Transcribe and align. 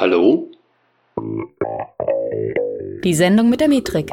Hallo? 0.00 0.50
Die 3.04 3.12
Sendung 3.12 3.50
mit 3.50 3.60
der 3.60 3.68
Metrik. 3.68 4.10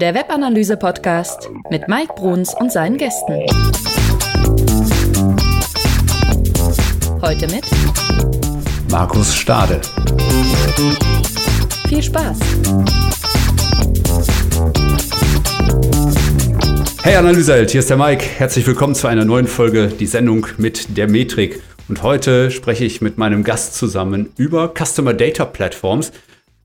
Der 0.00 0.14
Webanalyse-Podcast 0.14 1.50
mit 1.70 1.88
Mike 1.88 2.12
Bruns 2.14 2.54
und 2.54 2.70
seinen 2.70 2.96
Gästen. 2.96 3.46
Heute 7.20 7.48
mit 7.48 7.64
Markus 8.88 9.34
Stade. 9.34 9.80
Viel 11.88 12.02
Spaß! 12.04 12.38
Hey 17.02 17.16
Analyseheld, 17.16 17.72
hier 17.72 17.80
ist 17.80 17.90
der 17.90 17.96
Mike. 17.96 18.24
Herzlich 18.24 18.64
willkommen 18.64 18.94
zu 18.94 19.08
einer 19.08 19.24
neuen 19.24 19.48
Folge, 19.48 19.88
die 19.88 20.06
Sendung 20.06 20.46
mit 20.58 20.96
der 20.96 21.10
Metrik. 21.10 21.60
Und 21.88 22.02
heute 22.02 22.50
spreche 22.50 22.84
ich 22.84 23.00
mit 23.00 23.16
meinem 23.16 23.44
Gast 23.44 23.74
zusammen 23.74 24.30
über 24.36 24.72
Customer 24.76 25.14
Data 25.14 25.44
Platforms. 25.44 26.10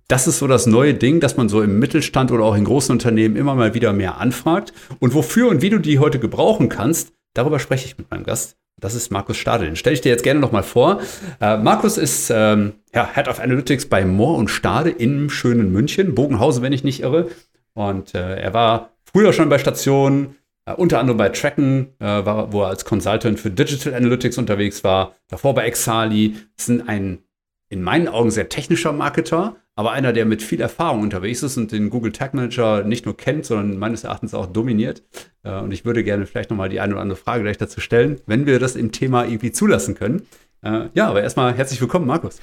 Das 0.07 0.27
ist 0.27 0.39
so 0.39 0.47
das 0.47 0.65
neue 0.65 0.95
Ding, 0.95 1.19
das 1.19 1.37
man 1.37 1.47
so 1.47 1.61
im 1.61 1.77
Mittelstand 1.77 2.31
oder 2.31 2.43
auch 2.43 2.55
in 2.55 2.65
großen 2.65 2.91
Unternehmen 2.91 3.35
immer 3.35 3.53
mal 3.53 3.75
wieder 3.75 3.93
mehr 3.93 4.17
anfragt. 4.17 4.73
Und 4.99 5.13
wofür 5.13 5.49
und 5.49 5.61
wie 5.61 5.69
du 5.69 5.77
die 5.77 5.99
heute 5.99 6.17
gebrauchen 6.17 6.69
kannst, 6.69 7.13
darüber 7.35 7.59
spreche 7.59 7.85
ich 7.85 7.99
mit 7.99 8.09
meinem 8.09 8.23
Gast. 8.23 8.57
Das 8.79 8.95
ist 8.95 9.11
Markus 9.11 9.37
Stadel. 9.37 9.67
Den 9.67 9.75
stelle 9.75 9.93
ich 9.93 10.01
dir 10.01 10.09
jetzt 10.09 10.23
gerne 10.23 10.39
nochmal 10.39 10.63
vor. 10.63 11.01
Äh, 11.39 11.57
Markus 11.57 11.99
ist 11.99 12.31
ähm, 12.33 12.73
ja, 12.95 13.07
Head 13.13 13.27
of 13.27 13.39
Analytics 13.39 13.85
bei 13.85 14.03
Mohr 14.05 14.37
und 14.37 14.49
Stade 14.49 14.89
im 14.89 15.29
schönen 15.29 15.71
München, 15.71 16.15
Bogenhausen, 16.15 16.63
wenn 16.63 16.73
ich 16.73 16.83
nicht 16.83 17.03
irre. 17.03 17.27
Und 17.75 18.15
äh, 18.15 18.37
er 18.37 18.55
war 18.55 18.89
früher 19.05 19.33
schon 19.33 19.49
bei 19.49 19.59
Stationen, 19.59 20.35
Uh, 20.69 20.73
unter 20.75 20.99
anderem 20.99 21.17
bei 21.17 21.29
Tracken, 21.29 21.93
uh, 21.99 22.05
war, 22.05 22.53
wo 22.53 22.61
er 22.61 22.67
als 22.67 22.85
Consultant 22.85 23.39
für 23.39 23.49
Digital 23.49 23.95
Analytics 23.95 24.37
unterwegs 24.37 24.83
war. 24.83 25.15
Davor 25.27 25.55
bei 25.55 25.65
Exali. 25.65 26.35
Das 26.55 26.69
ist 26.69 26.87
ein 26.87 27.19
in 27.69 27.81
meinen 27.81 28.09
Augen 28.09 28.31
sehr 28.31 28.49
technischer 28.49 28.91
Marketer, 28.91 29.55
aber 29.75 29.91
einer, 29.91 30.11
der 30.11 30.25
mit 30.25 30.43
viel 30.43 30.59
Erfahrung 30.59 31.03
unterwegs 31.03 31.41
ist 31.41 31.55
und 31.55 31.71
den 31.71 31.89
Google 31.89 32.11
Tag 32.11 32.33
Manager 32.33 32.83
nicht 32.83 33.05
nur 33.05 33.15
kennt, 33.15 33.45
sondern 33.45 33.77
meines 33.79 34.03
Erachtens 34.03 34.33
auch 34.33 34.45
dominiert. 34.45 35.03
Uh, 35.43 35.61
und 35.63 35.71
ich 35.71 35.85
würde 35.85 36.03
gerne 36.03 36.25
vielleicht 36.25 36.49
nochmal 36.51 36.69
die 36.69 36.79
eine 36.79 36.93
oder 36.93 37.01
andere 37.01 37.17
Frage 37.17 37.43
gleich 37.43 37.57
dazu 37.57 37.79
stellen, 37.81 38.21
wenn 38.27 38.45
wir 38.45 38.59
das 38.59 38.75
im 38.75 38.91
Thema 38.91 39.25
irgendwie 39.25 39.51
zulassen 39.51 39.95
können. 39.95 40.27
Ja, 40.93 41.07
aber 41.07 41.23
erstmal 41.23 41.55
herzlich 41.55 41.81
willkommen, 41.81 42.05
Markus. 42.05 42.39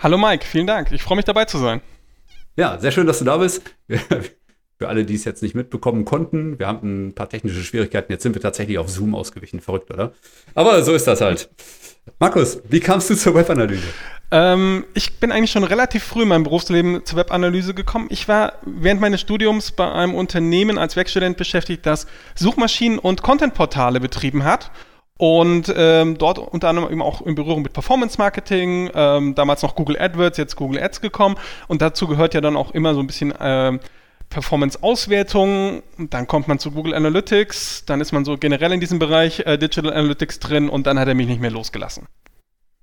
Hallo 0.00 0.18
Mike, 0.18 0.44
vielen 0.44 0.66
Dank. 0.66 0.90
Ich 0.90 1.04
freue 1.04 1.14
mich 1.14 1.24
dabei 1.24 1.44
zu 1.44 1.58
sein. 1.58 1.80
Ja, 2.56 2.78
sehr 2.78 2.90
schön, 2.90 3.06
dass 3.06 3.20
du 3.20 3.24
da 3.24 3.36
bist. 3.36 3.62
Für 4.80 4.88
alle, 4.88 5.04
die 5.04 5.14
es 5.14 5.26
jetzt 5.26 5.42
nicht 5.42 5.54
mitbekommen 5.54 6.06
konnten, 6.06 6.58
wir 6.58 6.66
haben 6.66 7.08
ein 7.08 7.14
paar 7.14 7.28
technische 7.28 7.62
Schwierigkeiten. 7.62 8.10
Jetzt 8.10 8.22
sind 8.22 8.34
wir 8.34 8.40
tatsächlich 8.40 8.78
auf 8.78 8.88
Zoom 8.88 9.14
ausgewichen. 9.14 9.60
Verrückt, 9.60 9.90
oder? 9.90 10.12
Aber 10.54 10.82
so 10.82 10.94
ist 10.94 11.06
das 11.06 11.20
halt. 11.20 11.50
Markus, 12.18 12.62
wie 12.66 12.80
kamst 12.80 13.10
du 13.10 13.14
zur 13.14 13.34
Webanalyse? 13.34 13.82
Ähm, 14.30 14.86
ich 14.94 15.20
bin 15.20 15.32
eigentlich 15.32 15.50
schon 15.50 15.64
relativ 15.64 16.02
früh 16.02 16.22
in 16.22 16.28
meinem 16.28 16.44
Berufsleben 16.44 17.04
zur 17.04 17.18
Webanalyse 17.18 17.74
gekommen. 17.74 18.06
Ich 18.08 18.26
war 18.26 18.54
während 18.64 19.02
meines 19.02 19.20
Studiums 19.20 19.70
bei 19.70 19.86
einem 19.92 20.14
Unternehmen 20.14 20.78
als 20.78 20.96
Werkstudent 20.96 21.36
beschäftigt, 21.36 21.84
das 21.84 22.06
Suchmaschinen 22.34 22.98
und 22.98 23.20
Contentportale 23.20 24.00
betrieben 24.00 24.44
hat 24.44 24.70
und 25.18 25.70
ähm, 25.76 26.16
dort 26.16 26.38
unter 26.38 26.70
anderem 26.70 26.90
eben 26.90 27.02
auch 27.02 27.20
in 27.20 27.34
Berührung 27.34 27.60
mit 27.60 27.74
Performance 27.74 28.16
Marketing, 28.16 28.88
ähm, 28.94 29.34
damals 29.34 29.60
noch 29.60 29.74
Google 29.74 30.00
AdWords, 30.00 30.38
jetzt 30.38 30.56
Google 30.56 30.82
Ads 30.82 31.02
gekommen 31.02 31.36
und 31.68 31.82
dazu 31.82 32.06
gehört 32.06 32.32
ja 32.32 32.40
dann 32.40 32.56
auch 32.56 32.70
immer 32.70 32.94
so 32.94 33.00
ein 33.00 33.06
bisschen 33.06 33.34
ähm, 33.38 33.80
Performance-Auswertung, 34.30 35.82
dann 35.98 36.26
kommt 36.26 36.48
man 36.48 36.58
zu 36.58 36.70
Google 36.70 36.94
Analytics, 36.94 37.84
dann 37.84 38.00
ist 38.00 38.12
man 38.12 38.24
so 38.24 38.38
generell 38.38 38.72
in 38.72 38.80
diesem 38.80 38.98
Bereich 38.98 39.40
äh, 39.40 39.58
Digital 39.58 39.92
Analytics 39.92 40.38
drin 40.38 40.68
und 40.68 40.86
dann 40.86 40.98
hat 40.98 41.08
er 41.08 41.14
mich 41.14 41.26
nicht 41.26 41.40
mehr 41.40 41.50
losgelassen. 41.50 42.06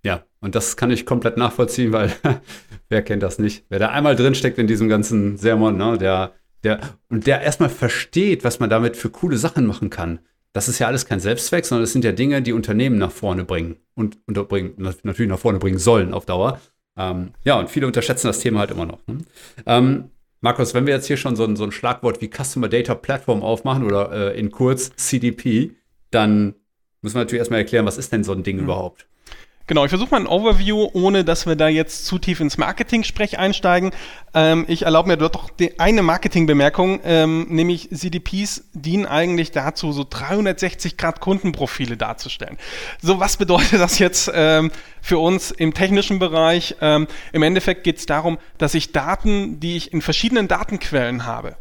Ja, 0.03 0.23
und 0.41 0.55
das 0.55 0.77
kann 0.77 0.91
ich 0.91 1.05
komplett 1.05 1.37
nachvollziehen, 1.37 1.91
weil 1.91 2.13
wer 2.89 3.01
kennt 3.01 3.23
das 3.23 3.39
nicht? 3.39 3.65
Wer 3.69 3.79
da 3.79 3.89
einmal 3.89 4.15
drinsteckt 4.15 4.57
in 4.59 4.67
diesem 4.67 4.89
ganzen 4.89 5.37
Sermon, 5.37 5.77
ne, 5.77 5.97
der, 5.97 6.33
der, 6.63 6.79
und 7.09 7.25
der 7.25 7.41
erstmal 7.41 7.69
versteht, 7.69 8.43
was 8.43 8.59
man 8.59 8.69
damit 8.69 8.97
für 8.97 9.09
coole 9.09 9.37
Sachen 9.37 9.65
machen 9.65 9.89
kann. 9.89 10.19
Das 10.53 10.67
ist 10.67 10.79
ja 10.79 10.87
alles 10.87 11.05
kein 11.05 11.19
Selbstzweck, 11.19 11.65
sondern 11.65 11.83
es 11.83 11.93
sind 11.93 12.03
ja 12.03 12.11
Dinge, 12.11 12.41
die 12.41 12.53
Unternehmen 12.53 12.97
nach 12.97 13.11
vorne 13.11 13.43
bringen 13.43 13.77
und 13.95 14.17
unterbringen, 14.27 14.73
natürlich 14.77 15.29
nach 15.29 15.39
vorne 15.39 15.59
bringen 15.59 15.77
sollen 15.77 16.13
auf 16.13 16.25
Dauer. 16.25 16.59
Ähm, 16.97 17.31
ja, 17.43 17.59
und 17.59 17.69
viele 17.69 17.85
unterschätzen 17.85 18.27
das 18.27 18.39
Thema 18.39 18.61
halt 18.61 18.71
immer 18.71 18.85
noch. 18.85 18.99
Ne? 19.07 19.19
Ähm, 19.65 20.09
Markus, 20.41 20.73
wenn 20.73 20.85
wir 20.85 20.93
jetzt 20.93 21.07
hier 21.07 21.17
schon 21.17 21.35
so 21.35 21.43
ein, 21.43 21.55
so 21.55 21.63
ein 21.63 21.71
Schlagwort 21.71 22.21
wie 22.21 22.29
Customer 22.29 22.69
Data 22.69 22.95
Platform 22.95 23.41
aufmachen 23.41 23.83
oder 23.83 24.33
äh, 24.33 24.39
in 24.39 24.51
kurz 24.51 24.91
CDP, 24.95 25.71
dann 26.11 26.55
müssen 27.01 27.15
wir 27.15 27.21
natürlich 27.21 27.39
erstmal 27.39 27.59
erklären, 27.59 27.85
was 27.85 27.97
ist 27.97 28.11
denn 28.13 28.23
so 28.23 28.33
ein 28.33 28.43
Ding 28.43 28.57
mhm. 28.57 28.63
überhaupt? 28.63 29.07
Genau, 29.67 29.83
ich 29.83 29.89
versuche 29.89 30.11
mal 30.11 30.21
ein 30.21 30.27
Overview, 30.27 30.89
ohne 30.93 31.25
dass 31.25 31.45
wir 31.45 31.57
da 31.57 31.67
jetzt 31.67 32.05
zu 32.05 32.19
tief 32.19 32.39
ins 32.39 32.57
Marketing-Sprech 32.57 33.37
einsteigen. 33.37 33.91
Ähm, 34.33 34.63
ich 34.69 34.83
erlaube 34.83 35.09
mir 35.09 35.17
dort 35.17 35.35
doch 35.35 35.49
eine 35.77 36.03
Marketing-Bemerkung, 36.03 37.01
ähm, 37.03 37.47
nämlich 37.49 37.89
CDPs 37.89 38.63
dienen 38.71 39.05
eigentlich 39.05 39.51
dazu, 39.51 39.91
so 39.91 40.05
360 40.09 40.95
Grad 40.95 41.19
Kundenprofile 41.19 41.97
darzustellen. 41.97 42.57
So, 43.01 43.19
was 43.19 43.35
bedeutet 43.35 43.81
das 43.81 43.99
jetzt 43.99 44.31
ähm, 44.33 44.71
für 45.01 45.19
uns 45.19 45.51
im 45.51 45.73
technischen 45.73 46.17
Bereich? 46.17 46.77
Ähm, 46.79 47.05
Im 47.33 47.43
Endeffekt 47.43 47.83
geht 47.83 47.97
es 47.97 48.05
darum, 48.05 48.37
dass 48.57 48.73
ich 48.73 48.93
Daten, 48.93 49.59
die 49.59 49.75
ich 49.75 49.91
in 49.91 50.01
verschiedenen 50.01 50.47
Datenquellen 50.47 51.25
habe, 51.25 51.57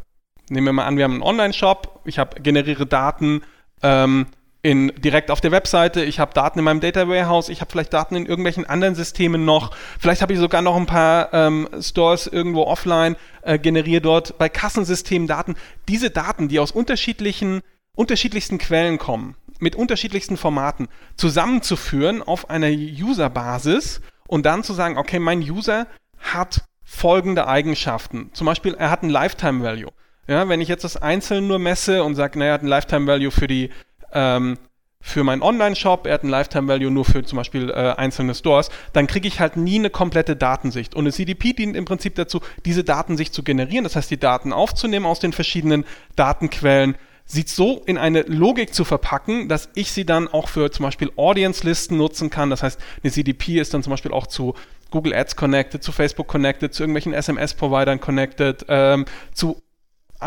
nehmen 0.49 0.67
wir 0.67 0.73
mal 0.73 0.85
an, 0.85 0.95
wir 0.95 1.03
haben 1.03 1.15
einen 1.15 1.23
Online-Shop, 1.23 2.03
ich 2.05 2.19
habe 2.19 2.39
generiere 2.39 2.85
Daten, 2.85 3.41
ähm, 3.83 4.27
in, 4.61 4.91
direkt 4.97 5.31
auf 5.31 5.39
der 5.39 5.51
Webseite, 5.51 6.03
ich 6.03 6.19
habe 6.19 6.33
Daten 6.33 6.59
in 6.59 6.65
meinem 6.65 6.79
Data 6.79 7.07
Warehouse, 7.07 7.49
ich 7.49 7.61
habe 7.61 7.71
vielleicht 7.71 7.93
Daten 7.93 8.15
in 8.15 8.25
irgendwelchen 8.25 8.65
anderen 8.65 8.95
Systemen 8.95 9.45
noch, 9.45 9.75
vielleicht 9.99 10.21
habe 10.21 10.33
ich 10.33 10.39
sogar 10.39 10.61
noch 10.61 10.75
ein 10.75 10.87
paar 10.87 11.33
ähm, 11.33 11.69
Stores 11.79 12.27
irgendwo 12.27 12.63
offline, 12.63 13.15
äh, 13.43 13.59
generiere 13.59 14.01
dort 14.01 14.37
bei 14.37 14.49
Kassensystemen 14.49 15.27
Daten. 15.27 15.55
Diese 15.87 16.09
Daten, 16.09 16.47
die 16.47 16.59
aus 16.59 16.71
unterschiedlichen, 16.71 17.61
unterschiedlichsten 17.95 18.57
Quellen 18.57 18.97
kommen, 18.97 19.35
mit 19.59 19.75
unterschiedlichsten 19.75 20.37
Formaten, 20.37 20.87
zusammenzuführen 21.15 22.23
auf 22.23 22.49
einer 22.49 22.69
User-Basis 22.69 24.01
und 24.27 24.45
dann 24.45 24.63
zu 24.63 24.73
sagen, 24.73 24.97
okay, 24.97 25.19
mein 25.19 25.39
User 25.39 25.87
hat 26.19 26.63
folgende 26.83 27.47
Eigenschaften. 27.47 28.31
Zum 28.33 28.45
Beispiel, 28.45 28.73
er 28.73 28.89
hat 28.89 29.03
ein 29.03 29.09
Lifetime 29.09 29.63
Value. 29.63 29.91
Ja, 30.27 30.49
wenn 30.49 30.59
ich 30.59 30.67
jetzt 30.67 30.83
das 30.83 30.97
einzeln 30.97 31.47
nur 31.47 31.57
messe 31.57 32.03
und 32.03 32.15
sage, 32.15 32.37
naja, 32.37 32.51
er 32.51 32.53
hat 32.55 32.63
ein 32.63 32.67
Lifetime 32.67 33.07
Value 33.07 33.31
für 33.31 33.47
die 33.47 33.69
ähm, 34.13 34.57
für 34.99 35.23
meinen 35.23 35.41
Online-Shop, 35.41 36.05
er 36.05 36.15
hat 36.15 36.23
ein 36.23 36.29
Lifetime-Value 36.29 36.91
nur 36.91 37.05
für 37.05 37.23
zum 37.23 37.37
Beispiel 37.37 37.69
äh, 37.69 37.93
einzelne 37.95 38.35
Stores, 38.35 38.69
dann 38.93 39.07
kriege 39.07 39.27
ich 39.27 39.39
halt 39.39 39.55
nie 39.55 39.79
eine 39.79 39.89
komplette 39.89 40.35
Datensicht. 40.35 40.95
Und 40.95 41.03
eine 41.03 41.13
CDP 41.13 41.53
dient 41.53 41.77
im 41.77 41.85
Prinzip 41.85 42.15
dazu, 42.15 42.41
diese 42.65 42.83
Datensicht 42.83 43.33
zu 43.33 43.43
generieren, 43.43 43.83
das 43.83 43.95
heißt, 43.95 44.11
die 44.11 44.19
Daten 44.19 44.51
aufzunehmen 44.51 45.05
aus 45.05 45.19
den 45.19 45.33
verschiedenen 45.33 45.85
Datenquellen, 46.15 46.95
sie 47.25 47.43
so 47.45 47.83
in 47.85 47.97
eine 47.97 48.21
Logik 48.23 48.73
zu 48.73 48.85
verpacken, 48.85 49.49
dass 49.49 49.69
ich 49.75 49.91
sie 49.91 50.05
dann 50.05 50.27
auch 50.27 50.47
für 50.49 50.71
zum 50.71 50.83
Beispiel 50.83 51.11
Audience-Listen 51.15 51.97
nutzen 51.97 52.29
kann. 52.29 52.49
Das 52.49 52.63
heißt, 52.63 52.79
eine 53.03 53.11
CDP 53.11 53.59
ist 53.59 53.73
dann 53.73 53.83
zum 53.83 53.91
Beispiel 53.91 54.11
auch 54.11 54.27
zu 54.27 54.55
Google 54.91 55.13
Ads 55.13 55.35
connected, 55.35 55.83
zu 55.83 55.91
Facebook 55.91 56.27
connected, 56.27 56.73
zu 56.73 56.83
irgendwelchen 56.83 57.13
SMS-Providern 57.13 57.99
connected, 57.99 58.65
ähm, 58.69 59.05
zu 59.33 59.61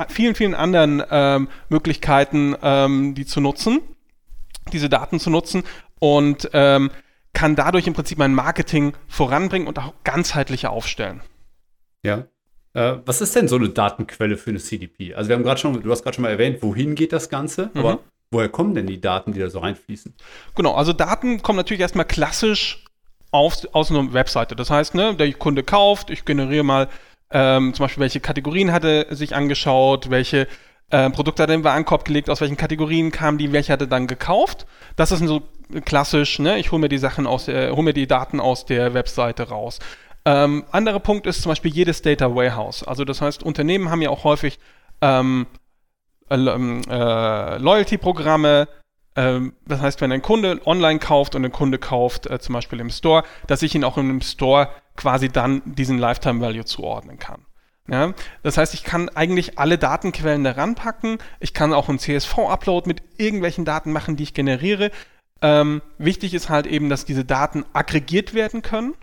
vielen, 0.09 0.35
vielen 0.35 0.55
anderen 0.55 1.03
ähm, 1.11 1.49
Möglichkeiten, 1.69 2.57
ähm, 2.63 3.15
die 3.15 3.27
zu 3.27 3.41
nutzen, 3.41 3.81
diese 4.73 4.89
Daten 4.89 5.21
zu 5.21 5.31
nutzen 5.31 5.65
und 5.99 6.51
ähm, 6.53 6.91
kann 7.33 7.57
dadurch 7.57 7.87
im 7.87 7.95
Prinzip 7.95 8.19
mein 8.19 8.35
Marketing 8.35 8.95
voranbringen 9.09 9.69
und 9.69 9.79
auch 9.79 9.95
ganzheitlicher 10.05 10.71
aufstellen. 10.71 11.21
Ja. 12.05 12.27
Äh, 12.75 12.99
was 13.05 13.21
ist 13.21 13.35
denn 13.35 13.49
so 13.49 13.57
eine 13.57 13.69
Datenquelle 13.69 14.37
für 14.37 14.51
eine 14.51 14.61
CDP? 14.61 15.15
Also 15.15 15.29
wir 15.29 15.37
haben 15.37 15.43
gerade 15.43 15.61
schon, 15.61 15.83
du 15.83 15.91
hast 15.91 16.03
gerade 16.03 16.15
schon 16.15 16.23
mal 16.23 16.31
erwähnt, 16.31 16.63
wohin 16.63 16.95
geht 16.95 17.13
das 17.13 17.29
Ganze, 17.29 17.71
mhm. 17.75 17.81
aber 17.81 17.99
woher 18.31 18.49
kommen 18.49 18.75
denn 18.75 18.87
die 18.87 19.01
Daten, 19.01 19.33
die 19.33 19.41
da 19.41 19.51
so 19.51 19.59
reinfließen? 19.59 20.15
Genau, 20.55 20.75
also 20.75 20.93
Daten 20.93 21.43
kommen 21.43 21.57
natürlich 21.57 21.81
erstmal 21.81 22.05
klassisch 22.05 22.85
auf, 23.33 23.67
aus 23.73 23.91
einer 23.91 24.13
Webseite. 24.13 24.57
Das 24.57 24.71
heißt, 24.71 24.95
ne, 24.95 25.15
der 25.15 25.33
Kunde 25.35 25.63
kauft, 25.63 26.11
ich 26.11 26.25
generiere 26.25 26.65
mal 26.65 26.89
ähm, 27.31 27.75
zum 27.75 27.85
Beispiel, 27.85 28.01
welche 28.03 28.21
Kategorien 28.21 28.73
hat 28.73 28.85
er 28.85 29.15
sich 29.15 29.35
angeschaut, 29.35 30.11
welche 30.11 30.49
äh, 30.91 31.09
Produkte 31.11 31.43
hat 31.43 31.51
er 31.51 31.57
den 31.57 31.65
Warenkorb 31.65 32.05
gelegt, 32.05 32.29
aus 32.29 32.41
welchen 32.41 32.57
Kategorien 32.57 33.13
kamen 33.13 33.39
die, 33.39 33.53
welche 33.53 33.73
hat 33.73 33.81
er 33.81 33.87
dann 33.87 34.07
gekauft. 34.07 34.67
Das 34.97 35.13
ist 35.13 35.21
so 35.21 35.43
klassisch, 35.85 36.41
ne? 36.41 36.59
ich 36.59 36.73
hole 36.73 36.81
mir 36.81 36.89
die 36.89 36.99
Sachen 36.99 37.27
aus, 37.27 37.49
äh, 37.49 37.71
hole 37.71 37.85
mir 37.85 37.95
die 37.95 38.09
Daten 38.09 38.41
aus 38.41 38.67
der 38.67 38.95
Webseite 38.95 39.49
raus. 39.49 39.79
Ähm, 40.25 40.65
anderer 40.73 41.01
Punkt 41.01 41.27
ist 41.27 41.43
zum 41.43 41.51
Beispiel 41.51 41.73
jedes 41.73 42.03
Data 42.03 42.35
Warehouse. 42.35 42.83
Also 42.83 43.05
das 43.05 43.23
heißt, 43.23 43.43
Unternehmen 43.43 43.91
haben 43.91 44.03
ja 44.03 44.11
auch 44.11 44.25
häufig 44.25 44.59
ähm, 45.01 45.47
äh, 46.29 46.35
äh 46.35 47.57
Loyalty-Programme, 47.59 48.69
ähm, 49.17 49.55
das 49.67 49.81
heißt, 49.81 50.01
wenn 50.01 50.13
ein 50.13 50.23
Kunde 50.23 50.61
online 50.67 50.99
kauft 50.99 51.35
und 51.35 51.45
ein 51.45 51.53
Kunde 51.53 51.79
kauft 51.79 52.29
äh, 52.29 52.39
zum 52.39 52.53
Beispiel 52.55 52.81
im 52.81 52.91
Store, 52.91 53.23
dass 53.47 53.63
ich 53.63 53.75
ihn 53.75 53.85
auch 53.85 53.97
im 53.97 54.21
Store 54.21 54.69
quasi 55.01 55.31
dann 55.31 55.63
diesen 55.65 55.99
Lifetime 55.99 56.41
Value 56.43 56.67
zuordnen 56.67 57.19
kann. 57.19 57.47
Ja, 57.89 58.15
das 58.43 58.59
heißt, 58.59 58.75
ich 58.75 58.85
kann 58.85 59.09
eigentlich 59.09 59.59
alle 59.59 59.79
Datenquellen 59.79 60.45
da 60.45 60.53
ranpacken. 60.53 61.19
Ich 61.41 61.55
kann 61.55 61.73
auch 61.73 61.89
einen 61.89 61.99
CSV-Upload 61.99 62.87
mit 62.87 63.03
irgendwelchen 63.17 63.65
Daten 63.65 63.93
machen, 63.93 64.17
die 64.17 64.23
ich 64.25 64.35
generiere. 64.35 64.91
Ähm, 65.43 65.81
wichtig 65.99 66.35
ist 66.35 66.51
halt 66.51 66.67
eben, 66.67 66.91
dass 66.91 67.07
diese 67.07 67.25
Daten 67.25 67.65
aggregiert 67.73 68.35
werden 68.35 68.61
können 68.61 68.95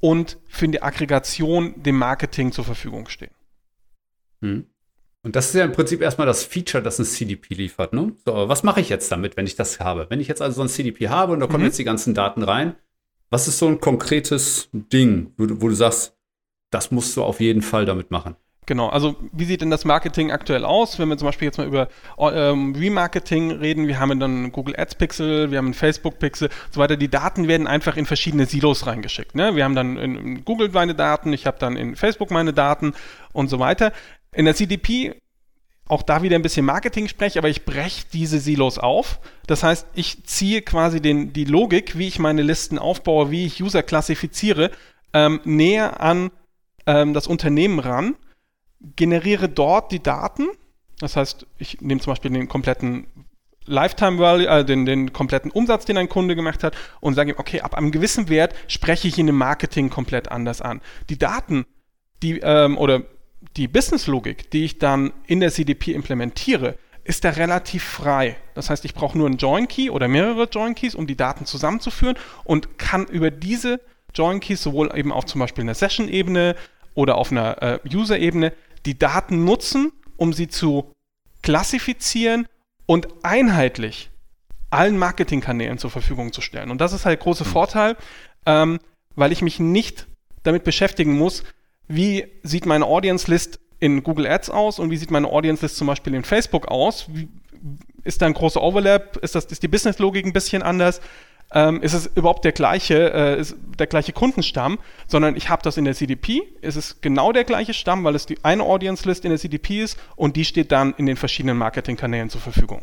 und 0.00 0.38
für 0.48 0.66
die 0.66 0.82
Aggregation 0.82 1.80
dem 1.82 1.98
Marketing 1.98 2.50
zur 2.50 2.64
Verfügung 2.64 3.08
stehen. 3.08 3.34
Hm. 4.40 4.66
Und 5.22 5.36
das 5.36 5.48
ist 5.48 5.54
ja 5.54 5.64
im 5.64 5.72
Prinzip 5.72 6.00
erstmal 6.00 6.26
das 6.26 6.44
Feature, 6.44 6.82
das 6.82 6.98
ein 6.98 7.04
CDP 7.04 7.54
liefert. 7.54 7.92
Ne? 7.92 8.14
So, 8.24 8.48
was 8.48 8.62
mache 8.62 8.80
ich 8.80 8.88
jetzt 8.88 9.12
damit, 9.12 9.36
wenn 9.36 9.46
ich 9.46 9.56
das 9.56 9.78
habe? 9.78 10.06
Wenn 10.08 10.20
ich 10.20 10.28
jetzt 10.28 10.40
also 10.40 10.56
so 10.56 10.62
ein 10.62 10.68
CDP 10.68 11.10
habe 11.10 11.34
und 11.34 11.40
da 11.40 11.46
kommen 11.46 11.60
mhm. 11.60 11.66
jetzt 11.66 11.78
die 11.78 11.84
ganzen 11.84 12.14
Daten 12.14 12.42
rein, 12.42 12.76
was 13.30 13.48
ist 13.48 13.58
so 13.58 13.66
ein 13.66 13.80
konkretes 13.80 14.68
Ding, 14.72 15.32
wo, 15.36 15.46
wo 15.60 15.68
du 15.68 15.74
sagst, 15.74 16.16
das 16.70 16.90
musst 16.90 17.16
du 17.16 17.22
auf 17.22 17.40
jeden 17.40 17.62
Fall 17.62 17.86
damit 17.86 18.10
machen? 18.10 18.36
Genau, 18.68 18.88
also 18.88 19.16
wie 19.32 19.46
sieht 19.46 19.62
denn 19.62 19.70
das 19.70 19.86
Marketing 19.86 20.30
aktuell 20.30 20.66
aus? 20.66 20.98
Wenn 20.98 21.08
wir 21.08 21.16
zum 21.16 21.24
Beispiel 21.24 21.46
jetzt 21.46 21.56
mal 21.56 21.66
über 21.66 21.88
ähm, 22.18 22.74
Remarketing 22.78 23.50
reden, 23.50 23.88
wir 23.88 23.98
haben 23.98 24.20
dann 24.20 24.52
Google 24.52 24.78
Ads 24.78 24.96
Pixel, 24.96 25.50
wir 25.50 25.56
haben 25.56 25.68
einen 25.68 25.74
Facebook 25.74 26.18
Pixel 26.18 26.48
und 26.48 26.74
so 26.74 26.78
weiter. 26.78 26.98
Die 26.98 27.08
Daten 27.08 27.48
werden 27.48 27.66
einfach 27.66 27.96
in 27.96 28.04
verschiedene 28.04 28.44
Silos 28.44 28.86
reingeschickt. 28.86 29.34
Ne? 29.34 29.56
Wir 29.56 29.64
haben 29.64 29.74
dann 29.74 29.96
in 29.96 30.44
Google 30.44 30.68
meine 30.70 30.94
Daten, 30.94 31.32
ich 31.32 31.46
habe 31.46 31.58
dann 31.58 31.76
in 31.76 31.96
Facebook 31.96 32.30
meine 32.30 32.52
Daten 32.52 32.92
und 33.32 33.48
so 33.48 33.58
weiter. 33.58 33.90
In 34.34 34.44
der 34.44 34.54
CDP 34.54 35.18
auch 35.88 36.02
da 36.02 36.22
wieder 36.22 36.36
ein 36.36 36.42
bisschen 36.42 36.66
Marketing 36.66 37.08
spreche, 37.08 37.38
aber 37.38 37.48
ich 37.48 37.64
breche 37.64 38.04
diese 38.12 38.38
Silos 38.38 38.78
auf. 38.78 39.20
Das 39.46 39.62
heißt, 39.62 39.86
ich 39.94 40.24
ziehe 40.24 40.62
quasi 40.62 41.00
den, 41.00 41.32
die 41.32 41.44
Logik, 41.44 41.98
wie 41.98 42.08
ich 42.08 42.18
meine 42.18 42.42
Listen 42.42 42.78
aufbaue, 42.78 43.30
wie 43.30 43.46
ich 43.46 43.62
User 43.62 43.82
klassifiziere, 43.82 44.70
ähm, 45.14 45.40
näher 45.44 46.00
an 46.00 46.30
ähm, 46.86 47.14
das 47.14 47.26
Unternehmen 47.26 47.78
ran 47.78 48.16
generiere 48.96 49.48
dort 49.48 49.92
die 49.92 50.02
Daten. 50.02 50.48
Das 51.00 51.16
heißt, 51.16 51.46
ich 51.58 51.80
nehme 51.80 52.00
zum 52.00 52.12
Beispiel 52.12 52.30
den 52.30 52.48
kompletten 52.48 53.06
Lifetime 53.66 54.18
Value, 54.18 54.46
äh, 54.46 54.64
den, 54.64 54.86
den 54.86 55.12
kompletten 55.12 55.50
Umsatz, 55.50 55.84
den 55.84 55.98
ein 55.98 56.08
Kunde 56.08 56.34
gemacht 56.34 56.64
hat 56.64 56.76
und 57.00 57.14
sage 57.14 57.32
ihm, 57.32 57.38
okay, 57.38 57.60
ab 57.60 57.74
einem 57.74 57.92
gewissen 57.92 58.28
Wert 58.28 58.54
spreche 58.66 59.08
ich 59.08 59.18
ihn 59.18 59.28
im 59.28 59.36
Marketing 59.36 59.90
komplett 59.90 60.30
anders 60.30 60.62
an. 60.62 60.80
Die 61.10 61.18
Daten, 61.18 61.66
die 62.22 62.40
ähm, 62.40 62.78
oder 62.78 63.02
die 63.56 63.68
Business-Logik, 63.68 64.50
die 64.50 64.64
ich 64.64 64.78
dann 64.78 65.12
in 65.26 65.40
der 65.40 65.50
CDP 65.50 65.92
implementiere, 65.92 66.76
ist 67.04 67.24
da 67.24 67.30
relativ 67.30 67.84
frei. 67.84 68.36
Das 68.54 68.68
heißt, 68.68 68.84
ich 68.84 68.94
brauche 68.94 69.16
nur 69.16 69.26
einen 69.26 69.38
Join 69.38 69.66
Key 69.66 69.90
oder 69.90 70.08
mehrere 70.08 70.44
Join 70.44 70.74
Keys, 70.74 70.94
um 70.94 71.06
die 71.06 71.16
Daten 71.16 71.46
zusammenzuführen 71.46 72.18
und 72.44 72.78
kann 72.78 73.06
über 73.06 73.30
diese 73.30 73.80
Join 74.14 74.40
Keys 74.40 74.62
sowohl 74.62 74.90
eben 74.94 75.12
auf 75.12 75.24
zum 75.24 75.40
Beispiel 75.40 75.62
einer 75.62 75.74
Session-Ebene 75.74 76.54
oder 76.94 77.16
auf 77.16 77.30
einer 77.30 77.62
äh, 77.62 77.80
User-Ebene 77.90 78.52
die 78.84 78.98
Daten 78.98 79.44
nutzen, 79.44 79.92
um 80.16 80.32
sie 80.32 80.48
zu 80.48 80.92
klassifizieren 81.42 82.46
und 82.86 83.08
einheitlich 83.22 84.10
allen 84.70 84.98
Marketingkanälen 84.98 85.78
zur 85.78 85.90
Verfügung 85.90 86.32
zu 86.32 86.40
stellen. 86.40 86.70
Und 86.70 86.80
das 86.80 86.92
ist 86.92 87.06
halt 87.06 87.20
großer 87.20 87.44
mhm. 87.44 87.50
Vorteil, 87.50 87.96
ähm, 88.44 88.80
weil 89.14 89.32
ich 89.32 89.42
mich 89.42 89.60
nicht 89.60 90.06
damit 90.42 90.64
beschäftigen 90.64 91.16
muss, 91.16 91.44
wie 91.88 92.26
sieht 92.42 92.66
meine 92.66 92.86
Audience 92.86 93.30
List 93.30 93.60
in 93.80 94.02
Google 94.02 94.26
Ads 94.26 94.50
aus 94.50 94.78
und 94.78 94.90
wie 94.90 94.96
sieht 94.96 95.10
meine 95.10 95.28
Audience 95.28 95.62
List 95.62 95.76
zum 95.76 95.86
Beispiel 95.86 96.14
in 96.14 96.24
Facebook 96.24 96.68
aus. 96.68 97.06
Wie, 97.08 97.28
ist 98.04 98.22
da 98.22 98.26
ein 98.26 98.34
großer 98.34 98.62
Overlap? 98.62 99.16
Ist, 99.18 99.34
das, 99.34 99.46
ist 99.46 99.62
die 99.62 99.68
Business-Logik 99.68 100.24
ein 100.24 100.32
bisschen 100.32 100.62
anders? 100.62 101.00
ähm, 101.52 101.82
ist 101.82 101.94
es 101.94 102.06
überhaupt 102.06 102.44
der 102.44 102.52
gleiche, 102.52 103.12
äh, 103.12 103.44
der 103.78 103.86
gleiche 103.86 104.12
Kundenstamm, 104.12 104.78
sondern 105.06 105.36
ich 105.36 105.48
habe 105.48 105.62
das 105.62 105.76
in 105.76 105.84
der 105.84 105.94
CDP. 105.94 106.42
Es 106.60 106.76
ist 106.76 107.00
genau 107.02 107.32
der 107.32 107.44
gleiche 107.44 107.74
Stamm, 107.74 108.04
weil 108.04 108.14
es 108.14 108.26
die 108.26 108.44
eine 108.44 108.62
Audience 108.62 109.08
List 109.08 109.24
in 109.24 109.30
der 109.30 109.38
CDP 109.38 109.82
ist 109.82 109.98
und 110.16 110.36
die 110.36 110.44
steht 110.44 110.72
dann 110.72 110.94
in 110.98 111.06
den 111.06 111.16
verschiedenen 111.16 111.56
Marketingkanälen 111.56 112.30
zur 112.30 112.40
Verfügung. 112.40 112.82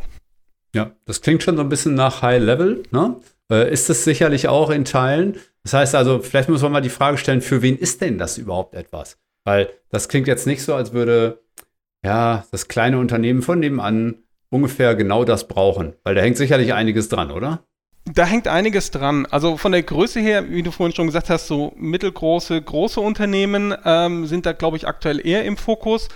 Ja, 0.73 0.91
das 1.05 1.21
klingt 1.21 1.43
schon 1.43 1.55
so 1.55 1.63
ein 1.63 1.69
bisschen 1.69 1.95
nach 1.95 2.21
High 2.21 2.41
Level, 2.41 2.83
ne? 2.91 3.17
Äh, 3.51 3.71
ist 3.71 3.89
es 3.89 4.03
sicherlich 4.03 4.47
auch 4.47 4.69
in 4.69 4.85
Teilen. 4.85 5.37
Das 5.63 5.73
heißt 5.73 5.95
also, 5.95 6.19
vielleicht 6.19 6.49
muss 6.49 6.61
man 6.61 6.71
mal 6.71 6.81
die 6.81 6.89
Frage 6.89 7.17
stellen, 7.17 7.41
für 7.41 7.61
wen 7.61 7.77
ist 7.77 8.01
denn 8.01 8.17
das 8.17 8.37
überhaupt 8.37 8.73
etwas? 8.75 9.17
Weil 9.43 9.69
das 9.89 10.09
klingt 10.09 10.27
jetzt 10.27 10.47
nicht 10.47 10.63
so, 10.63 10.73
als 10.73 10.93
würde 10.93 11.43
ja 12.03 12.45
das 12.51 12.67
kleine 12.67 12.99
Unternehmen 12.99 13.41
von 13.41 13.59
nebenan 13.59 14.23
ungefähr 14.49 14.95
genau 14.95 15.23
das 15.23 15.47
brauchen. 15.47 15.93
Weil 16.03 16.15
da 16.15 16.21
hängt 16.21 16.37
sicherlich 16.37 16.73
einiges 16.73 17.09
dran, 17.09 17.31
oder? 17.31 17.63
Da 18.05 18.25
hängt 18.25 18.47
einiges 18.47 18.91
dran. 18.91 19.25
Also 19.25 19.57
von 19.57 19.71
der 19.71 19.81
Größe 19.81 20.19
her, 20.19 20.51
wie 20.51 20.61
du 20.61 20.71
vorhin 20.71 20.95
schon 20.95 21.07
gesagt 21.07 21.29
hast, 21.29 21.47
so 21.47 21.73
mittelgroße, 21.75 22.61
große 22.61 23.01
Unternehmen 23.01 23.73
ähm, 23.83 24.27
sind 24.27 24.45
da, 24.45 24.53
glaube 24.53 24.77
ich, 24.77 24.87
aktuell 24.87 25.25
eher 25.25 25.43
im 25.43 25.57
Fokus. 25.57 26.09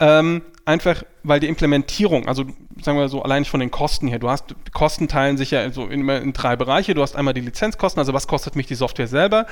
Ähm, 0.00 0.42
einfach, 0.64 1.02
weil 1.22 1.40
die 1.40 1.48
Implementierung, 1.48 2.26
also 2.26 2.44
sagen 2.82 2.98
wir 2.98 3.08
so, 3.08 3.22
allein 3.22 3.44
von 3.44 3.60
den 3.60 3.70
Kosten 3.70 4.08
her, 4.08 4.18
du 4.18 4.30
hast, 4.30 4.54
Kosten 4.72 5.08
teilen 5.08 5.36
sich 5.36 5.50
ja 5.50 5.70
so 5.70 5.86
in, 5.86 6.08
in 6.08 6.32
drei 6.32 6.56
Bereiche. 6.56 6.94
Du 6.94 7.02
hast 7.02 7.16
einmal 7.16 7.34
die 7.34 7.42
Lizenzkosten, 7.42 8.00
also 8.00 8.12
was 8.12 8.26
kostet 8.26 8.56
mich 8.56 8.66
die 8.66 8.74
Software 8.74 9.08
selber? 9.08 9.46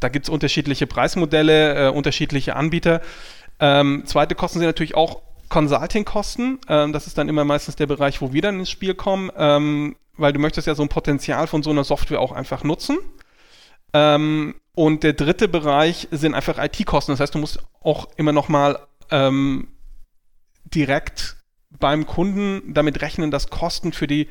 Da 0.00 0.08
gibt 0.08 0.26
es 0.26 0.30
unterschiedliche 0.30 0.86
Preismodelle, 0.86 1.88
äh, 1.88 1.90
unterschiedliche 1.90 2.56
Anbieter. 2.56 3.00
Ähm, 3.60 4.02
zweite 4.04 4.34
Kosten 4.34 4.58
sind 4.58 4.66
natürlich 4.66 4.96
auch 4.96 5.22
Consulting-Kosten. 5.48 6.58
Ähm, 6.68 6.92
das 6.92 7.06
ist 7.06 7.16
dann 7.16 7.28
immer 7.28 7.44
meistens 7.44 7.76
der 7.76 7.86
Bereich, 7.86 8.20
wo 8.20 8.32
wir 8.32 8.42
dann 8.42 8.58
ins 8.58 8.70
Spiel 8.70 8.94
kommen. 8.94 9.30
Ähm, 9.36 9.96
weil 10.16 10.32
du 10.32 10.40
möchtest 10.40 10.66
ja 10.66 10.74
so 10.74 10.82
ein 10.82 10.88
Potenzial 10.88 11.46
von 11.46 11.62
so 11.62 11.70
einer 11.70 11.84
Software 11.84 12.20
auch 12.20 12.32
einfach 12.32 12.64
nutzen. 12.64 12.98
Ähm, 13.92 14.54
und 14.74 15.02
der 15.02 15.12
dritte 15.12 15.48
Bereich 15.48 16.08
sind 16.10 16.34
einfach 16.34 16.58
IT-Kosten. 16.58 17.12
Das 17.12 17.20
heißt, 17.20 17.34
du 17.34 17.38
musst 17.38 17.60
auch 17.82 18.08
immer 18.16 18.32
noch 18.32 18.48
mal 18.48 18.78
ähm, 19.10 19.68
direkt 20.74 21.36
beim 21.78 22.06
Kunden 22.06 22.74
damit 22.74 23.00
rechnen, 23.02 23.30
dass 23.30 23.50
Kosten 23.50 23.92
für 23.92 24.06
die 24.06 24.28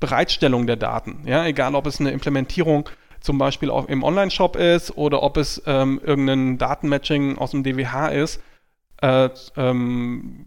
Bereitstellung 0.00 0.66
der 0.66 0.76
Daten, 0.76 1.22
ja, 1.26 1.46
egal 1.46 1.74
ob 1.74 1.86
es 1.86 2.00
eine 2.00 2.10
Implementierung 2.10 2.88
zum 3.20 3.38
Beispiel 3.38 3.70
auch 3.70 3.88
im 3.88 4.02
Online-Shop 4.02 4.56
ist 4.56 4.96
oder 4.96 5.22
ob 5.22 5.38
es 5.38 5.62
ähm, 5.66 6.00
irgendein 6.04 6.58
Datenmatching 6.58 7.38
aus 7.38 7.52
dem 7.52 7.62
DWH 7.62 8.08
ist, 8.08 8.42
äh, 9.00 9.30
ähm, 9.56 10.46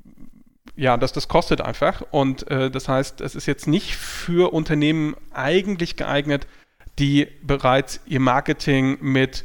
ja, 0.75 0.95
das, 0.95 1.11
das 1.11 1.27
kostet 1.27 1.59
einfach. 1.59 2.03
Und 2.11 2.49
äh, 2.51 2.69
das 2.69 2.88
heißt, 2.88 3.21
es 3.21 3.35
ist 3.35 3.47
jetzt 3.47 3.67
nicht 3.67 3.95
für 3.95 4.53
Unternehmen 4.53 5.15
eigentlich 5.33 5.95
geeignet, 5.95 6.47
die 6.99 7.27
bereits 7.41 7.99
ihr 8.05 8.19
Marketing 8.19 8.97
mit 9.01 9.44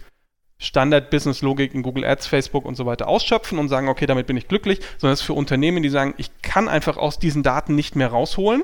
Standard-Business-Logik 0.62 1.74
in 1.74 1.82
Google 1.82 2.04
Ads, 2.04 2.26
Facebook 2.26 2.64
und 2.64 2.76
so 2.76 2.86
weiter 2.86 3.08
ausschöpfen 3.08 3.58
und 3.58 3.68
sagen, 3.68 3.88
okay, 3.88 4.06
damit 4.06 4.26
bin 4.26 4.36
ich 4.36 4.48
glücklich, 4.48 4.80
sondern 4.98 5.14
es 5.14 5.20
ist 5.20 5.26
für 5.26 5.34
Unternehmen, 5.34 5.82
die 5.82 5.88
sagen, 5.88 6.14
ich 6.16 6.30
kann 6.42 6.68
einfach 6.68 6.96
aus 6.96 7.18
diesen 7.18 7.42
Daten 7.42 7.74
nicht 7.74 7.96
mehr 7.96 8.08
rausholen. 8.08 8.62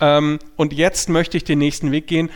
Ähm, 0.00 0.38
und 0.56 0.72
jetzt 0.72 1.08
möchte 1.08 1.36
ich 1.36 1.44
den 1.44 1.58
nächsten 1.58 1.92
Weg 1.92 2.06
gehen, 2.06 2.30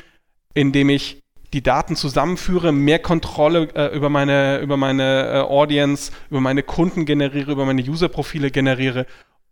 indem 0.55 0.90
ich 0.90 1.23
die 1.52 1.62
Daten 1.62 1.97
zusammenführe, 1.97 2.73
mehr 2.73 2.99
Kontrolle 2.99 3.68
äh, 3.75 3.97
über 3.97 4.11
meine, 4.11 4.59
über 4.59 4.76
meine 4.76 5.26
äh, 5.26 5.38
Audience, 5.40 6.12
über 6.30 6.40
meine 6.40 6.62
Kunden 6.62 7.06
generiere, 7.06 7.52
über 7.52 7.64
meine 7.64 7.83
User-Profile 7.83 8.50
generiere 8.50 9.06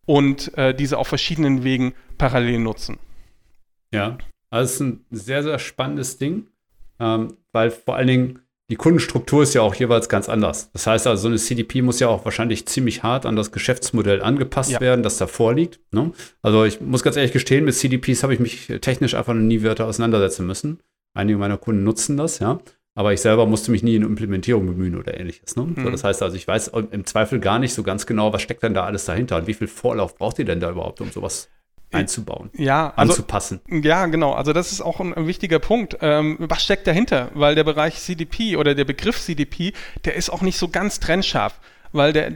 und 0.04 0.56
äh, 0.58 0.74
diese 0.74 0.98
auf 0.98 1.08
verschiedenen 1.08 1.64
Wegen 1.64 1.94
parallel 2.18 2.58
nutzen. 2.58 2.98
Ja, 3.92 4.18
also 4.50 4.64
es 4.64 4.74
ist 4.74 4.80
ein 4.80 5.04
sehr, 5.10 5.42
sehr 5.42 5.58
spannendes 5.58 6.18
Ding, 6.18 6.48
ähm, 7.00 7.36
weil 7.52 7.70
vor 7.70 7.96
allen 7.96 8.08
Dingen 8.08 8.38
die 8.70 8.76
Kundenstruktur 8.76 9.42
ist 9.42 9.54
ja 9.54 9.60
auch 9.60 9.74
jeweils 9.74 10.08
ganz 10.08 10.28
anders. 10.28 10.70
Das 10.72 10.86
heißt 10.86 11.06
also, 11.06 11.22
so 11.22 11.28
eine 11.28 11.36
CDP 11.36 11.82
muss 11.82 12.00
ja 12.00 12.08
auch 12.08 12.24
wahrscheinlich 12.24 12.66
ziemlich 12.66 13.02
hart 13.02 13.26
an 13.26 13.36
das 13.36 13.52
Geschäftsmodell 13.52 14.22
angepasst 14.22 14.70
ja. 14.70 14.80
werden, 14.80 15.02
das 15.02 15.18
da 15.18 15.26
vorliegt. 15.26 15.80
Ne? 15.92 16.12
Also 16.40 16.64
ich 16.64 16.80
muss 16.80 17.02
ganz 17.02 17.16
ehrlich 17.16 17.32
gestehen, 17.32 17.64
mit 17.64 17.74
CDPs 17.74 18.22
habe 18.22 18.32
ich 18.32 18.40
mich 18.40 18.72
technisch 18.80 19.14
einfach 19.14 19.34
noch 19.34 19.42
nie 19.42 19.62
weiter 19.62 19.86
auseinandersetzen 19.86 20.46
müssen. 20.46 20.80
Einige 21.14 21.38
meiner 21.38 21.58
Kunden 21.58 21.84
nutzen 21.84 22.16
das, 22.16 22.38
ja. 22.38 22.58
Aber 22.96 23.12
ich 23.12 23.20
selber 23.20 23.44
musste 23.44 23.70
mich 23.70 23.82
nie 23.82 23.96
in 23.96 24.02
Implementierung 24.02 24.66
bemühen 24.66 24.96
oder 24.96 25.18
ähnliches. 25.18 25.56
Ne? 25.56 25.64
Mhm. 25.64 25.84
So, 25.84 25.90
das 25.90 26.04
heißt 26.04 26.22
also, 26.22 26.36
ich 26.36 26.46
weiß 26.46 26.68
im 26.90 27.04
Zweifel 27.04 27.40
gar 27.40 27.58
nicht 27.58 27.74
so 27.74 27.82
ganz 27.82 28.06
genau, 28.06 28.32
was 28.32 28.40
steckt 28.40 28.62
denn 28.62 28.72
da 28.72 28.84
alles 28.84 29.04
dahinter 29.04 29.36
und 29.36 29.46
wie 29.46 29.54
viel 29.54 29.66
Vorlauf 29.66 30.14
braucht 30.14 30.38
ihr 30.38 30.44
denn 30.44 30.60
da 30.60 30.70
überhaupt, 30.70 31.00
um 31.00 31.10
sowas 31.10 31.50
einzubauen, 31.94 32.50
ja, 32.56 32.92
also, 32.96 33.12
anzupassen. 33.12 33.60
Ja, 33.68 34.06
genau. 34.06 34.32
Also 34.32 34.52
das 34.52 34.72
ist 34.72 34.80
auch 34.80 35.00
ein, 35.00 35.14
ein 35.14 35.26
wichtiger 35.26 35.58
Punkt. 35.58 35.98
Ähm, 36.00 36.36
was 36.40 36.62
steckt 36.64 36.86
dahinter? 36.86 37.30
Weil 37.34 37.54
der 37.54 37.64
Bereich 37.64 38.00
CDP 38.00 38.56
oder 38.56 38.74
der 38.74 38.84
Begriff 38.84 39.20
CDP, 39.20 39.72
der 40.04 40.14
ist 40.14 40.30
auch 40.30 40.42
nicht 40.42 40.58
so 40.58 40.68
ganz 40.68 41.00
trennscharf 41.00 41.60
weil 41.94 42.12
der 42.12 42.32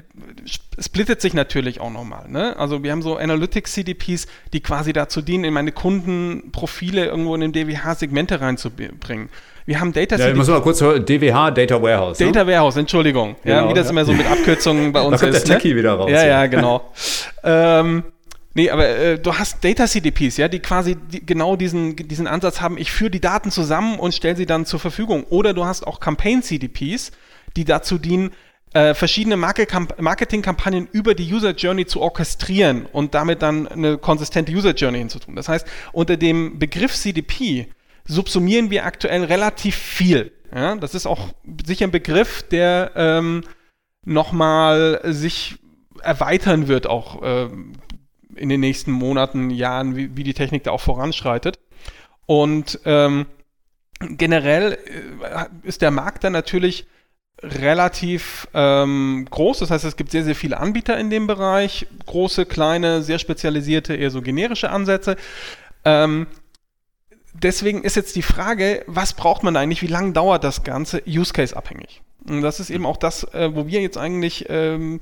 splittet 0.79 1.21
sich 1.21 1.35
natürlich 1.35 1.81
auch 1.81 1.91
nochmal. 1.91 2.29
Ne? 2.29 2.57
Also 2.57 2.85
wir 2.85 2.93
haben 2.93 3.03
so 3.03 3.17
Analytics-CDPs, 3.17 4.29
die 4.53 4.61
quasi 4.61 4.93
dazu 4.93 5.21
dienen, 5.21 5.43
in 5.43 5.53
meine 5.53 5.73
Kundenprofile 5.73 7.07
irgendwo 7.07 7.35
in 7.35 7.41
den 7.41 7.53
DWH 7.53 7.97
Segmente 7.97 8.41
reinzubringen. 8.41 9.31
Wir 9.67 9.81
haben 9.81 9.93
Data 9.93 10.17
ja, 10.17 10.29
ich 10.29 10.37
muss 10.37 10.49
mal 10.49 10.63
kurz 10.63 10.81
hören, 10.81 11.05
DWH, 11.05 11.51
Data 11.51 11.83
Warehouse. 11.83 12.21
Ne? 12.21 12.27
Data 12.27 12.45
ne? 12.45 12.53
Warehouse, 12.53 12.77
Entschuldigung. 12.77 13.35
Genau, 13.43 13.65
ja, 13.65 13.69
wie 13.69 13.75
das 13.75 13.87
ja. 13.87 13.91
immer 13.91 14.05
so 14.05 14.13
mit 14.13 14.31
Abkürzungen 14.31 14.93
bei 14.93 15.03
uns 15.03 15.21
da 15.21 15.27
kommt 15.27 15.37
ist. 15.37 15.49
Der 15.49 15.57
Techie 15.57 15.73
ne? 15.75 15.77
wieder 15.81 15.95
raus. 15.95 16.11
Ja, 16.11 16.25
ja, 16.25 16.47
genau. 16.47 16.93
ähm, 17.43 18.05
Nee, 18.55 18.71
aber 18.71 18.89
äh, 18.89 19.19
du 19.19 19.35
hast 19.35 19.63
Data 19.63 19.87
CDPs, 19.87 20.37
ja, 20.37 20.49
die 20.49 20.61
quasi 20.61 20.97
die, 20.97 21.25
genau 21.25 21.57
diesen, 21.57 21.97
diesen 21.97 22.27
Ansatz 22.27 22.61
haben, 22.61 22.79
ich 22.79 22.91
führe 22.91 23.11
die 23.11 23.21
Daten 23.21 23.51
zusammen 23.51 23.99
und 23.99 24.15
stelle 24.15 24.37
sie 24.37 24.47
dann 24.47 24.67
zur 24.67 24.81
Verfügung. 24.81 25.25
Oder 25.25 25.55
du 25.55 25.65
hast 25.65 25.87
auch 25.87 26.01
Campaign 26.01 26.43
CDPs, 26.43 27.13
die 27.57 27.65
dazu 27.65 27.99
dienen, 27.99 28.33
äh, 28.75 28.95
verschiedene 28.95 29.37
Marketingkampagnen 29.37 30.89
über 30.93 31.15
die 31.15 31.33
User 31.33 31.53
Journey 31.53 31.87
zu 31.87 32.01
orchestrieren 32.01 32.87
und 32.87 33.15
damit 33.15 33.43
dann 33.43 33.67
eine 33.67 33.97
konsistente 33.97 34.53
User 34.53 34.75
Journey 34.75 34.99
hinzutun. 34.99 35.37
Das 35.37 35.49
heißt, 35.49 35.67
unter 35.93 36.17
dem 36.17 36.59
Begriff 36.59 36.95
CDP 36.95 37.69
subsumieren 38.05 38.71
wir 38.71 38.85
aktuell 38.85 39.25
relativ 39.25 39.77
viel. 39.77 40.33
Ja, 40.55 40.77
das 40.77 40.95
ist 40.95 41.07
auch 41.07 41.29
sicher 41.67 41.87
ein 41.87 41.91
Begriff, 41.91 42.43
der 42.43 42.93
ähm, 42.97 43.45
nochmal 44.05 45.01
sich 45.05 45.57
erweitern 46.03 46.69
wird, 46.69 46.87
auch 46.87 47.23
äh, 47.23 47.49
in 48.39 48.49
den 48.49 48.61
nächsten 48.61 48.93
Monaten, 48.93 49.51
Jahren, 49.51 49.97
wie, 49.97 50.17
wie, 50.17 50.25
die 50.25 50.35
Technik 50.35 50.65
da 50.65 50.71
auch 50.71 50.81
voranschreitet. 50.81 51.59
Und 52.27 52.81
ähm, 52.85 53.27
generell 54.01 54.79
äh, 55.23 55.47
ist 55.63 55.83
der 55.83 55.91
Markt 55.91 56.25
dann 56.25 56.33
natürlich 56.33 56.87
relativ 57.43 58.49
ähm, 58.55 59.27
groß. 59.31 59.61
Das 59.61 59.71
heißt, 59.71 59.85
es 59.85 59.97
gibt 59.97 60.11
sehr, 60.11 60.25
sehr 60.25 60.35
viele 60.35 60.59
Anbieter 60.59 60.99
in 60.99 61.11
dem 61.11 61.27
Bereich. 61.27 61.87
Große, 62.07 62.47
kleine, 62.47 63.03
sehr 63.03 63.19
spezialisierte, 63.19 63.95
eher 63.95 64.11
so 64.11 64.23
generische 64.23 64.71
Ansätze. 64.71 65.17
Ähm, 65.85 66.27
deswegen 67.33 67.83
ist 67.83 67.97
jetzt 67.97 68.17
die 68.17 68.23
Frage, 68.23 68.83
was 68.87 69.13
braucht 69.13 69.43
man 69.43 69.57
eigentlich? 69.57 69.83
Wie 69.83 69.87
lange 69.87 70.13
dauert 70.13 70.45
das 70.45 70.65
Ganze? 70.65 71.03
Use 71.07 71.33
Case 71.33 71.57
abhängig. 71.57 72.03
Und 72.27 72.43
das 72.43 72.61
ist 72.61 72.71
eben 72.71 72.87
auch 72.87 72.97
das, 72.97 73.25
äh, 73.35 73.55
wo 73.55 73.67
wir 73.67 73.81
jetzt 73.81 73.97
eigentlich 73.97 74.47
ähm, 74.49 75.01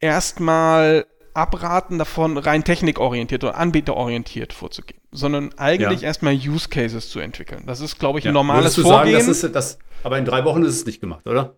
erstmal 0.00 1.06
abraten 1.34 1.98
davon, 1.98 2.38
rein 2.38 2.64
technikorientiert 2.64 3.44
oder 3.44 3.56
anbieterorientiert 3.56 4.52
vorzugehen, 4.52 5.00
sondern 5.12 5.52
eigentlich 5.58 6.00
ja. 6.00 6.06
erstmal 6.06 6.34
Use 6.34 6.68
Cases 6.68 7.10
zu 7.10 7.20
entwickeln. 7.20 7.64
Das 7.66 7.80
ist, 7.80 7.98
glaube 7.98 8.18
ich, 8.18 8.24
ein 8.24 8.28
ja. 8.28 8.32
normales 8.32 8.76
Vorgehen. 8.76 9.14
Sagen, 9.14 9.28
das 9.28 9.42
ist, 9.42 9.54
das, 9.54 9.78
aber 10.02 10.18
in 10.18 10.24
drei 10.24 10.44
Wochen 10.44 10.62
ist 10.62 10.76
es 10.76 10.86
nicht 10.86 11.00
gemacht, 11.00 11.26
oder? 11.26 11.56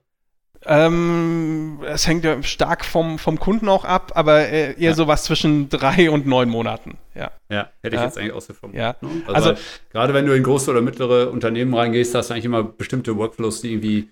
Ähm, 0.69 1.79
es 1.87 2.07
hängt 2.09 2.25
ja 2.25 2.43
stark 2.43 2.85
vom, 2.85 3.19
vom 3.19 3.39
Kunden 3.39 3.69
auch 3.69 3.85
ab, 3.85 4.13
aber 4.15 4.49
äh, 4.49 4.73
eher 4.73 4.91
ja. 4.91 4.95
sowas 4.95 5.23
zwischen 5.25 5.69
drei 5.69 6.11
und 6.11 6.27
neun 6.27 6.49
Monaten. 6.49 6.99
Ja, 7.15 7.31
ja 7.49 7.69
hätte 7.83 7.95
ich 7.97 8.01
ja. 8.01 8.05
jetzt 8.05 8.19
eigentlich 8.19 8.33
auch 8.33 8.41
so 8.41 8.53
vermutet. 8.53 8.81
Ja. 8.81 8.97
Ne? 9.01 9.23
Also, 9.29 9.51
also 9.51 9.63
gerade 9.93 10.13
wenn 10.13 10.27
du 10.27 10.35
in 10.35 10.43
große 10.43 10.71
oder 10.71 10.81
mittlere 10.81 11.31
Unternehmen 11.31 11.73
reingehst, 11.73 12.15
hast 12.15 12.31
du 12.31 12.35
eigentlich 12.35 12.47
immer 12.47 12.65
bestimmte 12.65 13.17
Workflows, 13.17 13.61
die 13.61 13.73
irgendwie 13.73 14.11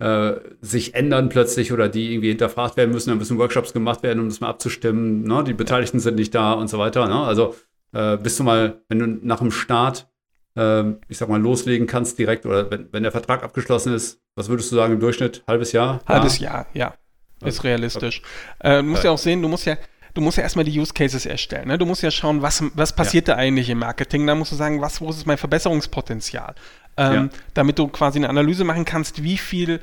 äh, 0.00 0.40
sich 0.60 0.94
ändern 0.94 1.28
plötzlich 1.28 1.72
oder 1.72 1.88
die 1.88 2.12
irgendwie 2.12 2.30
hinterfragt 2.30 2.76
werden 2.76 2.90
müssen, 2.90 3.10
dann 3.10 3.18
müssen 3.18 3.38
Workshops 3.38 3.72
gemacht 3.72 4.02
werden, 4.02 4.20
um 4.20 4.28
das 4.28 4.40
mal 4.40 4.48
abzustimmen. 4.48 5.22
Ne? 5.24 5.44
Die 5.44 5.52
Beteiligten 5.52 6.00
sind 6.00 6.16
nicht 6.16 6.34
da 6.34 6.54
und 6.54 6.68
so 6.68 6.78
weiter. 6.78 7.06
Ne? 7.06 7.20
Also 7.22 7.54
äh, 7.92 8.16
bist 8.16 8.38
du 8.40 8.44
mal, 8.44 8.80
wenn 8.88 8.98
du 8.98 9.06
nach 9.06 9.40
dem 9.40 9.50
Start, 9.50 10.08
äh, 10.56 10.84
ich 11.08 11.18
sag 11.18 11.28
mal, 11.28 11.40
loslegen 11.40 11.86
kannst 11.86 12.18
direkt 12.18 12.46
oder 12.46 12.70
wenn, 12.70 12.88
wenn 12.92 13.02
der 13.02 13.12
Vertrag 13.12 13.42
abgeschlossen 13.42 13.94
ist, 13.94 14.20
was 14.34 14.48
würdest 14.48 14.72
du 14.72 14.76
sagen 14.76 14.94
im 14.94 15.00
Durchschnitt? 15.00 15.44
Halbes 15.46 15.72
Jahr? 15.72 16.00
Halbes 16.06 16.38
Jahr, 16.38 16.66
ja. 16.72 16.94
Ist 17.44 17.64
realistisch. 17.64 18.22
Okay. 18.60 18.78
Äh, 18.78 18.82
du 18.82 18.88
musst 18.88 19.04
ja 19.04 19.10
auch 19.10 19.18
sehen, 19.18 19.42
du 19.42 19.48
musst 19.48 19.66
ja, 19.66 19.76
du 20.14 20.20
musst 20.20 20.36
ja 20.36 20.42
erstmal 20.42 20.64
die 20.64 20.78
Use 20.78 20.92
Cases 20.92 21.24
erstellen. 21.24 21.68
Ne? 21.68 21.78
Du 21.78 21.86
musst 21.86 22.02
ja 22.02 22.10
schauen, 22.10 22.42
was, 22.42 22.62
was 22.74 22.94
passiert 22.94 23.28
ja. 23.28 23.34
da 23.34 23.40
eigentlich 23.40 23.70
im 23.70 23.78
Marketing. 23.78 24.26
Da 24.26 24.34
musst 24.34 24.52
du 24.52 24.56
sagen, 24.56 24.80
was, 24.80 25.00
wo 25.00 25.10
ist 25.10 25.26
mein 25.26 25.38
Verbesserungspotenzial? 25.38 26.54
Ähm, 27.00 27.14
ja. 27.14 27.28
Damit 27.54 27.78
du 27.78 27.88
quasi 27.88 28.18
eine 28.18 28.28
Analyse 28.28 28.64
machen 28.64 28.84
kannst, 28.84 29.22
wie 29.22 29.38
viel 29.38 29.80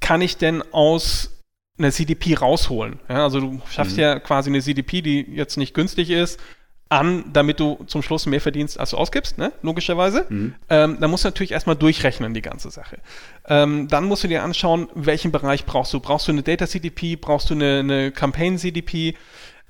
kann 0.00 0.20
ich 0.20 0.36
denn 0.36 0.62
aus 0.72 1.40
einer 1.78 1.92
CDP 1.92 2.34
rausholen? 2.34 2.98
Ja, 3.08 3.22
also 3.22 3.40
du 3.40 3.62
schaffst 3.70 3.96
mhm. 3.96 4.02
ja 4.02 4.18
quasi 4.18 4.50
eine 4.50 4.60
CDP, 4.60 5.02
die 5.02 5.20
jetzt 5.20 5.56
nicht 5.56 5.72
günstig 5.72 6.10
ist, 6.10 6.40
an, 6.88 7.26
damit 7.32 7.60
du 7.60 7.84
zum 7.86 8.02
Schluss 8.02 8.26
mehr 8.26 8.40
verdienst, 8.40 8.80
als 8.80 8.90
du 8.90 8.96
ausgibst, 8.96 9.38
ne? 9.38 9.52
logischerweise. 9.62 10.26
Mhm. 10.28 10.54
Ähm, 10.68 10.96
dann 10.98 11.10
musst 11.10 11.22
du 11.22 11.28
natürlich 11.28 11.52
erstmal 11.52 11.76
durchrechnen, 11.76 12.34
die 12.34 12.42
ganze 12.42 12.72
Sache. 12.72 12.98
Ähm, 13.46 13.86
dann 13.86 14.04
musst 14.04 14.24
du 14.24 14.28
dir 14.28 14.42
anschauen, 14.42 14.88
welchen 14.96 15.30
Bereich 15.30 15.64
brauchst 15.64 15.94
du. 15.94 16.00
Brauchst 16.00 16.26
du 16.26 16.32
eine 16.32 16.42
Data 16.42 16.66
CDP? 16.66 17.14
Brauchst 17.14 17.48
du 17.50 17.54
eine, 17.54 17.78
eine 17.78 18.10
Campaign 18.10 18.58
CDP? 18.58 19.14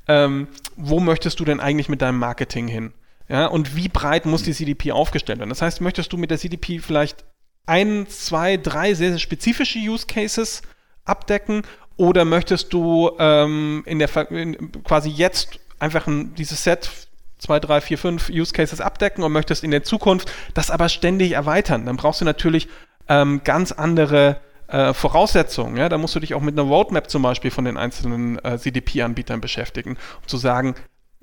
Ähm, 0.08 0.48
wo 0.76 1.00
möchtest 1.00 1.38
du 1.38 1.44
denn 1.44 1.60
eigentlich 1.60 1.90
mit 1.90 2.00
deinem 2.00 2.18
Marketing 2.18 2.66
hin? 2.66 2.94
Ja, 3.30 3.46
und 3.46 3.76
wie 3.76 3.88
breit 3.88 4.26
muss 4.26 4.42
die 4.42 4.52
CDP 4.52 4.90
aufgestellt 4.90 5.38
werden? 5.38 5.50
Das 5.50 5.62
heißt, 5.62 5.80
möchtest 5.80 6.12
du 6.12 6.16
mit 6.16 6.32
der 6.32 6.38
CDP 6.38 6.80
vielleicht 6.80 7.24
ein, 7.64 8.06
zwei, 8.08 8.56
drei 8.56 8.92
sehr, 8.94 9.10
sehr 9.10 9.20
spezifische 9.20 9.78
Use 9.78 10.06
Cases 10.06 10.62
abdecken 11.04 11.62
oder 11.96 12.24
möchtest 12.24 12.72
du 12.72 13.12
ähm, 13.20 13.84
in 13.86 14.00
der 14.00 14.30
in, 14.32 14.72
quasi 14.82 15.10
jetzt 15.10 15.60
einfach 15.78 16.08
ein, 16.08 16.34
dieses 16.34 16.64
Set 16.64 16.90
zwei, 17.38 17.60
drei, 17.60 17.80
vier, 17.80 17.98
fünf 17.98 18.30
Use 18.30 18.52
Cases 18.52 18.80
abdecken 18.80 19.22
und 19.22 19.30
möchtest 19.30 19.62
in 19.62 19.70
der 19.70 19.84
Zukunft 19.84 20.32
das 20.54 20.72
aber 20.72 20.88
ständig 20.88 21.32
erweitern? 21.32 21.86
Dann 21.86 21.96
brauchst 21.96 22.20
du 22.20 22.24
natürlich 22.24 22.66
ähm, 23.08 23.42
ganz 23.44 23.70
andere 23.70 24.40
äh, 24.66 24.92
Voraussetzungen. 24.92 25.76
Ja? 25.76 25.88
Da 25.88 25.98
musst 25.98 26.16
du 26.16 26.20
dich 26.20 26.34
auch 26.34 26.40
mit 26.40 26.58
einer 26.58 26.68
Roadmap 26.68 27.08
zum 27.08 27.22
Beispiel 27.22 27.52
von 27.52 27.64
den 27.64 27.76
einzelnen 27.76 28.44
äh, 28.44 28.58
CDP-Anbietern 28.58 29.40
beschäftigen, 29.40 29.90
um 30.20 30.26
zu 30.26 30.36
sagen, 30.36 30.74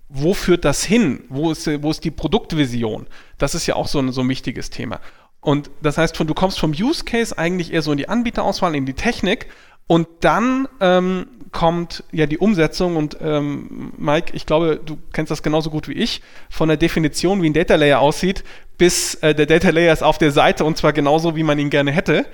wo 0.10 0.34
führt 0.34 0.66
das 0.66 0.84
hin? 0.84 1.24
Wo 1.30 1.52
ist, 1.52 1.68
wo 1.82 1.92
ist 1.92 2.04
die 2.04 2.12
Produktvision? 2.12 3.08
Das 3.38 3.56
ist 3.56 3.68
ja 3.68 3.76
auch 3.76 3.88
so 3.88 4.00
ein, 4.00 4.12
so 4.12 4.22
ein 4.22 4.30
wichtiges 4.30 4.70
Thema. 4.70 5.00
Und 5.42 5.70
das 5.82 5.98
heißt, 5.98 6.18
von, 6.18 6.28
du 6.28 6.34
kommst 6.34 6.60
vom 6.60 6.72
Use 6.72 7.04
Case 7.04 7.38
eigentlich 7.38 7.74
eher 7.74 7.82
so 7.82 7.92
in 7.92 7.98
die 7.98 8.10
Anbieterauswahl, 8.10 8.76
in 8.76 8.86
die 8.86 8.94
Technik 8.94 9.48
und 9.88 10.08
dann 10.22 10.68
ähm, 10.82 11.28
kommt 11.52 12.04
ja 12.12 12.26
die 12.26 12.38
Umsetzung 12.38 12.98
und 12.98 13.18
ähm, 13.22 13.94
Mike, 13.98 14.34
ich 14.36 14.46
glaube, 14.46 14.82
du 14.84 14.98
kennst 15.14 15.32
das 15.32 15.44
genauso 15.44 15.70
gut 15.70 15.88
wie 15.88 15.94
ich, 15.94 16.22
von 16.50 16.68
der 16.68 16.78
Definition, 16.78 17.42
wie 17.42 17.50
ein 17.50 17.54
Data 17.54 17.76
Layer 17.76 18.00
aussieht, 18.00 18.44
bis 18.78 19.16
äh, 19.16 19.34
der 19.34 19.46
Data 19.46 19.70
Layer 19.70 19.94
ist 19.94 20.04
auf 20.04 20.18
der 20.18 20.32
Seite 20.32 20.66
und 20.66 20.78
zwar 20.78 20.94
genauso, 20.94 21.36
wie 21.36 21.44
man 21.44 21.58
ihn 21.60 21.70
gerne 21.70 21.92
hätte. 21.92 22.26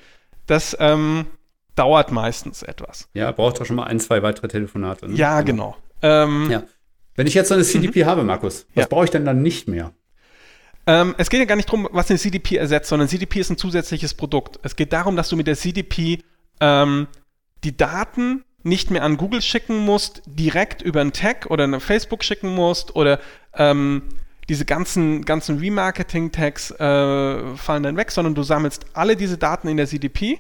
Das 0.48 0.76
ähm, 0.80 1.28
dauert 1.76 2.12
meistens 2.12 2.64
etwas. 2.64 3.08
Ja, 3.14 3.32
braucht 3.32 3.60
doch 3.60 3.66
schon 3.66 3.76
mal 3.76 3.86
ein, 3.86 4.00
zwei 4.00 4.24
weitere 4.24 4.48
Telefonate. 4.48 5.10
Ne? 5.10 5.16
Ja, 5.16 5.42
genau. 5.42 5.78
Ähm, 6.02 6.50
ja. 6.50 6.64
Wenn 7.16 7.28
ich 7.28 7.34
jetzt 7.34 7.50
so 7.50 7.54
eine 7.54 7.64
CDP 7.64 8.04
mhm. 8.04 8.08
habe, 8.08 8.24
Markus, 8.24 8.66
was 8.74 8.84
ja. 8.84 8.88
brauche 8.88 9.06
ich 9.06 9.12
denn 9.12 9.26
dann 9.26 9.42
nicht 9.42 9.68
mehr? 9.68 9.92
Ähm, 10.86 11.16
es 11.18 11.30
geht 11.30 11.40
ja 11.40 11.46
gar 11.46 11.56
nicht 11.56 11.70
darum, 11.70 11.88
was 11.92 12.10
eine 12.10 12.20
CDP 12.20 12.58
ersetzt, 12.58 12.90
sondern 12.90 13.08
CDP 13.08 13.40
ist 13.40 13.50
ein 13.50 13.58
zusätzliches 13.58 14.14
Produkt. 14.14 14.60
Es 14.64 14.76
geht 14.76 14.92
darum, 14.92 15.16
dass 15.16 15.30
du 15.30 15.38
mit 15.38 15.48
der 15.48 15.56
CDP 15.56 16.20
ähm, 16.60 17.08
die 17.64 17.78
Daten 17.78 18.44
nicht 18.64 18.92
mehr 18.92 19.04
an 19.04 19.18
Google 19.18 19.42
schicken 19.42 19.78
musst, 19.78 20.22
direkt 20.26 20.82
über 20.82 21.02
einen 21.02 21.14
Tag 21.14 21.48
oder 21.50 21.66
eine 21.66 21.80
Facebook 21.80 22.24
schicken 22.24 22.54
musst 22.54 22.96
oder 22.96 23.20
ähm, 23.56 24.04
diese 24.50 24.66
ganzen, 24.66 25.24
ganzen 25.24 25.60
Remarketing-Tags 25.60 26.72
äh, 26.72 27.56
fallen 27.56 27.84
dann 27.84 27.98
weg, 27.98 28.12
sondern 28.12 28.36
du 28.36 28.44
sammelst 28.44 28.86
alle 28.94 29.16
diese 29.16 29.38
Daten 29.38 29.68
in 29.68 29.78
der 29.78 29.88
CDP 29.88 30.40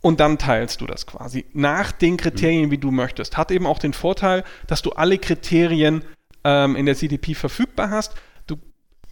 und 0.00 0.20
dann 0.20 0.38
teilst 0.38 0.80
du 0.80 0.86
das 0.86 1.06
quasi 1.06 1.46
nach 1.52 1.92
den 1.92 2.16
Kriterien, 2.16 2.70
wie 2.70 2.78
du 2.78 2.90
möchtest. 2.90 3.36
Hat 3.36 3.50
eben 3.50 3.66
auch 3.66 3.78
den 3.78 3.92
Vorteil, 3.92 4.44
dass 4.66 4.82
du 4.82 4.92
alle 4.92 5.18
Kriterien 5.18 6.04
ähm, 6.44 6.76
in 6.76 6.86
der 6.86 6.94
CDP 6.94 7.34
verfügbar 7.34 7.90
hast 7.90 8.14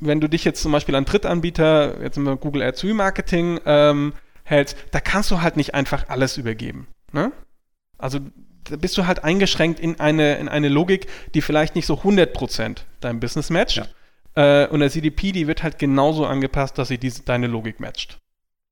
wenn 0.00 0.20
du 0.20 0.28
dich 0.28 0.44
jetzt 0.44 0.62
zum 0.62 0.72
Beispiel 0.72 0.94
an 0.94 1.04
Drittanbieter, 1.04 2.02
jetzt 2.02 2.16
immer 2.16 2.36
Google 2.36 2.62
Ads 2.62 2.84
Remarketing 2.84 3.60
ähm, 3.64 4.12
hältst, 4.44 4.76
da 4.90 5.00
kannst 5.00 5.30
du 5.30 5.40
halt 5.40 5.56
nicht 5.56 5.74
einfach 5.74 6.08
alles 6.08 6.36
übergeben. 6.36 6.86
Ne? 7.12 7.32
Also 7.98 8.20
da 8.64 8.76
bist 8.76 8.98
du 8.98 9.06
halt 9.06 9.24
eingeschränkt 9.24 9.80
in 9.80 9.98
eine, 10.00 10.36
in 10.36 10.48
eine 10.48 10.68
Logik, 10.68 11.06
die 11.34 11.40
vielleicht 11.40 11.74
nicht 11.74 11.86
so 11.86 11.94
100% 11.94 12.78
dein 13.00 13.20
Business 13.20 13.50
matcht. 13.50 13.88
Ja. 14.36 14.64
Äh, 14.64 14.68
und 14.68 14.80
der 14.80 14.90
CDP, 14.90 15.32
die 15.32 15.46
wird 15.46 15.62
halt 15.62 15.78
genauso 15.78 16.26
angepasst, 16.26 16.78
dass 16.78 16.88
sie 16.88 16.98
diese, 16.98 17.22
deine 17.22 17.46
Logik 17.46 17.80
matcht. 17.80 18.18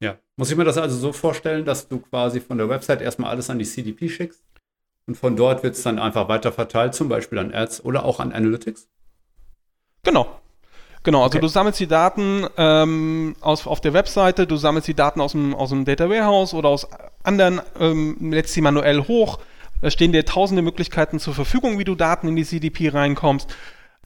Ja. 0.05 0.19
Muss 0.37 0.51
ich 0.51 0.57
mir 0.57 0.65
das 0.65 0.79
also 0.79 0.97
so 0.97 1.13
vorstellen, 1.13 1.65
dass 1.65 1.89
du 1.89 1.99
quasi 1.99 2.41
von 2.41 2.59
der 2.59 2.69
Website 2.69 3.01
erstmal 3.01 3.31
alles 3.31 3.51
an 3.51 3.59
die 3.59 3.65
CDP 3.65 4.09
schickst 4.09 4.45
und 5.07 5.17
von 5.17 5.37
dort 5.37 5.63
wird 5.63 5.75
es 5.75 5.83
dann 5.83 5.99
einfach 5.99 6.29
weiter 6.29 6.53
verteilt, 6.53 6.95
zum 6.95 7.09
Beispiel 7.09 7.39
an 7.39 7.53
Ads 7.53 7.85
oder 7.85 8.05
auch 8.05 8.21
an 8.21 8.33
Analytics? 8.33 8.89
Genau, 10.03 10.41
Genau, 11.05 11.23
also 11.23 11.37
okay. 11.37 11.41
du 11.41 11.49
sammelst 11.49 11.79
die 11.81 11.87
Daten 11.87 12.47
ähm, 12.57 13.37
aus, 13.43 13.67
auf 13.67 13.83
der 13.83 13.93
Webseite, 13.93 14.47
du 14.47 14.57
sammelst 14.57 14.89
die 14.89 14.95
Daten 14.95 15.21
aus 15.21 15.33
dem, 15.33 15.55
aus 15.55 15.69
dem 15.69 15.85
Data 15.85 16.09
Warehouse 16.09 16.55
oder 16.55 16.71
aus 16.71 16.89
anderen, 17.23 17.61
ähm, 17.79 18.33
lädst 18.33 18.55
sie 18.55 18.63
manuell 18.63 19.03
hoch. 19.07 19.39
Da 19.83 19.91
stehen 19.91 20.13
dir 20.13 20.25
tausende 20.25 20.63
Möglichkeiten 20.63 21.19
zur 21.19 21.35
Verfügung, 21.35 21.79
wie 21.79 21.85
du 21.85 21.95
Daten 21.95 22.29
in 22.29 22.37
die 22.37 22.45
CDP 22.45 22.89
reinkommst. 22.89 23.55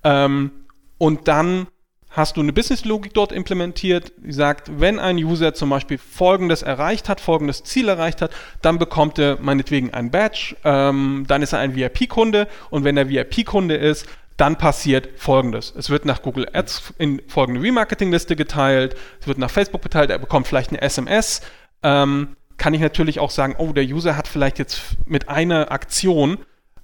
Ähm, 0.03 0.51
und 0.99 1.29
dann 1.29 1.69
hast 2.11 2.37
du 2.37 2.41
eine 2.41 2.53
Business-Logik 2.53 3.15
dort 3.15 3.33
implementiert, 3.33 4.13
die 4.19 4.33
sagt, 4.33 4.81
wenn 4.81 4.99
ein 4.99 5.17
User 5.17 5.55
zum 5.55 5.71
Beispiel 5.71 5.99
Folgendes 5.99 6.63
erreicht 6.63 7.09
hat, 7.09 7.21
folgendes 7.21 7.65
Ziel 7.65 7.89
erreicht 7.89 8.23
hat, 8.23 8.33
dann 8.63 8.79
bekommt 8.79 9.19
er 9.19 9.39
meinetwegen 9.41 9.93
ein 9.93 10.11
Badge, 10.11 10.57
ähm, 10.65 11.25
dann 11.29 11.43
ist 11.43 11.53
er 11.53 11.59
ein 11.59 11.77
VIP-Kunde 11.77 12.49
und 12.71 12.85
wenn 12.85 12.97
er 12.97 13.09
VIP-Kunde 13.09 13.77
ist, 13.77 14.07
dann 14.37 14.57
passiert 14.57 15.09
folgendes. 15.17 15.75
Es 15.77 15.91
wird 15.91 16.05
nach 16.05 16.23
Google 16.23 16.49
Ads 16.53 16.95
in 16.99 17.21
folgende 17.27 17.61
Remarketing-Liste 17.61 18.37
geteilt, 18.37 18.97
es 19.21 19.27
wird 19.27 19.39
nach 19.39 19.51
Facebook 19.51 19.83
geteilt, 19.83 20.11
er 20.11 20.19
bekommt 20.19 20.47
vielleicht 20.47 20.71
eine 20.71 20.81
SMS. 20.81 21.43
Ähm, 21.83 22.37
kann 22.57 22.75
ich 22.75 22.81
natürlich 22.81 23.21
auch 23.21 23.31
sagen, 23.31 23.55
oh, 23.59 23.73
der 23.73 23.85
User 23.85 24.17
hat 24.17 24.29
vielleicht 24.29 24.59
jetzt 24.59 24.97
mit 25.07 25.29
einer 25.29 25.71
Aktion 25.71 26.39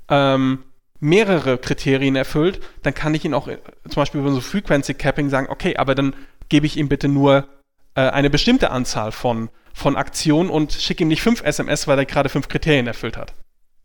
ähm, 0.09 0.65
mehrere 1.05 1.59
Kriterien 1.59 2.17
erfüllt, 2.17 2.61
dann 2.83 2.95
kann 2.95 3.15
ich 3.15 3.25
ihn 3.25 3.35
auch 3.35 3.47
äh, 3.47 3.59
zum 3.89 3.97
Beispiel 3.97 4.21
über 4.21 4.33
so 4.33 4.41
Frequency 4.41 4.95
Capping 4.95 5.29
sagen, 5.29 5.49
okay, 5.51 5.77
aber 5.77 5.95
dann 5.95 6.17
gebe 6.49 6.67
ich 6.67 6.79
ihm 6.79 6.89
bitte 6.89 7.09
nur 7.09 7.47
äh, 7.95 8.01
eine 8.01 8.31
bestimmte 8.31 8.71
Anzahl 8.71 9.13
von, 9.13 9.51
von 9.75 9.97
Aktionen 9.97 10.49
und 10.49 10.73
schicke 10.73 11.05
ihm 11.05 11.09
nicht 11.09 11.23
fünf 11.23 11.43
SMS, 11.43 11.87
weil 11.87 11.99
er 11.99 12.07
gerade 12.07 12.31
fünf 12.31 12.49
Kriterien 12.49 12.87
erfüllt 12.87 13.19
hat. 13.19 13.35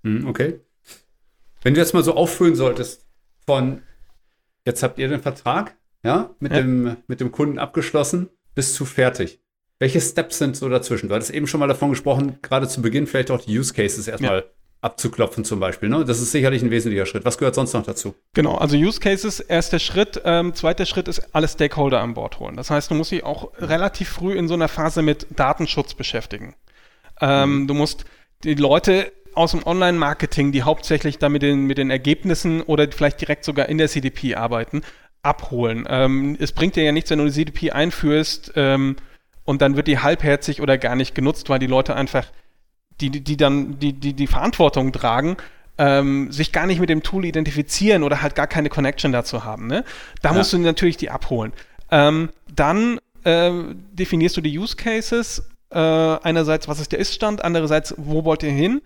Hm, 0.04 0.28
okay. 0.28 0.62
Wenn 1.62 1.74
du 1.74 1.82
jetzt 1.82 1.94
mal 1.94 2.04
so 2.04 2.16
auffüllen 2.16 2.56
solltest, 2.56 3.06
von 3.46 3.82
jetzt 4.66 4.82
habt 4.82 4.98
ihr 4.98 5.10
den 5.10 5.22
Vertrag, 5.22 5.76
ja, 6.04 6.34
mit, 6.40 6.54
ja. 6.54 6.60
Dem, 6.60 6.96
mit 7.08 7.20
dem 7.20 7.34
Kunden 7.34 7.60
abgeschlossen, 7.60 8.30
bis 8.56 8.74
zu 8.74 8.86
fertig. 8.86 9.42
Welche 9.78 10.00
Steps 10.00 10.38
sind 10.38 10.56
so 10.56 10.70
dazwischen? 10.70 11.10
Du 11.10 11.16
hattest 11.16 11.32
eben 11.32 11.48
schon 11.48 11.60
mal 11.60 11.68
davon 11.68 11.90
gesprochen, 11.90 12.38
gerade 12.42 12.70
zu 12.70 12.82
Beginn 12.82 13.08
vielleicht 13.08 13.32
auch 13.32 13.42
die 13.42 13.58
Use 13.58 13.74
Cases 13.74 14.08
erstmal 14.08 14.40
ja. 14.40 14.44
Abzuklopfen 14.82 15.44
zum 15.44 15.60
Beispiel. 15.60 15.90
Ne? 15.90 16.06
Das 16.06 16.22
ist 16.22 16.32
sicherlich 16.32 16.62
ein 16.62 16.72
wesentlicher 16.72 17.06
Schritt. 17.06 17.26
Was 17.26 17.38
gehört 17.38 17.56
sonst 17.56 17.74
noch 17.74 17.84
dazu? 17.84 18.16
Genau, 18.34 18.56
also 18.56 18.78
Use 18.78 19.00
Cases, 19.00 19.40
erster 19.40 19.80
Schritt. 19.80 20.22
Ähm, 20.24 20.54
zweiter 20.54 20.86
Schritt 20.86 21.08
ist, 21.08 21.36
alle 21.36 21.48
Stakeholder 21.48 22.00
an 22.00 22.14
Bord 22.14 22.40
holen. 22.40 22.56
Das 22.56 22.70
heißt, 22.70 22.90
du 22.90 22.96
musst 22.96 23.12
dich 23.12 23.24
auch 23.24 23.52
relativ 23.60 24.10
früh 24.10 24.34
in 24.34 24.48
so 24.48 24.54
einer 24.54 24.70
Phase 24.70 25.02
mit 25.02 25.28
Datenschutz 25.36 25.94
beschäftigen. 25.94 26.56
Ähm, 27.20 27.62
mhm. 27.62 27.68
Du 27.68 27.74
musst 27.74 28.06
die 28.44 28.56
Leute 28.56 29.12
aus 29.34 29.52
dem 29.52 29.66
Online-Marketing, 29.66 30.52
die 30.52 30.64
hauptsächlich 30.64 31.18
da 31.18 31.30
mit 31.30 31.42
den, 31.42 31.66
mit 31.66 31.78
den 31.78 31.92
Ergebnissen 31.92 32.62
oder 32.62 32.90
vielleicht 32.92 33.22
direkt 33.22 33.44
sogar 33.44 33.70
in 33.70 33.78
der 33.78 33.90
CDP 33.90 34.36
arbeiten, 34.36 34.82
abholen. 35.22 35.86
Ähm, 35.90 36.38
es 36.40 36.52
bringt 36.52 36.76
dir 36.76 36.84
ja 36.84 36.92
nichts, 36.92 37.10
wenn 37.10 37.20
du 37.20 37.26
die 37.26 37.32
CDP 37.32 37.72
einführst 37.72 38.54
ähm, 38.56 38.96
und 39.44 39.62
dann 39.62 39.76
wird 39.76 39.88
die 39.88 40.00
halbherzig 40.00 40.62
oder 40.62 40.78
gar 40.78 40.96
nicht 40.96 41.16
genutzt, 41.16 41.50
weil 41.50 41.60
die 41.60 41.68
Leute 41.68 41.96
einfach, 41.96 42.28
die, 43.01 43.10
die 43.10 43.38
dann 43.38 43.79
die, 43.79 43.94
die, 43.94 44.13
die 44.13 44.27
Verantwortung 44.27 44.91
tragen, 44.91 45.38
ähm, 45.77 46.32
sich 46.32 46.51
gar 46.51 46.65
nicht 46.65 46.79
mit 46.79 46.89
dem 46.89 47.03
Tool 47.03 47.25
identifizieren 47.25 48.03
oder 48.03 48.22
halt 48.22 48.36
gar 48.36 48.48
keine 48.48 48.70
Connection 48.70 49.12
dazu 49.12 49.46
haben. 49.46 49.68
Ne? 49.68 49.86
Da 50.22 50.32
ja. 50.32 50.38
musst 50.38 50.53
du 50.53 50.58
natürlich 50.58 50.98
die 50.98 51.10
abholen. 51.10 51.53
Ähm, 51.89 52.29
dann 52.53 53.00
äh, 53.24 53.51
definierst 53.94 54.36
du 54.38 54.41
die 54.41 54.58
Use 54.58 54.75
Cases. 54.75 55.50
Äh, 55.72 55.77
einerseits, 55.77 56.68
was 56.68 56.79
ist 56.79 56.91
der 56.91 57.00
Ist-Stand, 57.00 57.44
andererseits, 57.44 57.94
wo 57.98 58.25
wollt 58.25 58.44
ihr 58.44 58.51
hin? 58.51 58.82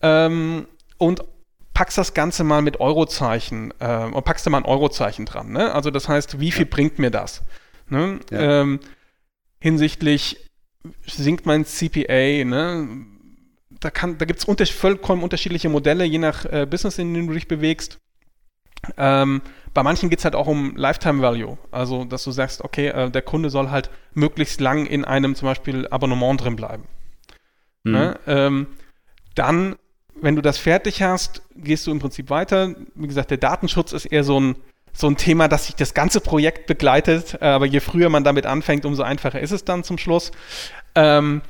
Ähm, 0.00 0.66
und 0.98 1.24
packst 1.74 1.98
das 1.98 2.14
Ganze 2.14 2.44
mal 2.44 2.62
mit 2.62 2.80
Eurozeichen 2.80 3.72
äh, 3.80 4.04
und 4.04 4.24
packst 4.24 4.46
da 4.46 4.50
mal 4.50 4.58
ein 4.58 4.64
Eurozeichen 4.64 5.26
dran. 5.26 5.52
Ne? 5.52 5.72
Also 5.72 5.90
das 5.90 6.08
heißt, 6.08 6.38
wie 6.38 6.52
viel 6.52 6.66
ja. 6.66 6.70
bringt 6.70 6.98
mir 6.98 7.10
das? 7.10 7.42
Ne? 7.88 8.20
Ja. 8.30 8.62
Ähm, 8.62 8.80
hinsichtlich 9.60 10.50
sinkt 11.06 11.46
mein 11.46 11.64
CPA, 11.64 12.44
ne? 12.44 12.88
Da, 13.80 13.90
da 13.90 14.24
gibt 14.24 14.40
es 14.40 14.44
unter 14.44 14.66
vollkommen 14.66 15.22
unterschiedliche 15.22 15.68
Modelle, 15.68 16.04
je 16.04 16.18
nach 16.18 16.44
äh, 16.44 16.66
Business, 16.68 16.98
in 16.98 17.14
dem 17.14 17.26
du 17.26 17.34
dich 17.34 17.48
bewegst. 17.48 17.98
Ähm, 18.96 19.42
bei 19.74 19.82
manchen 19.82 20.08
geht 20.08 20.20
es 20.20 20.24
halt 20.24 20.34
auch 20.34 20.46
um 20.46 20.76
Lifetime 20.76 21.20
Value. 21.22 21.58
Also, 21.70 22.04
dass 22.04 22.24
du 22.24 22.30
sagst, 22.30 22.62
okay, 22.62 22.88
äh, 22.88 23.10
der 23.10 23.22
Kunde 23.22 23.50
soll 23.50 23.70
halt 23.70 23.90
möglichst 24.14 24.60
lang 24.60 24.86
in 24.86 25.04
einem 25.04 25.34
zum 25.34 25.46
Beispiel 25.46 25.88
Abonnement 25.88 26.42
drin 26.42 26.56
bleiben. 26.56 26.84
Mhm. 27.84 27.92
Ne? 27.92 28.20
Ähm, 28.26 28.66
dann 29.34 29.76
wenn 30.20 30.36
du 30.36 30.42
das 30.42 30.58
fertig 30.58 31.02
hast, 31.02 31.42
gehst 31.54 31.86
du 31.86 31.90
im 31.90 31.98
Prinzip 31.98 32.30
weiter. 32.30 32.74
Wie 32.94 33.06
gesagt, 33.06 33.30
der 33.30 33.38
Datenschutz 33.38 33.92
ist 33.92 34.06
eher 34.06 34.24
so 34.24 34.38
ein, 34.40 34.56
so 34.92 35.06
ein 35.06 35.16
Thema, 35.16 35.48
das 35.48 35.66
sich 35.66 35.76
das 35.76 35.94
ganze 35.94 36.20
Projekt 36.20 36.66
begleitet. 36.66 37.38
Äh, 37.40 37.46
aber 37.46 37.66
je 37.66 37.80
früher 37.80 38.08
man 38.08 38.24
damit 38.24 38.46
anfängt, 38.46 38.84
umso 38.84 39.02
einfacher 39.02 39.40
ist 39.40 39.52
es 39.52 39.64
dann 39.64 39.84
zum 39.84 39.98
Schluss. 39.98 40.32
Ähm, 40.94 41.42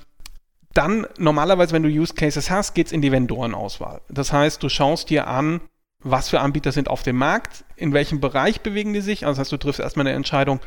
dann 0.79 1.09
normalerweise, 1.19 1.73
wenn 1.73 1.83
du 1.83 1.89
Use 1.89 2.15
Cases 2.15 2.51
hast, 2.51 2.75
geht 2.75 2.87
es 2.87 2.93
in 2.93 3.03
die 3.03 3.11
Vendorenauswahl. 3.11 4.01
Das 4.09 4.33
heißt, 4.33 4.63
du 4.63 4.69
schaust 4.69 5.11
dir 5.11 5.27
an, 5.27 5.61
was 6.05 6.29
für 6.29 6.39
Anbieter 6.39 6.71
sind 6.71 6.89
auf 6.89 7.03
dem 7.03 7.17
Markt, 7.17 7.65
in 7.75 7.93
welchem 7.93 8.21
Bereich 8.21 8.61
bewegen 8.61 8.93
die 8.93 9.01
sich. 9.01 9.27
Also 9.27 9.33
das 9.33 9.47
heißt, 9.47 9.53
du 9.53 9.57
triffst 9.57 9.81
erstmal 9.81 10.07
eine 10.07 10.15
Entscheidung 10.15 10.61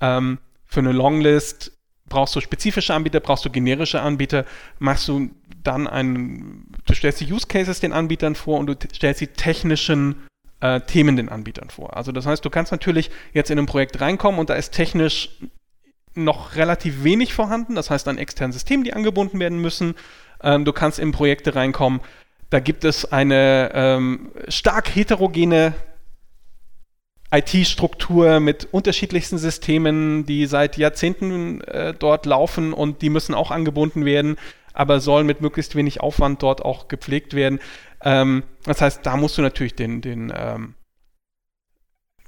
ähm, 0.00 0.38
für 0.64 0.80
eine 0.80 0.92
Longlist. 0.92 1.72
Brauchst 2.08 2.34
du 2.34 2.40
spezifische 2.40 2.94
Anbieter, 2.94 3.20
brauchst 3.20 3.44
du 3.44 3.50
generische 3.50 4.00
Anbieter, 4.00 4.46
machst 4.78 5.06
du 5.08 5.28
dann 5.62 5.86
ein, 5.86 6.64
du 6.86 6.94
stellst 6.94 7.20
die 7.20 7.30
Use 7.30 7.46
Cases 7.46 7.78
den 7.78 7.92
Anbietern 7.92 8.34
vor 8.34 8.58
und 8.58 8.66
du 8.68 8.74
stellst 8.94 9.20
die 9.20 9.26
technischen 9.26 10.16
äh, 10.60 10.80
Themen 10.80 11.16
den 11.16 11.28
Anbietern 11.28 11.68
vor. 11.68 11.94
Also 11.94 12.10
das 12.10 12.24
heißt, 12.24 12.42
du 12.42 12.48
kannst 12.48 12.72
natürlich 12.72 13.10
jetzt 13.34 13.50
in 13.50 13.58
ein 13.58 13.66
Projekt 13.66 14.00
reinkommen 14.00 14.40
und 14.40 14.48
da 14.48 14.54
ist 14.54 14.72
technisch 14.72 15.28
noch 16.14 16.56
relativ 16.56 17.04
wenig 17.04 17.34
vorhanden, 17.34 17.74
das 17.74 17.90
heißt 17.90 18.08
ein 18.08 18.18
externes 18.18 18.56
System, 18.56 18.84
die 18.84 18.92
angebunden 18.92 19.40
werden 19.40 19.58
müssen. 19.58 19.94
Ähm, 20.42 20.64
du 20.64 20.72
kannst 20.72 20.98
in 20.98 21.12
Projekte 21.12 21.54
reinkommen, 21.54 22.00
da 22.50 22.60
gibt 22.60 22.84
es 22.84 23.10
eine 23.10 23.70
ähm, 23.74 24.30
stark 24.48 24.94
heterogene 24.94 25.74
IT-Struktur 27.30 28.40
mit 28.40 28.68
unterschiedlichsten 28.72 29.38
Systemen, 29.38 30.26
die 30.26 30.44
seit 30.44 30.76
Jahrzehnten 30.76 31.62
äh, 31.62 31.94
dort 31.94 32.26
laufen 32.26 32.74
und 32.74 33.00
die 33.00 33.08
müssen 33.08 33.34
auch 33.34 33.50
angebunden 33.50 34.04
werden 34.04 34.36
aber 34.72 35.00
sollen 35.00 35.26
mit 35.26 35.40
möglichst 35.40 35.74
wenig 35.74 36.00
Aufwand 36.00 36.42
dort 36.42 36.64
auch 36.64 36.88
gepflegt 36.88 37.34
werden. 37.34 37.60
Ähm, 38.02 38.44
das 38.64 38.80
heißt, 38.80 39.04
da 39.04 39.16
musst 39.16 39.38
du 39.38 39.42
natürlich 39.42 39.74
den, 39.74 40.00
den 40.00 40.32
ähm, 40.34 40.74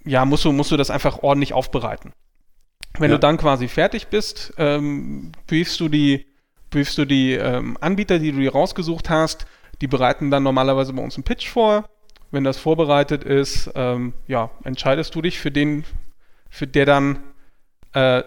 ja, 0.04 0.24
musst 0.24 0.44
du, 0.44 0.52
musst 0.52 0.70
du 0.70 0.76
das 0.76 0.90
einfach 0.90 1.22
ordentlich 1.22 1.52
aufbereiten. 1.52 2.12
Wenn 2.98 3.10
ja. 3.10 3.16
du 3.16 3.20
dann 3.20 3.36
quasi 3.36 3.68
fertig 3.68 4.08
bist, 4.08 4.54
ähm, 4.56 5.32
briefst 5.46 5.80
du 5.80 5.88
die, 5.88 6.26
briefst 6.70 6.96
du 6.96 7.04
die 7.04 7.32
ähm, 7.32 7.76
Anbieter, 7.80 8.18
die 8.18 8.32
du 8.32 8.38
dir 8.38 8.52
rausgesucht 8.52 9.10
hast, 9.10 9.46
die 9.80 9.88
bereiten 9.88 10.30
dann 10.30 10.42
normalerweise 10.42 10.92
bei 10.92 11.02
uns 11.02 11.16
einen 11.16 11.24
Pitch 11.24 11.48
vor. 11.48 11.88
Wenn 12.30 12.44
das 12.44 12.58
vorbereitet 12.58 13.24
ist, 13.24 13.70
ähm, 13.74 14.12
ja, 14.26 14.50
entscheidest 14.64 15.14
du 15.14 15.22
dich 15.22 15.38
für 15.38 15.50
den, 15.50 15.84
für 16.50 16.66
der 16.66 16.86
dann 16.86 17.18
äh, 17.94 18.22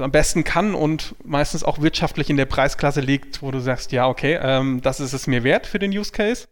am 0.00 0.10
besten 0.10 0.42
kann 0.42 0.74
und 0.74 1.14
meistens 1.24 1.62
auch 1.62 1.80
wirtschaftlich 1.80 2.28
in 2.28 2.36
der 2.36 2.46
Preisklasse 2.46 3.00
liegt, 3.00 3.40
wo 3.40 3.50
du 3.50 3.60
sagst, 3.60 3.92
ja, 3.92 4.08
okay, 4.08 4.38
ähm, 4.40 4.80
das 4.82 4.98
ist 5.00 5.12
es 5.12 5.26
mir 5.26 5.44
wert 5.44 5.66
für 5.66 5.78
den 5.78 5.92
Use 5.96 6.10
Case. 6.10 6.48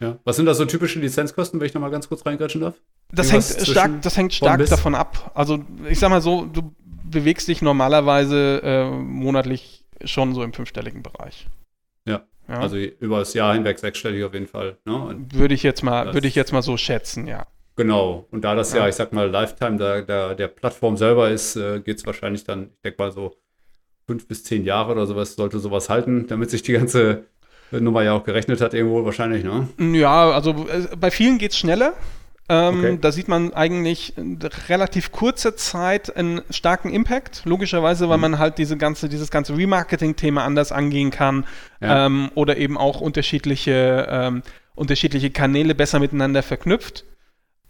Ja. 0.00 0.18
Was 0.24 0.36
sind 0.36 0.46
da 0.46 0.54
so 0.54 0.64
typische 0.64 0.98
Lizenzkosten, 0.98 1.60
wenn 1.60 1.66
ich 1.66 1.74
nochmal 1.74 1.90
ganz 1.90 2.08
kurz 2.08 2.26
reingrätschen 2.26 2.60
darf? 2.60 2.74
Das 3.12 3.30
hängt 3.30 3.44
stark, 3.44 4.02
das 4.02 4.16
hängt 4.16 4.34
stark 4.34 4.64
davon 4.66 4.94
ab. 4.94 5.30
Also 5.34 5.64
ich 5.88 5.98
sag 5.98 6.10
mal 6.10 6.20
so, 6.20 6.46
du 6.46 6.74
bewegst 7.12 7.46
dich 7.46 7.62
normalerweise 7.62 8.60
äh, 8.64 8.90
monatlich 8.90 9.84
schon 10.04 10.34
so 10.34 10.42
im 10.42 10.52
fünfstelligen 10.52 11.02
Bereich. 11.02 11.46
Ja. 12.06 12.22
ja. 12.48 12.58
Also 12.58 12.76
über 12.76 13.20
das 13.20 13.34
Jahr 13.34 13.54
hinweg 13.54 13.78
sechsstellig 13.78 14.24
auf 14.24 14.34
jeden 14.34 14.48
Fall. 14.48 14.78
Ne? 14.84 15.24
Würde 15.32 15.54
ich 15.54 15.62
jetzt 15.62 15.82
mal, 15.82 16.12
würde 16.12 16.26
ich 16.26 16.34
jetzt 16.34 16.52
mal 16.52 16.62
so 16.62 16.76
schätzen, 16.76 17.28
ja. 17.28 17.46
Genau. 17.76 18.26
Und 18.30 18.42
da 18.42 18.54
das 18.54 18.72
ja, 18.72 18.80
ja 18.80 18.88
ich 18.88 18.96
sag 18.96 19.12
mal, 19.12 19.30
Lifetime 19.30 19.76
der, 19.76 20.02
der, 20.02 20.34
der 20.34 20.48
Plattform 20.48 20.96
selber 20.96 21.30
ist, 21.30 21.56
äh, 21.56 21.80
geht 21.80 21.98
es 21.98 22.06
wahrscheinlich 22.06 22.44
dann, 22.44 22.70
ich 22.74 22.80
denke 22.82 23.02
mal 23.02 23.12
so 23.12 23.36
fünf 24.06 24.26
bis 24.26 24.44
zehn 24.44 24.64
Jahre 24.64 24.92
oder 24.92 25.06
sowas, 25.06 25.36
sollte 25.36 25.58
sowas 25.58 25.88
halten, 25.88 26.26
damit 26.26 26.50
sich 26.50 26.62
die 26.62 26.72
ganze 26.72 27.24
Nummer 27.70 28.02
ja 28.02 28.12
auch 28.12 28.24
gerechnet 28.24 28.60
hat, 28.60 28.74
irgendwo 28.74 29.04
wahrscheinlich, 29.04 29.44
ne? 29.44 29.68
Ja, 29.78 30.30
also 30.32 30.66
äh, 30.68 30.94
bei 30.96 31.10
vielen 31.10 31.38
geht 31.38 31.52
es 31.52 31.58
schneller. 31.58 31.94
Ähm, 32.52 32.78
okay. 32.78 32.98
Da 33.00 33.12
sieht 33.12 33.28
man 33.28 33.54
eigentlich 33.54 34.12
relativ 34.68 35.10
kurzer 35.10 35.56
Zeit 35.56 36.14
einen 36.14 36.42
starken 36.50 36.90
Impact, 36.90 37.42
logischerweise, 37.46 38.10
weil 38.10 38.18
mhm. 38.18 38.22
man 38.22 38.38
halt 38.38 38.58
diese 38.58 38.76
ganze, 38.76 39.08
dieses 39.08 39.30
ganze 39.30 39.56
Remarketing-Thema 39.56 40.44
anders 40.44 40.70
angehen 40.70 41.10
kann 41.10 41.46
ja. 41.80 42.06
ähm, 42.06 42.30
oder 42.34 42.58
eben 42.58 42.76
auch 42.76 43.00
unterschiedliche, 43.00 44.06
ähm, 44.10 44.42
unterschiedliche 44.74 45.30
Kanäle 45.30 45.74
besser 45.74 45.98
miteinander 45.98 46.42
verknüpft. 46.42 47.04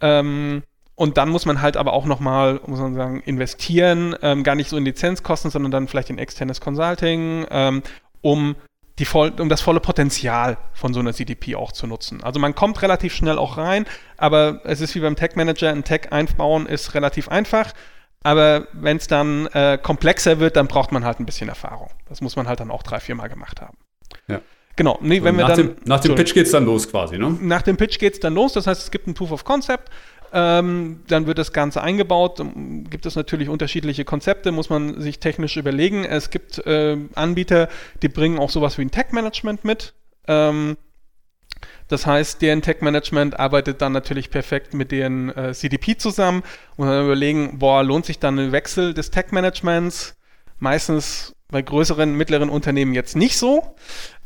Ähm, 0.01 0.63
und 0.95 1.17
dann 1.17 1.29
muss 1.29 1.45
man 1.45 1.61
halt 1.61 1.77
aber 1.77 1.93
auch 1.93 2.05
nochmal, 2.05 2.59
muss 2.67 2.79
man 2.79 2.93
sagen, 2.93 3.21
investieren, 3.21 4.17
ähm, 4.21 4.43
gar 4.43 4.55
nicht 4.55 4.69
so 4.69 4.75
in 4.75 4.83
Lizenzkosten, 4.83 5.49
sondern 5.49 5.71
dann 5.71 5.87
vielleicht 5.87 6.09
in 6.09 6.17
externes 6.17 6.59
Consulting, 6.59 7.45
ähm, 7.49 7.83
um, 8.19 8.57
die 8.99 9.07
um 9.07 9.49
das 9.49 9.61
volle 9.61 9.79
Potenzial 9.79 10.57
von 10.73 10.93
so 10.93 10.99
einer 10.99 11.13
CDP 11.13 11.55
auch 11.55 11.71
zu 11.71 11.87
nutzen. 11.87 12.23
Also 12.23 12.39
man 12.39 12.53
kommt 12.53 12.81
relativ 12.81 13.13
schnell 13.13 13.37
auch 13.39 13.57
rein, 13.57 13.85
aber 14.17 14.61
es 14.65 14.81
ist 14.81 14.93
wie 14.93 14.99
beim 14.99 15.15
Tech 15.15 15.35
Manager, 15.35 15.69
ein 15.69 15.83
Tech 15.83 16.11
einbauen 16.11 16.67
ist 16.67 16.93
relativ 16.93 17.27
einfach. 17.27 17.73
Aber 18.23 18.67
wenn 18.71 18.97
es 18.97 19.07
dann 19.07 19.47
äh, 19.47 19.77
komplexer 19.81 20.39
wird, 20.39 20.55
dann 20.55 20.67
braucht 20.67 20.91
man 20.91 21.03
halt 21.03 21.19
ein 21.19 21.25
bisschen 21.25 21.49
Erfahrung. 21.49 21.89
Das 22.07 22.21
muss 22.21 22.35
man 22.35 22.47
halt 22.47 22.59
dann 22.59 22.71
auch 22.71 22.83
drei, 22.83 22.99
vier 22.99 23.15
Mal 23.15 23.27
gemacht 23.27 23.59
haben. 23.61 23.77
Ja. 24.27 24.39
Genau, 24.75 24.97
nee, 25.01 25.21
wenn 25.23 25.37
wir 25.37 25.43
nach 25.43 25.55
dann. 25.55 25.67
Dem, 25.67 25.75
nach 25.85 25.99
dem 25.99 26.15
Pitch 26.15 26.33
geht 26.33 26.47
es 26.47 26.51
dann 26.51 26.65
los 26.65 26.89
quasi, 26.89 27.17
ne? 27.17 27.37
Nach 27.41 27.61
dem 27.61 27.77
Pitch 27.77 27.99
geht 27.99 28.13
es 28.13 28.19
dann 28.19 28.33
los, 28.33 28.53
das 28.53 28.65
heißt, 28.65 28.81
es 28.81 28.91
gibt 28.91 29.07
ein 29.07 29.13
Proof 29.13 29.31
of 29.31 29.43
Concept. 29.43 29.89
Ähm, 30.35 31.01
dann 31.07 31.27
wird 31.27 31.37
das 31.37 31.53
Ganze 31.53 31.83
eingebaut. 31.83 32.43
Gibt 32.89 33.05
es 33.05 33.15
natürlich 33.15 33.49
unterschiedliche 33.49 34.03
Konzepte, 34.03 34.51
muss 34.51 34.69
man 34.69 34.99
sich 34.99 35.19
technisch 35.19 35.57
überlegen. 35.57 36.05
Es 36.05 36.31
gibt 36.31 36.57
äh, 36.65 36.97
Anbieter, 37.13 37.69
die 38.01 38.09
bringen 38.09 38.39
auch 38.39 38.49
sowas 38.49 38.79
wie 38.79 38.81
ein 38.81 38.89
Tech-Management 38.89 39.63
mit. 39.63 39.93
Ähm, 40.27 40.75
das 41.87 42.07
heißt, 42.07 42.41
deren 42.41 42.63
Tech-Management 42.63 43.39
arbeitet 43.39 43.81
dann 43.81 43.91
natürlich 43.91 44.31
perfekt 44.31 44.73
mit 44.73 44.91
deren 44.91 45.29
äh, 45.29 45.53
CDP 45.53 45.97
zusammen 45.97 46.41
und 46.77 46.87
dann 46.87 47.05
überlegen, 47.05 47.59
boah, 47.59 47.83
lohnt 47.83 48.05
sich 48.05 48.17
dann 48.17 48.39
ein 48.39 48.51
Wechsel 48.51 48.95
des 48.95 49.11
Tech-Managements? 49.11 50.15
Meistens 50.57 51.35
bei 51.49 51.61
größeren, 51.61 52.15
mittleren 52.15 52.49
Unternehmen 52.49 52.95
jetzt 52.95 53.15
nicht 53.15 53.37
so. 53.37 53.75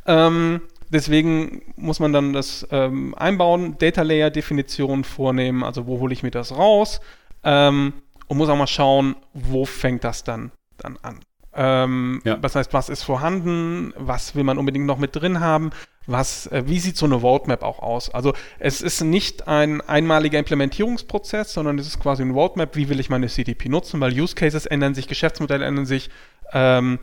Ähm, 0.06 0.62
deswegen 0.90 1.62
muss 1.76 2.00
man 2.00 2.14
dann 2.14 2.34
das 2.34 2.68
ähm, 2.72 3.14
einbauen, 3.16 3.78
Data 3.78 4.02
Layer 4.02 4.30
Definition 4.30 5.04
vornehmen, 5.04 5.64
also 5.64 5.88
wo 5.88 6.00
hole 6.00 6.14
ich 6.14 6.24
mir 6.24 6.32
das 6.32 6.56
raus 6.56 7.00
ähm, 7.44 7.94
und 8.28 8.38
muss 8.38 8.50
auch 8.50 8.58
mal 8.58 8.68
schauen, 8.68 9.16
wo 9.34 9.66
fängt 9.66 10.04
das 10.04 10.24
dann, 10.24 10.52
dann 10.78 10.98
an. 11.02 11.20
Ähm, 11.54 12.22
ja. 12.24 12.38
Das 12.38 12.56
heißt, 12.56 12.74
was 12.74 12.88
ist 12.88 13.04
vorhanden, 13.04 13.94
was 13.98 14.36
will 14.36 14.44
man 14.44 14.60
unbedingt 14.60 14.86
noch 14.86 15.00
mit 15.00 15.16
drin 15.16 15.40
haben, 15.40 15.72
was, 16.06 16.48
äh, 16.48 16.64
wie 16.68 16.80
sieht 16.80 16.98
so 16.98 17.06
eine 17.06 17.16
Roadmap 17.16 17.64
auch 17.64 17.80
aus? 17.80 18.14
Also 18.14 18.34
es 18.60 18.82
ist 18.82 19.02
nicht 19.02 19.48
ein 19.48 19.82
einmaliger 19.82 20.38
Implementierungsprozess, 20.38 21.54
sondern 21.54 21.80
es 21.80 21.88
ist 21.88 22.00
quasi 22.00 22.22
ein 22.22 22.32
Roadmap, 22.32 22.76
wie 22.76 22.90
will 22.90 23.00
ich 23.00 23.10
meine 23.10 23.28
CDP 23.28 23.70
nutzen, 23.70 24.00
weil 24.00 24.14
Use 24.14 24.36
Cases 24.36 24.68
ändern 24.68 24.94
sich, 24.94 25.08
Geschäftsmodelle 25.08 25.66
ändern 25.66 25.88
sich, 25.88 26.12
ähm, 26.54 27.00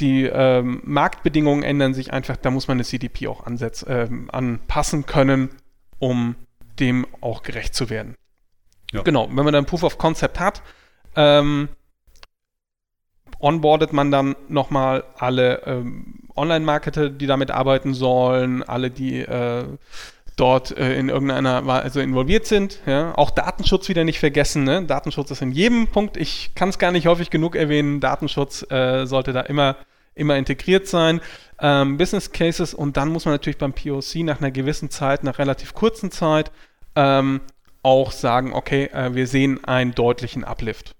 die 0.00 0.24
ähm, 0.24 0.80
Marktbedingungen 0.84 1.62
ändern 1.62 1.94
sich 1.94 2.12
einfach, 2.12 2.36
da 2.36 2.50
muss 2.50 2.68
man 2.68 2.76
eine 2.76 2.84
CDP 2.84 3.28
auch 3.28 3.46
ansetz, 3.46 3.84
ähm, 3.88 4.28
anpassen 4.30 5.06
können, 5.06 5.50
um 5.98 6.34
dem 6.80 7.06
auch 7.20 7.42
gerecht 7.42 7.74
zu 7.74 7.90
werden. 7.90 8.16
Ja. 8.92 9.02
Genau, 9.02 9.28
wenn 9.28 9.44
man 9.44 9.52
dann 9.52 9.66
Proof 9.66 9.84
of 9.84 9.98
Concept 9.98 10.40
hat, 10.40 10.62
ähm, 11.16 11.68
onboardet 13.38 13.92
man 13.92 14.10
dann 14.10 14.36
nochmal 14.48 15.04
alle 15.16 15.62
ähm, 15.66 16.28
Online-Marketer, 16.36 17.10
die 17.10 17.26
damit 17.26 17.50
arbeiten 17.50 17.94
sollen, 17.94 18.62
alle, 18.62 18.90
die 18.90 19.20
äh, 19.20 19.64
dort 20.36 20.76
äh, 20.76 20.98
in 20.98 21.08
irgendeiner 21.08 21.66
Weise 21.66 22.02
involviert 22.02 22.46
sind. 22.46 22.80
Ja? 22.86 23.16
Auch 23.16 23.30
Datenschutz 23.30 23.88
wieder 23.88 24.04
nicht 24.04 24.18
vergessen. 24.18 24.64
Ne? 24.64 24.84
Datenschutz 24.84 25.30
ist 25.30 25.42
in 25.42 25.52
jedem 25.52 25.86
Punkt, 25.88 26.16
ich 26.16 26.54
kann 26.54 26.68
es 26.68 26.78
gar 26.78 26.92
nicht 26.92 27.06
häufig 27.06 27.30
genug 27.30 27.56
erwähnen, 27.56 28.00
Datenschutz 28.00 28.68
äh, 28.70 29.06
sollte 29.06 29.32
da 29.32 29.40
immer, 29.42 29.76
immer 30.14 30.36
integriert 30.36 30.88
sein. 30.88 31.20
Ähm, 31.60 31.96
Business 31.96 32.32
Cases 32.32 32.74
und 32.74 32.96
dann 32.96 33.10
muss 33.10 33.24
man 33.24 33.34
natürlich 33.34 33.58
beim 33.58 33.72
POC 33.72 34.16
nach 34.24 34.40
einer 34.40 34.50
gewissen 34.50 34.90
Zeit, 34.90 35.22
nach 35.22 35.38
relativ 35.38 35.72
kurzen 35.74 36.10
Zeit, 36.10 36.50
ähm, 36.96 37.40
auch 37.82 38.10
sagen, 38.10 38.52
okay, 38.52 38.86
äh, 38.86 39.14
wir 39.14 39.26
sehen 39.26 39.62
einen 39.64 39.94
deutlichen 39.94 40.42
Uplift. 40.42 40.96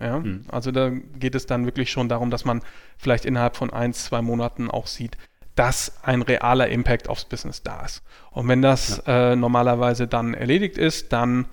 Ja? 0.00 0.20
Mhm. 0.20 0.44
Also 0.48 0.70
da 0.70 0.90
geht 0.90 1.34
es 1.34 1.46
dann 1.46 1.64
wirklich 1.64 1.90
schon 1.90 2.08
darum, 2.08 2.30
dass 2.30 2.44
man 2.44 2.62
vielleicht 2.98 3.24
innerhalb 3.24 3.56
von 3.56 3.72
ein, 3.72 3.92
zwei 3.94 4.22
Monaten 4.22 4.70
auch 4.70 4.86
sieht, 4.86 5.16
dass 5.54 6.02
ein 6.02 6.22
realer 6.22 6.68
Impact 6.68 7.08
aufs 7.08 7.24
Business 7.24 7.62
da 7.62 7.84
ist. 7.84 8.02
Und 8.30 8.48
wenn 8.48 8.62
das 8.62 9.02
ja. 9.06 9.32
äh, 9.32 9.36
normalerweise 9.36 10.06
dann 10.06 10.34
erledigt 10.34 10.78
ist, 10.78 11.12
dann 11.12 11.46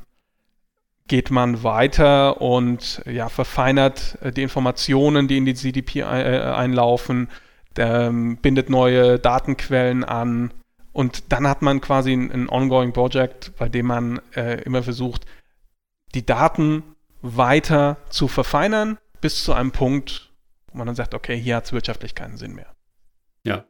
geht 1.08 1.32
man 1.32 1.64
weiter 1.64 2.42
und 2.42 3.02
ja, 3.06 3.30
verfeinert 3.30 4.18
äh, 4.22 4.32
die 4.32 4.44
Informationen, 4.44 5.28
die 5.28 5.38
in 5.38 5.46
die 5.46 5.56
CDP 5.56 6.04
ein, 6.04 6.26
äh, 6.26 6.40
einlaufen, 6.40 7.30
ähm, 7.78 8.38
bindet 8.38 8.70
neue 8.70 9.20
Datenquellen 9.20 10.04
an 10.04 10.52
und 10.92 11.32
dann 11.32 11.48
hat 11.48 11.62
man 11.62 11.80
quasi 11.80 12.12
ein, 12.12 12.32
ein 12.32 12.50
ongoing 12.50 12.92
Project, 12.92 13.56
bei 13.58 13.70
dem 13.70 13.86
man 13.86 14.20
äh, 14.36 14.62
immer 14.64 14.84
versucht, 14.84 15.26
die 16.16 16.26
Daten 16.26 16.84
weiter 17.22 17.98
zu 18.10 18.28
verfeinern 18.28 18.98
bis 19.22 19.44
zu 19.44 19.54
einem 19.54 19.72
Punkt, 19.72 20.32
wo 20.72 20.78
man 20.78 20.88
dann 20.88 20.96
sagt, 20.96 21.14
okay, 21.14 21.38
hier 21.40 21.58
hat 21.58 21.66
es 21.66 21.74
wirtschaftlich 21.74 22.16
keinen 22.16 22.38
Sinn 22.38 22.56
mehr. 22.56 22.74
Ja. 23.44 23.66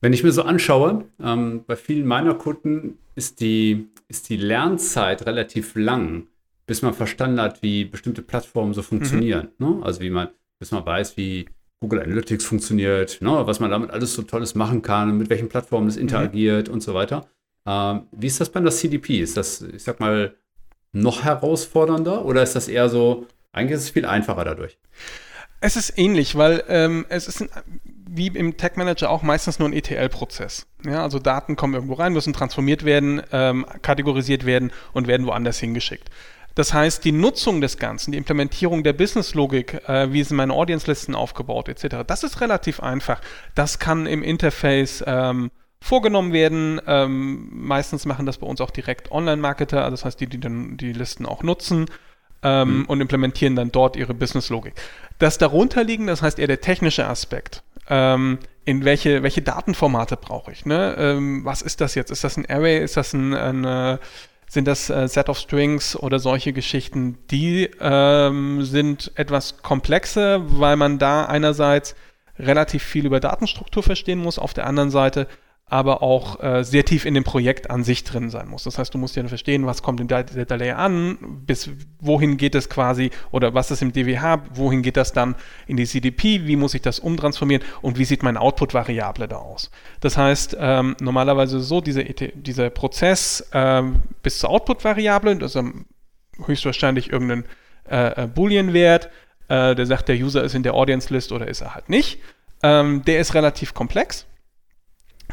Wenn 0.00 0.12
ich 0.12 0.22
mir 0.22 0.32
so 0.32 0.42
anschaue, 0.42 1.04
ähm, 1.20 1.64
bei 1.66 1.76
vielen 1.76 2.06
meiner 2.06 2.34
Kunden 2.34 2.98
ist 3.14 3.40
die, 3.40 3.88
ist 4.06 4.28
die 4.28 4.36
Lernzeit 4.36 5.26
relativ 5.26 5.74
lang, 5.74 6.28
bis 6.66 6.82
man 6.82 6.94
verstanden 6.94 7.40
hat, 7.40 7.62
wie 7.62 7.84
bestimmte 7.84 8.22
Plattformen 8.22 8.74
so 8.74 8.82
funktionieren. 8.82 9.48
Mhm. 9.58 9.66
Ne? 9.66 9.82
Also 9.82 10.00
wie 10.00 10.10
man, 10.10 10.28
bis 10.60 10.70
man 10.70 10.86
weiß, 10.86 11.16
wie 11.16 11.46
Google 11.80 12.02
Analytics 12.02 12.44
funktioniert, 12.44 13.20
ne? 13.20 13.46
was 13.46 13.60
man 13.60 13.70
damit 13.70 13.90
alles 13.90 14.14
so 14.14 14.22
Tolles 14.22 14.54
machen 14.54 14.82
kann, 14.82 15.18
mit 15.18 15.30
welchen 15.30 15.48
Plattformen 15.48 15.88
es 15.88 15.96
mhm. 15.96 16.02
interagiert 16.02 16.68
mhm. 16.68 16.74
und 16.74 16.82
so 16.82 16.94
weiter. 16.94 17.26
Ähm, 17.66 18.02
wie 18.12 18.28
ist 18.28 18.40
das 18.40 18.50
bei 18.50 18.60
der 18.60 18.70
CDP? 18.70 19.20
Ist 19.20 19.36
das, 19.36 19.62
ich 19.62 19.82
sag 19.82 19.98
mal, 19.98 20.34
noch 20.92 21.24
herausfordernder 21.24 22.24
oder 22.24 22.42
ist 22.42 22.54
das 22.54 22.68
eher 22.68 22.88
so, 22.88 23.26
eigentlich 23.52 23.76
ist 23.76 23.84
es 23.84 23.90
viel 23.90 24.06
einfacher 24.06 24.44
dadurch? 24.44 24.78
Es 25.60 25.76
ist 25.76 25.98
ähnlich, 25.98 26.36
weil 26.36 26.62
ähm, 26.68 27.04
es 27.08 27.26
ist 27.26 27.42
ein, 27.42 27.50
wie 28.10 28.28
im 28.28 28.56
Tech 28.56 28.72
Manager 28.76 29.10
auch 29.10 29.22
meistens 29.22 29.58
nur 29.58 29.68
ein 29.68 29.72
ETL-Prozess. 29.72 30.66
Ja, 30.84 31.02
also 31.02 31.18
Daten 31.18 31.56
kommen 31.56 31.74
irgendwo 31.74 31.94
rein, 31.94 32.12
müssen 32.12 32.32
transformiert 32.32 32.84
werden, 32.84 33.22
ähm, 33.32 33.66
kategorisiert 33.82 34.46
werden 34.46 34.72
und 34.92 35.06
werden 35.06 35.26
woanders 35.26 35.58
hingeschickt. 35.58 36.08
Das 36.54 36.74
heißt, 36.74 37.04
die 37.04 37.12
Nutzung 37.12 37.60
des 37.60 37.78
Ganzen, 37.78 38.10
die 38.10 38.18
Implementierung 38.18 38.82
der 38.82 38.92
Business-Logik, 38.92 39.88
äh, 39.88 40.12
wie 40.12 40.24
sind 40.24 40.36
meine 40.36 40.52
Audience-Listen 40.52 41.14
aufgebaut, 41.14 41.68
etc., 41.68 41.98
das 42.06 42.24
ist 42.24 42.40
relativ 42.40 42.80
einfach. 42.80 43.20
Das 43.54 43.78
kann 43.78 44.06
im 44.06 44.24
Interface 44.24 45.04
ähm, 45.06 45.52
vorgenommen 45.80 46.32
werden. 46.32 46.80
Ähm, 46.86 47.48
meistens 47.52 48.06
machen 48.06 48.26
das 48.26 48.38
bei 48.38 48.46
uns 48.46 48.60
auch 48.60 48.70
direkt 48.70 49.12
Online-Marketer, 49.12 49.84
also 49.84 49.92
das 49.92 50.04
heißt, 50.04 50.20
die, 50.20 50.26
die 50.26 50.40
dann 50.40 50.76
die 50.76 50.92
Listen 50.92 51.26
auch 51.26 51.44
nutzen 51.44 51.86
ähm, 52.42 52.78
mhm. 52.78 52.84
und 52.86 53.00
implementieren 53.00 53.56
dann 53.56 53.70
dort 53.70 53.96
ihre 53.96 54.14
Business-Logik. 54.14 54.74
Das 55.18 55.38
darunter 55.38 55.84
liegen, 55.84 56.06
das 56.06 56.22
heißt 56.22 56.38
eher 56.38 56.46
der 56.46 56.60
technische 56.60 57.06
Aspekt. 57.06 57.62
Ähm, 57.88 58.38
in 58.64 58.84
welche, 58.84 59.22
welche 59.22 59.42
Datenformate 59.42 60.16
brauche 60.16 60.52
ich? 60.52 60.66
Ne? 60.66 60.94
Ähm, 60.98 61.44
was 61.44 61.62
ist 61.62 61.80
das 61.80 61.94
jetzt? 61.94 62.10
Ist 62.10 62.24
das 62.24 62.36
ein 62.36 62.44
Array? 62.48 62.82
Ist 62.82 62.96
das 62.96 63.14
ein, 63.14 63.34
ein 63.34 63.64
äh, 63.64 63.98
sind 64.48 64.66
das 64.66 64.90
äh, 64.90 65.08
Set 65.08 65.28
of 65.28 65.38
Strings 65.38 65.96
oder 65.96 66.18
solche 66.18 66.52
Geschichten? 66.52 67.18
Die 67.30 67.70
ähm, 67.80 68.62
sind 68.62 69.12
etwas 69.14 69.62
komplexer, 69.62 70.40
weil 70.60 70.76
man 70.76 70.98
da 70.98 71.24
einerseits 71.24 71.94
relativ 72.38 72.82
viel 72.82 73.06
über 73.06 73.20
Datenstruktur 73.20 73.82
verstehen 73.82 74.18
muss, 74.18 74.38
auf 74.38 74.54
der 74.54 74.66
anderen 74.66 74.90
Seite 74.90 75.26
aber 75.70 76.02
auch 76.02 76.42
äh, 76.42 76.64
sehr 76.64 76.84
tief 76.84 77.04
in 77.04 77.14
dem 77.14 77.24
Projekt 77.24 77.70
an 77.70 77.84
sich 77.84 78.04
drin 78.04 78.30
sein 78.30 78.48
muss. 78.48 78.64
Das 78.64 78.78
heißt, 78.78 78.94
du 78.94 78.98
musst 78.98 79.16
ja 79.16 79.26
verstehen, 79.28 79.66
was 79.66 79.82
kommt 79.82 80.00
in 80.00 80.08
Data 80.08 80.54
Layer 80.54 80.78
an, 80.78 81.18
bis 81.46 81.70
wohin 82.00 82.38
geht 82.38 82.54
es 82.54 82.70
quasi 82.70 83.10
oder 83.30 83.52
was 83.52 83.70
ist 83.70 83.82
im 83.82 83.92
DWH, 83.92 84.42
wohin 84.54 84.82
geht 84.82 84.96
das 84.96 85.12
dann 85.12 85.34
in 85.66 85.76
die 85.76 85.86
CDP, 85.86 86.46
wie 86.46 86.56
muss 86.56 86.74
ich 86.74 86.80
das 86.80 86.98
umtransformieren 86.98 87.62
und 87.82 87.98
wie 87.98 88.04
sieht 88.04 88.22
meine 88.22 88.40
Output-Variable 88.40 89.28
da 89.28 89.36
aus. 89.36 89.70
Das 90.00 90.16
heißt, 90.16 90.56
ähm, 90.58 90.96
normalerweise 91.00 91.60
so 91.60 91.80
diese, 91.80 92.04
dieser 92.04 92.70
Prozess 92.70 93.46
ähm, 93.52 93.96
bis 94.22 94.38
zur 94.38 94.50
Output-Variable, 94.50 95.36
das 95.36 95.54
ist 95.54 95.64
höchstwahrscheinlich 96.44 97.12
irgendein 97.12 97.44
äh, 97.90 98.24
äh, 98.24 98.26
Boolean-Wert, 98.26 99.10
äh, 99.48 99.74
der 99.74 99.86
sagt, 99.86 100.08
der 100.08 100.16
User 100.16 100.42
ist 100.44 100.54
in 100.54 100.62
der 100.62 100.74
Audience-List 100.74 101.32
oder 101.32 101.46
ist 101.46 101.60
er 101.60 101.74
halt 101.74 101.90
nicht. 101.90 102.20
Ähm, 102.62 103.02
der 103.04 103.20
ist 103.20 103.34
relativ 103.34 103.74
komplex 103.74 104.26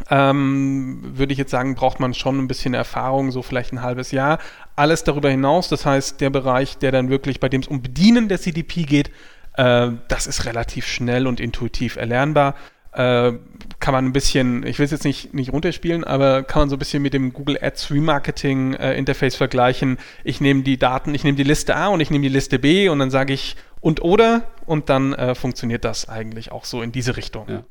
ähm, 0.09 0.99
würde 1.01 1.33
ich 1.33 1.39
jetzt 1.39 1.51
sagen, 1.51 1.75
braucht 1.75 1.99
man 1.99 2.13
schon 2.13 2.37
ein 2.39 2.47
bisschen 2.47 2.73
Erfahrung, 2.73 3.31
so 3.31 3.41
vielleicht 3.41 3.73
ein 3.73 3.81
halbes 3.81 4.11
Jahr. 4.11 4.39
Alles 4.75 5.03
darüber 5.03 5.29
hinaus, 5.29 5.69
das 5.69 5.85
heißt, 5.85 6.21
der 6.21 6.29
Bereich, 6.29 6.77
der 6.77 6.91
dann 6.91 7.09
wirklich, 7.09 7.39
bei 7.39 7.49
dem 7.49 7.61
es 7.61 7.67
um 7.67 7.81
Bedienen 7.81 8.27
der 8.27 8.39
CDP 8.39 8.83
geht, 8.83 9.11
äh, 9.57 9.91
das 10.07 10.27
ist 10.27 10.45
relativ 10.45 10.85
schnell 10.85 11.27
und 11.27 11.39
intuitiv 11.39 11.95
erlernbar. 11.95 12.55
Äh, 12.91 13.33
kann 13.79 13.93
man 13.93 14.05
ein 14.05 14.13
bisschen, 14.13 14.65
ich 14.65 14.79
will 14.79 14.85
es 14.85 14.91
jetzt 14.91 15.03
nicht, 15.03 15.33
nicht 15.33 15.51
runterspielen, 15.51 16.05
aber 16.05 16.43
kann 16.43 16.61
man 16.61 16.69
so 16.69 16.77
ein 16.77 16.79
bisschen 16.79 17.03
mit 17.03 17.13
dem 17.13 17.33
Google 17.33 17.57
Ads 17.61 17.91
Remarketing 17.91 18.73
äh, 18.75 18.93
Interface 18.97 19.35
vergleichen. 19.35 19.97
Ich 20.23 20.39
nehme 20.39 20.63
die 20.63 20.77
Daten, 20.77 21.13
ich 21.13 21.25
nehme 21.25 21.35
die 21.35 21.43
Liste 21.43 21.75
A 21.75 21.87
und 21.87 21.99
ich 21.99 22.09
nehme 22.09 22.23
die 22.23 22.33
Liste 22.33 22.57
B 22.57 22.87
und 22.87 22.99
dann 22.99 23.11
sage 23.11 23.33
ich 23.33 23.57
und 23.81 24.01
oder 24.01 24.43
und 24.65 24.89
dann 24.89 25.13
äh, 25.13 25.35
funktioniert 25.35 25.83
das 25.83 26.07
eigentlich 26.07 26.53
auch 26.53 26.63
so 26.63 26.81
in 26.81 26.93
diese 26.93 27.17
Richtung. 27.17 27.49
Ja. 27.49 27.63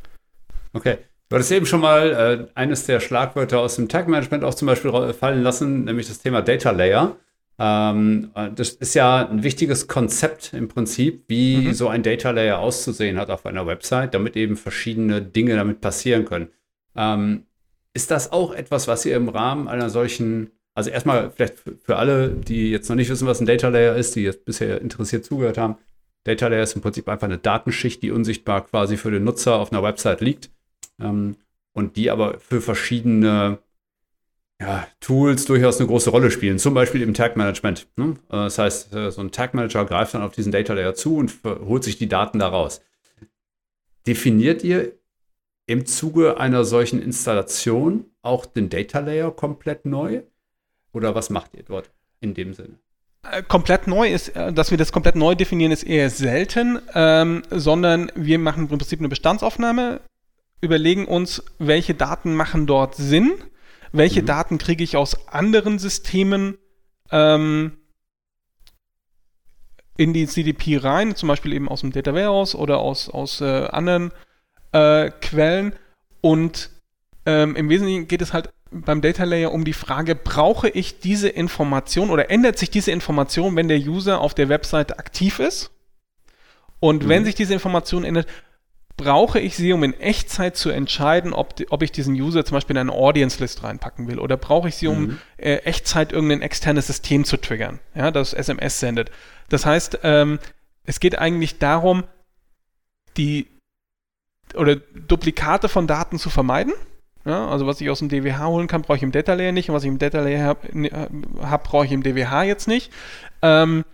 Okay. 0.74 0.98
Du 1.34 1.38
hattest 1.38 1.50
eben 1.50 1.66
schon 1.66 1.80
mal 1.80 2.12
äh, 2.12 2.46
eines 2.54 2.86
der 2.86 3.00
Schlagwörter 3.00 3.58
aus 3.58 3.74
dem 3.74 3.88
Tag 3.88 4.06
Management 4.06 4.44
auch 4.44 4.54
zum 4.54 4.66
Beispiel 4.66 5.12
fallen 5.14 5.42
lassen, 5.42 5.82
nämlich 5.82 6.06
das 6.06 6.20
Thema 6.20 6.42
Data 6.42 6.70
Layer. 6.70 7.16
Ähm, 7.58 8.30
das 8.54 8.68
ist 8.68 8.94
ja 8.94 9.26
ein 9.26 9.42
wichtiges 9.42 9.88
Konzept 9.88 10.52
im 10.52 10.68
Prinzip, 10.68 11.24
wie 11.26 11.56
mhm. 11.56 11.72
so 11.72 11.88
ein 11.88 12.04
Data 12.04 12.30
Layer 12.30 12.60
auszusehen 12.60 13.18
hat 13.18 13.30
auf 13.30 13.46
einer 13.46 13.66
Website, 13.66 14.14
damit 14.14 14.36
eben 14.36 14.56
verschiedene 14.56 15.22
Dinge 15.22 15.56
damit 15.56 15.80
passieren 15.80 16.24
können. 16.24 16.50
Ähm, 16.94 17.46
ist 17.94 18.12
das 18.12 18.30
auch 18.30 18.54
etwas, 18.54 18.86
was 18.86 19.04
ihr 19.04 19.16
im 19.16 19.28
Rahmen 19.28 19.66
einer 19.66 19.90
solchen, 19.90 20.52
also 20.76 20.90
erstmal 20.90 21.32
vielleicht 21.32 21.56
für 21.82 21.96
alle, 21.96 22.28
die 22.28 22.70
jetzt 22.70 22.88
noch 22.88 22.94
nicht 22.94 23.10
wissen, 23.10 23.26
was 23.26 23.40
ein 23.40 23.46
Data 23.46 23.70
Layer 23.70 23.96
ist, 23.96 24.14
die 24.14 24.22
jetzt 24.22 24.44
bisher 24.44 24.80
interessiert 24.80 25.24
zugehört 25.24 25.58
haben, 25.58 25.78
Data 26.22 26.46
Layer 26.46 26.62
ist 26.62 26.76
im 26.76 26.82
Prinzip 26.82 27.08
einfach 27.08 27.26
eine 27.26 27.38
Datenschicht, 27.38 28.04
die 28.04 28.12
unsichtbar 28.12 28.64
quasi 28.64 28.96
für 28.96 29.10
den 29.10 29.24
Nutzer 29.24 29.56
auf 29.56 29.72
einer 29.72 29.82
Website 29.82 30.20
liegt 30.20 30.50
ähm, 31.00 31.36
und 31.72 31.96
die 31.96 32.10
aber 32.10 32.38
für 32.38 32.60
verschiedene 32.60 33.58
ja, 34.60 34.86
Tools 35.00 35.44
durchaus 35.44 35.78
eine 35.78 35.88
große 35.88 36.10
Rolle 36.10 36.30
spielen, 36.30 36.58
zum 36.58 36.74
Beispiel 36.74 37.02
im 37.02 37.14
Tag 37.14 37.36
Management. 37.36 37.86
Ne? 37.96 38.14
Äh, 38.28 38.36
das 38.36 38.58
heißt, 38.58 38.94
äh, 38.94 39.10
so 39.10 39.20
ein 39.20 39.32
Tag 39.32 39.54
Manager 39.54 39.84
greift 39.84 40.14
dann 40.14 40.22
auf 40.22 40.32
diesen 40.32 40.52
Data 40.52 40.72
Layer 40.72 40.94
zu 40.94 41.16
und 41.16 41.32
holt 41.44 41.84
sich 41.84 41.98
die 41.98 42.08
Daten 42.08 42.38
daraus. 42.38 42.80
Definiert 44.06 44.62
ihr 44.62 44.92
im 45.66 45.86
Zuge 45.86 46.38
einer 46.38 46.64
solchen 46.64 47.00
Installation 47.00 48.04
auch 48.22 48.46
den 48.46 48.68
Data 48.68 49.00
Layer 49.00 49.30
komplett 49.30 49.86
neu? 49.86 50.22
Oder 50.92 51.14
was 51.14 51.30
macht 51.30 51.54
ihr 51.54 51.64
dort 51.64 51.90
in 52.20 52.34
dem 52.34 52.54
Sinne? 52.54 52.78
Äh, 53.28 53.42
komplett 53.42 53.86
neu 53.86 54.12
ist, 54.12 54.32
dass 54.36 54.70
wir 54.70 54.78
das 54.78 54.92
komplett 54.92 55.16
neu 55.16 55.34
definieren, 55.34 55.72
ist 55.72 55.82
eher 55.82 56.10
selten, 56.10 56.78
ähm, 56.94 57.42
sondern 57.50 58.12
wir 58.14 58.38
machen 58.38 58.64
im 58.64 58.68
Prinzip 58.68 59.00
eine 59.00 59.08
Bestandsaufnahme 59.08 60.00
überlegen 60.60 61.06
uns, 61.06 61.42
welche 61.58 61.94
Daten 61.94 62.34
machen 62.34 62.66
dort 62.66 62.94
Sinn, 62.96 63.32
welche 63.92 64.22
mhm. 64.22 64.26
Daten 64.26 64.58
kriege 64.58 64.82
ich 64.82 64.96
aus 64.96 65.28
anderen 65.28 65.78
Systemen 65.78 66.58
ähm, 67.10 67.72
in 69.96 70.12
die 70.12 70.26
CDP 70.26 70.78
rein, 70.78 71.14
zum 71.14 71.28
Beispiel 71.28 71.52
eben 71.52 71.68
aus 71.68 71.82
dem 71.82 71.92
Data 71.92 72.14
Warehouse 72.14 72.54
oder 72.54 72.78
aus, 72.78 73.08
aus 73.08 73.40
äh, 73.40 73.66
anderen 73.66 74.10
äh, 74.72 75.10
Quellen. 75.20 75.74
Und 76.20 76.70
ähm, 77.26 77.54
im 77.54 77.68
Wesentlichen 77.68 78.08
geht 78.08 78.22
es 78.22 78.32
halt 78.32 78.50
beim 78.70 79.00
Data 79.00 79.22
Layer 79.22 79.52
um 79.52 79.64
die 79.64 79.72
Frage, 79.72 80.16
brauche 80.16 80.68
ich 80.68 80.98
diese 80.98 81.28
Information 81.28 82.10
oder 82.10 82.30
ändert 82.30 82.58
sich 82.58 82.70
diese 82.70 82.90
Information, 82.90 83.54
wenn 83.54 83.68
der 83.68 83.78
User 83.78 84.20
auf 84.20 84.34
der 84.34 84.48
Webseite 84.48 84.98
aktiv 84.98 85.38
ist? 85.38 85.70
Und 86.80 87.04
mhm. 87.04 87.08
wenn 87.08 87.24
sich 87.24 87.36
diese 87.36 87.54
Information 87.54 88.04
ändert, 88.04 88.26
brauche 88.96 89.40
ich 89.40 89.56
sie, 89.56 89.72
um 89.72 89.82
in 89.82 89.98
Echtzeit 89.98 90.56
zu 90.56 90.70
entscheiden, 90.70 91.32
ob, 91.32 91.54
ob 91.70 91.82
ich 91.82 91.90
diesen 91.90 92.14
User 92.14 92.44
zum 92.44 92.56
Beispiel 92.56 92.76
in 92.76 92.80
eine 92.80 92.92
Audience 92.92 93.40
List 93.40 93.62
reinpacken 93.64 94.06
will 94.06 94.18
oder 94.18 94.36
brauche 94.36 94.68
ich 94.68 94.76
sie, 94.76 94.86
um 94.86 95.00
mhm. 95.00 95.18
äh, 95.36 95.56
Echtzeit 95.56 96.12
irgendein 96.12 96.42
externes 96.42 96.86
System 96.86 97.24
zu 97.24 97.36
triggern, 97.36 97.80
ja, 97.94 98.10
das 98.10 98.32
SMS 98.32 98.78
sendet. 98.80 99.10
Das 99.48 99.66
heißt, 99.66 100.00
ähm, 100.02 100.38
es 100.84 101.00
geht 101.00 101.18
eigentlich 101.18 101.58
darum, 101.58 102.04
die 103.16 103.48
oder 104.54 104.76
Duplikate 104.76 105.68
von 105.68 105.86
Daten 105.86 106.18
zu 106.18 106.30
vermeiden. 106.30 106.72
Ja, 107.24 107.48
also 107.48 107.66
was 107.66 107.80
ich 107.80 107.88
aus 107.88 108.00
dem 108.00 108.10
DWH 108.10 108.46
holen 108.46 108.66
kann, 108.66 108.82
brauche 108.82 108.98
ich 108.98 109.02
im 109.02 109.12
Data 109.12 109.32
Layer 109.32 109.52
nicht 109.52 109.70
und 109.70 109.74
was 109.74 109.82
ich 109.82 109.88
im 109.88 109.98
Data 109.98 110.20
Layer 110.20 110.44
habe, 110.44 110.78
ne, 110.78 111.08
hab, 111.42 111.64
brauche 111.64 111.86
ich 111.86 111.92
im 111.92 112.02
DWH 112.02 112.44
jetzt 112.44 112.68
nicht. 112.68 112.92
Ähm, 113.40 113.84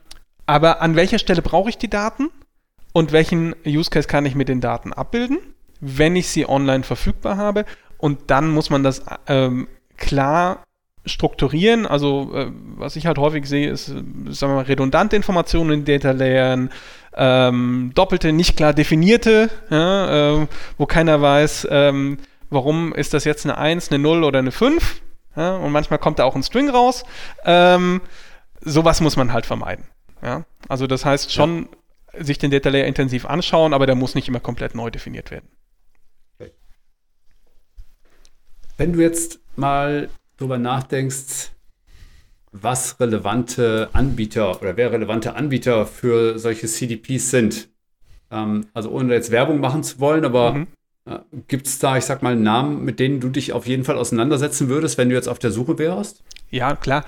aber 0.47 0.83
an 0.83 0.97
welcher 0.97 1.21
Stelle 1.21 1.41
brauche 1.41 1.69
ich 1.69 1.79
die 1.79 1.89
Daten? 1.89 2.31
Und 2.93 3.13
welchen 3.13 3.55
Use 3.67 3.91
Case 3.91 4.09
kann 4.09 4.27
ich 4.27 4.35
mit 4.35 4.49
den 4.49 4.61
Daten 4.61 4.93
abbilden, 4.93 5.39
wenn 5.81 6.17
ich 6.17 6.29
sie 6.29 6.49
online 6.49 6.83
verfügbar 6.83 7.37
habe. 7.37 7.65
Und 7.99 8.31
dann 8.31 8.51
muss 8.51 8.71
man 8.71 8.83
das 8.83 9.03
ähm, 9.27 9.69
klar 9.97 10.65
strukturieren. 11.07 11.87
Also, 11.87 12.31
äh, 12.35 12.51
was 12.77 12.97
ich 12.97 13.07
halt 13.07 13.19
häufig 13.19 13.47
sehe, 13.47 13.71
ist, 13.71 13.87
sagen 13.87 14.05
wir 14.25 14.49
mal, 14.49 14.65
redundante 14.65 15.17
Informationen 15.17 15.71
in 15.71 15.85
Data 15.85 16.11
Layern, 16.11 16.71
ähm, 17.15 17.93
doppelte, 17.95 18.33
nicht 18.33 18.57
klar 18.57 18.73
definierte, 18.73 19.51
ja, 19.71 20.43
äh, 20.43 20.47
wo 20.79 20.87
keiner 20.87 21.21
weiß, 21.21 21.69
ähm, 21.71 22.19
warum 22.51 22.95
ist 22.95 23.15
das 23.15 23.25
jetzt 23.25 23.45
eine 23.45 23.59
1, 23.59 23.91
eine 23.91 23.99
0 23.99 24.25
oder 24.25 24.39
eine 24.39 24.53
5. 24.53 25.03
Ja, 25.37 25.57
und 25.57 25.73
manchmal 25.73 25.99
kommt 25.99 26.19
da 26.19 26.25
auch 26.25 26.35
ein 26.35 26.43
String 26.43 26.69
raus. 26.69 27.05
Ähm, 27.45 28.01
sowas 28.61 29.01
muss 29.01 29.17
man 29.17 29.33
halt 29.33 29.47
vermeiden. 29.47 29.87
Ja? 30.23 30.45
Also 30.69 30.87
das 30.87 31.05
heißt 31.05 31.33
schon, 31.33 31.69
sich 32.19 32.39
den 32.39 32.51
Data 32.51 32.69
Layer 32.69 32.87
intensiv 32.87 33.27
anschauen, 33.27 33.73
aber 33.73 33.87
der 33.87 33.95
muss 33.95 34.15
nicht 34.15 34.29
immer 34.29 34.41
komplett 34.41 34.75
neu 34.75 34.91
definiert 34.91 35.31
werden. 35.31 35.49
Wenn 38.81 38.95
du 38.95 39.01
jetzt 39.01 39.41
mal 39.57 40.09
drüber 40.39 40.57
nachdenkst, 40.57 41.51
was 42.51 42.99
relevante 42.99 43.91
Anbieter 43.93 44.59
oder 44.59 44.77
wer 44.79 44.91
relevante 44.91 45.35
Anbieter 45.35 45.85
für 45.85 46.39
solche 46.39 46.67
CDPs 46.67 47.31
sind, 47.31 47.69
ähm, 48.31 48.69
also 48.73 48.91
ohne 48.91 49.13
jetzt 49.13 49.31
Werbung 49.31 49.61
machen 49.61 49.83
zu 49.83 50.01
wollen, 50.01 50.25
aber 50.25 50.55
mhm. 50.55 50.67
äh, 51.05 51.19
gibt 51.47 51.67
es 51.67 51.79
da, 51.79 51.99
ich 51.99 52.05
sag 52.05 52.23
mal, 52.23 52.37
Namen, 52.37 52.83
mit 52.83 53.01
denen 53.01 53.21
du 53.21 53.29
dich 53.29 53.53
auf 53.53 53.67
jeden 53.67 53.85
Fall 53.85 53.99
auseinandersetzen 53.99 54.69
würdest, 54.69 54.97
wenn 54.97 55.11
du 55.11 55.15
jetzt 55.15 55.29
auf 55.29 55.39
der 55.39 55.51
Suche 55.51 55.79
wärst? 55.79 56.25
Ja, 56.49 56.75
klar. 56.75 57.05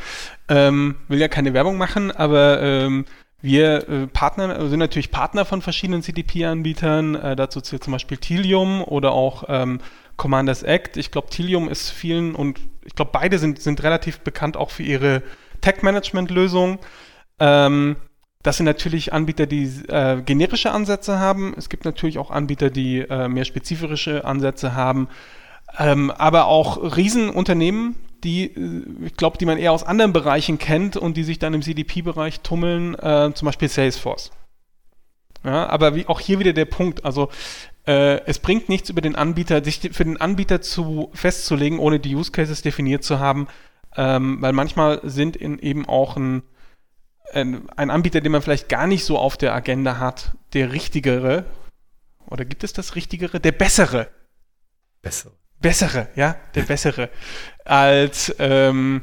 Ähm, 0.49 0.97
will 1.09 1.19
ja 1.19 1.29
keine 1.29 1.55
Werbung 1.55 1.79
machen, 1.79 2.11
aber 2.11 2.61
ähm, 2.61 3.07
wir 3.43 3.89
äh, 3.89 4.07
Partner, 4.07 4.69
sind 4.69 4.79
natürlich 4.79 5.11
Partner 5.11 5.45
von 5.45 5.61
verschiedenen 5.63 6.03
CDP-Anbietern. 6.03 7.17
Äh, 7.17 7.37
dazu 7.37 7.61
zählt 7.61 7.83
zum 7.83 7.93
Beispiel 7.93 8.17
Tilium 8.17 8.83
oder 8.83 9.13
auch 9.13 9.45
ähm, 9.49 9.81
Commanders 10.17 10.63
Act. 10.63 10.97
Ich 10.97 11.11
glaube, 11.11 11.29
Tilium 11.29 11.69
ist 11.69 11.91
vielen 11.91 12.35
und 12.37 12.61
ich 12.85 12.95
glaube, 12.95 13.11
beide 13.13 13.39
sind, 13.39 13.61
sind 13.61 13.83
relativ 13.83 14.21
bekannt 14.21 14.57
auch 14.57 14.71
für 14.71 14.85
ihre 14.85 15.23
Tech-Management-Lösung. 15.61 16.79
Ähm, 17.41 17.97
das 18.45 18.57
sind 18.57 18.67
natürlich 18.67 19.13
Anbieter, 19.13 19.47
die 19.47 19.65
äh, 19.89 20.23
generische 20.23 20.71
Ansätze 20.71 21.19
haben. 21.19 21.55
Es 21.57 21.69
gibt 21.69 21.85
natürlich 21.85 22.19
auch 22.19 22.31
Anbieter, 22.31 22.71
die 22.71 23.01
äh, 23.01 23.29
mehr 23.29 23.45
spezifische 23.45 24.25
Ansätze 24.25 24.75
haben. 24.75 25.09
Ähm, 25.79 26.11
aber 26.11 26.47
auch 26.47 26.97
Riesenunternehmen, 26.97 27.97
die, 28.25 28.45
äh, 28.45 29.07
ich 29.07 29.17
glaube, 29.17 29.39
die 29.39 29.47
man 29.47 29.59
eher 29.59 29.73
aus 29.73 29.85
anderen 29.85 30.13
Bereichen 30.13 30.59
kennt 30.59 30.97
und 30.97 31.17
die 31.17 31.25
sich 31.25 31.39
dann 31.39 31.55
im 31.55 31.63
CDP-Bereich 31.63 32.41
tummeln, 32.41 32.95
äh, 32.95 33.33
zum 33.35 33.47
Beispiel 33.47 33.69
Salesforce. 33.69 34.31
Ja, 35.45 35.67
aber 35.69 35.97
wie, 35.97 36.07
auch 36.07 36.21
hier 36.21 36.39
wieder 36.39 36.53
der 36.53 36.67
Punkt, 36.67 37.05
also 37.05 37.29
äh, 37.87 38.21
es 38.27 38.39
bringt 38.39 38.69
nichts 38.69 38.91
über 38.91 39.01
den 39.01 39.17
Anbieter, 39.17 39.65
sich 39.65 39.81
für 39.93 40.05
den 40.05 40.21
Anbieter 40.21 40.61
zu 40.61 41.11
festzulegen, 41.15 41.81
ohne 41.81 41.99
die 41.99 42.15
Use 42.15 42.31
Cases 42.31 42.63
definiert 42.63 43.03
zu 43.03 43.19
haben, 43.19 43.49
ähm, 43.97 44.41
weil 44.41 44.53
manchmal 44.53 45.01
sind 45.03 45.37
in 45.37 45.59
eben 45.59 45.89
auch 45.89 46.17
ein, 46.17 46.43
ein, 47.33 47.69
ein 47.71 47.91
Anbieter, 47.91 48.21
den 48.21 48.31
man 48.31 48.43
vielleicht 48.43 48.69
gar 48.69 48.87
nicht 48.87 49.05
so 49.05 49.19
auf 49.19 49.37
der 49.37 49.53
Agenda 49.53 49.99
hat, 49.99 50.37
der 50.53 50.73
richtigere, 50.73 51.45
oder 52.27 52.45
gibt 52.45 52.63
es 52.63 52.73
das 52.73 52.95
richtigere? 52.95 53.41
Der 53.41 53.53
bessere. 53.53 54.09
Bessere 55.03 55.42
bessere, 55.63 56.09
ja, 56.15 56.37
der 56.55 56.63
bessere, 56.63 57.09
als, 57.65 58.35
ähm, 58.39 59.03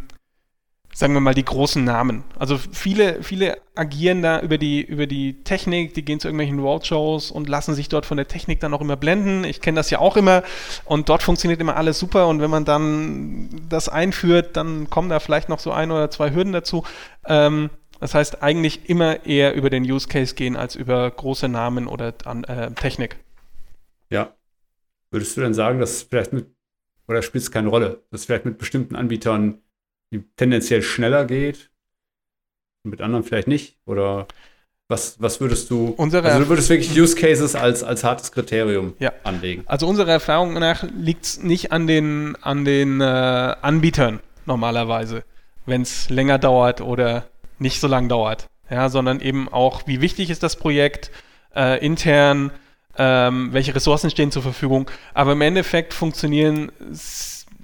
sagen 0.94 1.14
wir 1.14 1.22
mal, 1.22 1.34
die 1.34 1.46
großen 1.46 1.84
Namen. 1.84 2.24
Also 2.38 2.58
viele, 2.58 3.24
viele 3.24 3.58
agieren 3.76 4.22
da 4.22 4.42
über 4.42 4.58
die, 4.58 4.82
über 4.82 5.08
die 5.08 5.44
Technik, 5.44 5.94
die 5.94 6.04
gehen 6.04 6.20
zu 6.20 6.28
irgendwelchen 6.28 6.60
Roadshows 6.60 7.32
und 7.32 7.48
lassen 7.48 7.74
sich 7.74 7.88
dort 7.88 8.06
von 8.06 8.18
der 8.18 8.28
Technik 8.28 8.60
dann 8.60 8.74
auch 8.74 8.82
immer 8.82 8.98
blenden. 8.98 9.46
Ich 9.46 9.62
kenne 9.62 9.78
das 9.78 9.90
ja 9.90 10.00
auch 10.00 10.18
immer 10.18 10.44
und 10.86 11.08
dort 11.08 11.24
funktioniert 11.24 11.62
immer 11.62 11.78
alles 11.78 11.98
super 12.00 12.28
und 12.28 12.42
wenn 12.42 12.50
man 12.50 12.66
dann 12.66 13.50
das 13.70 13.88
einführt, 13.88 14.58
dann 14.58 14.90
kommen 14.90 15.10
da 15.10 15.20
vielleicht 15.20 15.48
noch 15.48 15.60
so 15.60 15.72
ein 15.72 15.92
oder 15.92 16.12
zwei 16.12 16.34
Hürden 16.34 16.52
dazu. 16.52 16.84
Ähm, 17.26 17.70
das 18.00 18.16
heißt, 18.16 18.44
eigentlich 18.44 18.90
immer 18.90 19.26
eher 19.26 19.54
über 19.56 19.70
den 19.70 19.84
Use 19.84 20.08
Case 20.08 20.36
gehen 20.36 20.56
als 20.56 20.76
über 20.76 21.10
große 21.10 21.48
Namen 21.48 21.88
oder 21.88 22.14
äh, 22.48 22.72
Technik. 22.72 23.18
Würdest 25.12 25.36
du 25.36 25.42
denn 25.42 25.54
sagen, 25.54 25.80
dass 25.80 26.04
vielleicht 26.04 26.34
mit, 26.34 26.48
oder 27.08 27.22
spielt 27.22 27.44
es 27.44 27.52
keine 27.52 27.70
Rolle, 27.70 28.04
dass 28.12 28.26
vielleicht 28.26 28.46
mit 28.46 28.58
bestimmten 28.58 28.96
Anbietern 28.96 29.62
tendenziell 30.36 30.82
schneller 30.82 31.26
geht 31.26 31.72
und 32.84 32.92
mit 32.92 33.02
anderen 33.02 33.24
vielleicht 33.24 33.48
nicht? 33.48 33.80
Oder 33.86 34.28
was, 34.88 35.22
was 35.22 35.40
würdest 35.40 35.70
du, 35.70 35.94
unsere 35.98 36.26
also 36.26 36.40
du 36.44 36.50
würdest 36.50 36.70
wirklich 36.70 37.00
Use 37.00 37.16
Cases 37.16 37.56
als, 37.56 37.84
als 37.84 38.04
hartes 38.04 38.32
Kriterium 38.32 38.96
ja. 39.00 39.12
anlegen? 39.24 39.64
Also 39.68 39.88
unserer 39.88 40.12
Erfahrung 40.12 40.54
nach 40.56 40.84
liegt 40.84 41.26
es 41.26 41.44
nicht 41.44 41.72
an 41.72 41.86
den, 41.86 42.36
an 42.42 42.66
den 42.66 43.00
äh, 43.00 43.04
Anbietern 43.04 44.20
normalerweise, 44.46 45.24
wenn 45.68 45.84
es 45.84 46.10
länger 46.10 46.40
dauert 46.40 46.82
oder 46.82 47.28
nicht 47.60 47.80
so 47.80 47.88
lang 47.88 48.10
dauert, 48.10 48.50
ja, 48.70 48.90
sondern 48.90 49.22
eben 49.22 49.48
auch, 49.48 49.86
wie 49.86 50.02
wichtig 50.02 50.32
ist 50.32 50.42
das 50.42 50.56
Projekt 50.56 51.12
äh, 51.56 51.84
intern, 51.86 52.52
ähm, 52.98 53.50
welche 53.52 53.76
Ressourcen 53.76 54.10
stehen 54.10 54.32
zur 54.32 54.42
Verfügung. 54.42 54.90
Aber 55.14 55.34
im 55.34 55.42
Endeffekt 55.42 55.94
funktionieren, 55.94 56.72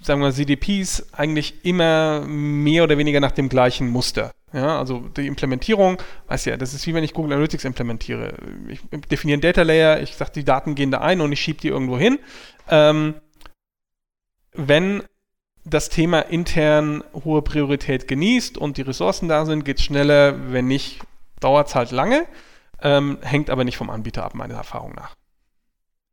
sagen 0.01 0.21
wir, 0.21 0.31
CDPs 0.31 1.13
eigentlich 1.13 1.65
immer 1.65 2.21
mehr 2.25 2.83
oder 2.83 2.97
weniger 2.97 3.19
nach 3.19 3.31
dem 3.31 3.49
gleichen 3.49 3.89
Muster. 3.89 4.31
Ja, 4.53 4.79
also 4.79 4.99
die 5.17 5.27
Implementierung, 5.27 5.97
weiß 6.27 6.45
ja, 6.45 6.55
das 6.55 6.73
ist 6.73 6.87
wie 6.87 6.93
wenn 6.93 7.03
ich 7.03 7.13
Google 7.13 7.33
Analytics 7.33 7.65
implementiere. 7.65 8.35
Ich 8.69 8.79
definiere 9.09 9.35
einen 9.35 9.41
Data 9.41 9.63
Layer, 9.63 10.01
ich 10.01 10.15
sage, 10.15 10.31
die 10.35 10.45
Daten 10.45 10.75
gehen 10.75 10.91
da 10.91 10.99
ein 10.99 11.19
und 11.19 11.31
ich 11.33 11.41
schiebe 11.41 11.59
die 11.59 11.67
irgendwo 11.67 11.97
hin. 11.97 12.19
Ähm, 12.69 13.15
wenn 14.53 15.03
das 15.65 15.89
Thema 15.89 16.21
intern 16.21 17.03
hohe 17.25 17.41
Priorität 17.41 18.07
genießt 18.07 18.57
und 18.57 18.77
die 18.77 18.83
Ressourcen 18.83 19.27
da 19.27 19.45
sind, 19.45 19.65
geht 19.65 19.79
es 19.79 19.83
schneller. 19.83 20.51
Wenn 20.53 20.67
nicht, 20.67 21.01
dauert 21.39 21.67
es 21.67 21.75
halt 21.75 21.91
lange. 21.91 22.25
Ähm, 22.81 23.17
hängt 23.21 23.49
aber 23.49 23.63
nicht 23.63 23.77
vom 23.77 23.89
Anbieter 23.89 24.23
ab, 24.23 24.35
meiner 24.35 24.55
Erfahrung 24.55 24.93
nach. 24.93 25.15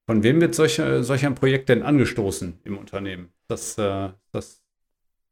Von 0.07 0.23
wem 0.23 0.41
wird 0.41 0.55
solch, 0.55 0.81
solch 1.01 1.25
ein 1.25 1.35
Projekt 1.35 1.69
denn 1.69 1.83
angestoßen 1.83 2.61
im 2.65 2.79
Unternehmen? 2.79 3.33
Ist 3.49 3.79
das, 3.79 3.79
äh, 3.79 4.13
das 4.33 4.63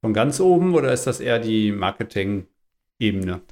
von 0.00 0.14
ganz 0.14 0.40
oben 0.40 0.74
oder 0.74 0.92
ist 0.92 1.06
das 1.06 1.20
eher 1.20 1.38
die 1.38 1.72
Marketing-Ebene? 1.72 3.42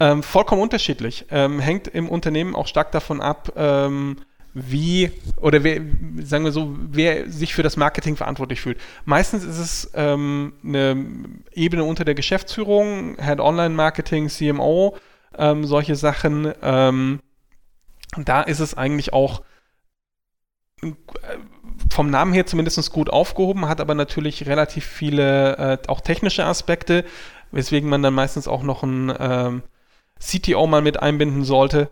Ähm, 0.00 0.22
vollkommen 0.22 0.62
unterschiedlich. 0.62 1.26
Ähm, 1.30 1.60
hängt 1.60 1.88
im 1.88 2.08
Unternehmen 2.08 2.54
auch 2.54 2.66
stark 2.66 2.90
davon 2.92 3.20
ab, 3.20 3.52
ähm, 3.56 4.16
wie 4.52 5.10
oder 5.40 5.64
wer, 5.64 5.80
sagen 6.22 6.44
wir 6.44 6.52
so, 6.52 6.76
wer 6.78 7.28
sich 7.28 7.54
für 7.54 7.62
das 7.62 7.76
Marketing 7.76 8.16
verantwortlich 8.16 8.60
fühlt. 8.60 8.78
Meistens 9.04 9.44
ist 9.44 9.58
es 9.58 9.90
ähm, 9.94 10.52
eine 10.64 11.06
Ebene 11.52 11.84
unter 11.84 12.04
der 12.04 12.14
Geschäftsführung, 12.14 13.16
Head 13.20 13.40
Online 13.40 13.74
Marketing, 13.74 14.28
CMO, 14.28 14.96
ähm, 15.38 15.64
solche 15.64 15.96
Sachen. 15.96 16.52
Ähm, 16.62 17.20
da 18.16 18.42
ist 18.42 18.60
es 18.60 18.74
eigentlich 18.74 19.12
auch 19.12 19.42
vom 21.90 22.10
Namen 22.10 22.32
her 22.32 22.46
zumindest 22.46 22.92
gut 22.92 23.10
aufgehoben, 23.10 23.68
hat 23.68 23.80
aber 23.80 23.94
natürlich 23.94 24.46
relativ 24.46 24.84
viele 24.84 25.56
äh, 25.56 25.78
auch 25.88 26.00
technische 26.00 26.44
Aspekte, 26.44 27.04
weswegen 27.52 27.88
man 27.88 28.02
dann 28.02 28.14
meistens 28.14 28.48
auch 28.48 28.62
noch 28.62 28.82
einen 28.82 29.14
ähm, 29.18 29.62
CTO 30.18 30.66
mal 30.66 30.82
mit 30.82 31.00
einbinden 31.00 31.44
sollte. 31.44 31.90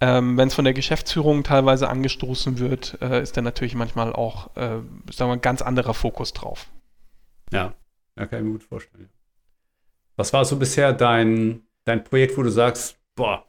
Ähm, 0.00 0.36
Wenn 0.36 0.48
es 0.48 0.54
von 0.54 0.64
der 0.64 0.74
Geschäftsführung 0.74 1.44
teilweise 1.44 1.88
angestoßen 1.88 2.58
wird, 2.58 2.98
äh, 3.00 3.22
ist 3.22 3.36
dann 3.36 3.44
natürlich 3.44 3.74
manchmal 3.74 4.12
auch, 4.12 4.56
äh, 4.56 4.80
sagen 5.10 5.30
wir, 5.30 5.34
ein 5.34 5.40
ganz 5.40 5.62
anderer 5.62 5.94
Fokus 5.94 6.32
drauf. 6.32 6.66
Ja, 7.52 7.74
ja, 8.16 8.26
kann 8.26 8.40
ich 8.40 8.44
mir 8.44 8.52
gut 8.52 8.64
vorstellen. 8.64 9.10
Was 10.16 10.32
war 10.32 10.44
so 10.44 10.56
bisher 10.56 10.92
dein, 10.92 11.62
dein 11.84 12.04
Projekt, 12.04 12.36
wo 12.36 12.42
du 12.42 12.50
sagst, 12.50 12.96
boah, 13.14 13.46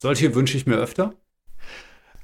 solche 0.00 0.34
wünsche 0.34 0.56
ich 0.56 0.66
mir 0.66 0.76
öfter. 0.76 1.14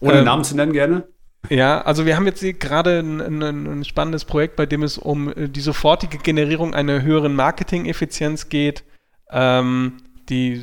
Ohne 0.00 0.18
ähm, 0.18 0.24
Namen 0.24 0.44
zu 0.44 0.56
nennen 0.56 0.72
gerne. 0.72 1.08
Ja, 1.50 1.80
also 1.82 2.04
wir 2.04 2.16
haben 2.16 2.26
jetzt 2.26 2.42
gerade 2.60 2.98
ein, 2.98 3.42
ein, 3.42 3.84
spannendes 3.84 4.24
Projekt, 4.24 4.56
bei 4.56 4.66
dem 4.66 4.82
es 4.82 4.98
um 4.98 5.32
äh, 5.32 5.48
die 5.48 5.60
sofortige 5.60 6.18
Generierung 6.18 6.74
einer 6.74 7.02
höheren 7.02 7.34
Marketing-Effizienz 7.34 8.48
geht, 8.48 8.84
ähm, 9.30 9.98
die, 10.28 10.54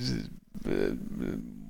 äh, 0.66 0.92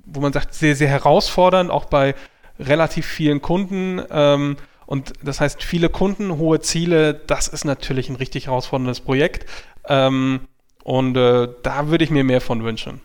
wo 0.05 0.19
man 0.19 0.33
sagt, 0.33 0.53
sehr, 0.53 0.75
sehr 0.75 0.89
herausfordernd, 0.89 1.69
auch 1.69 1.85
bei 1.85 2.15
relativ 2.59 3.05
vielen 3.05 3.41
Kunden. 3.41 4.01
Ähm, 4.09 4.57
und 4.85 5.13
das 5.23 5.39
heißt, 5.39 5.63
viele 5.63 5.89
Kunden, 5.89 6.37
hohe 6.37 6.59
Ziele, 6.59 7.13
das 7.13 7.47
ist 7.47 7.63
natürlich 7.63 8.09
ein 8.09 8.15
richtig 8.15 8.47
herausforderndes 8.47 9.01
Projekt. 9.01 9.45
Ähm, 9.87 10.41
und 10.85 11.17
äh, 11.17 11.47
da 11.63 11.89
würde 11.89 12.03
ich 12.03 12.11
mir 12.11 12.23
mehr 12.23 12.41
von 12.41 12.63
wünschen. 12.63 13.01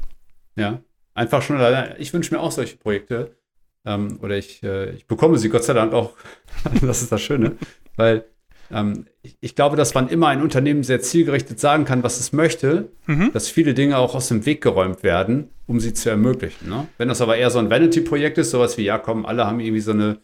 Ja, 0.55 0.81
einfach 1.15 1.41
schon 1.41 1.57
allein. 1.57 1.95
Ich 1.99 2.13
wünsche 2.13 2.35
mir 2.35 2.41
auch 2.41 2.53
solche 2.53 2.77
Projekte. 2.77 3.39
Ähm, 3.87 4.19
oder 4.21 4.37
ich, 4.37 4.63
äh, 4.63 4.91
ich 4.91 5.07
bekomme 5.07 5.39
sie 5.39 5.49
Gott 5.49 5.65
sei 5.65 5.73
Dank 5.73 5.95
auch. 5.95 6.13
das 6.83 7.01
ist 7.01 7.11
das 7.11 7.23
Schöne. 7.23 7.57
Weil 7.97 8.27
ähm, 8.71 9.07
ich, 9.23 9.39
ich, 9.41 9.55
glaube, 9.55 9.79
dass 9.79 9.95
man 9.95 10.11
immer 10.11 10.29
ein 10.29 10.43
Unternehmen 10.43 10.83
sehr 10.83 11.01
zielgerichtet 11.01 11.59
sagen 11.59 11.87
kann, 11.87 12.03
was 12.03 12.21
es 12.21 12.35
möchte, 12.35 12.91
mhm. 13.07 13.33
dass 13.33 13.49
viele 13.49 13.73
Dinge 13.73 13.97
auch 13.97 14.15
aus 14.15 14.29
dem 14.29 14.45
Weg 14.45 14.61
geräumt 14.61 15.03
werden, 15.03 15.49
um 15.67 15.81
sie 15.81 15.95
zu 15.95 16.11
ermöglichen. 16.11 16.69
Ne? 16.69 16.87
Wenn 16.99 17.09
das 17.09 17.23
aber 17.23 17.39
eher 17.39 17.49
so 17.49 17.61
ein 17.61 17.71
Vanity-Projekt 17.71 18.37
ist, 18.37 18.51
sowas 18.51 18.77
wie, 18.77 18.85
ja 18.85 18.99
komm, 18.99 19.25
alle 19.25 19.47
haben 19.47 19.59
irgendwie 19.59 19.81
so 19.81 19.93
eine 19.93 20.19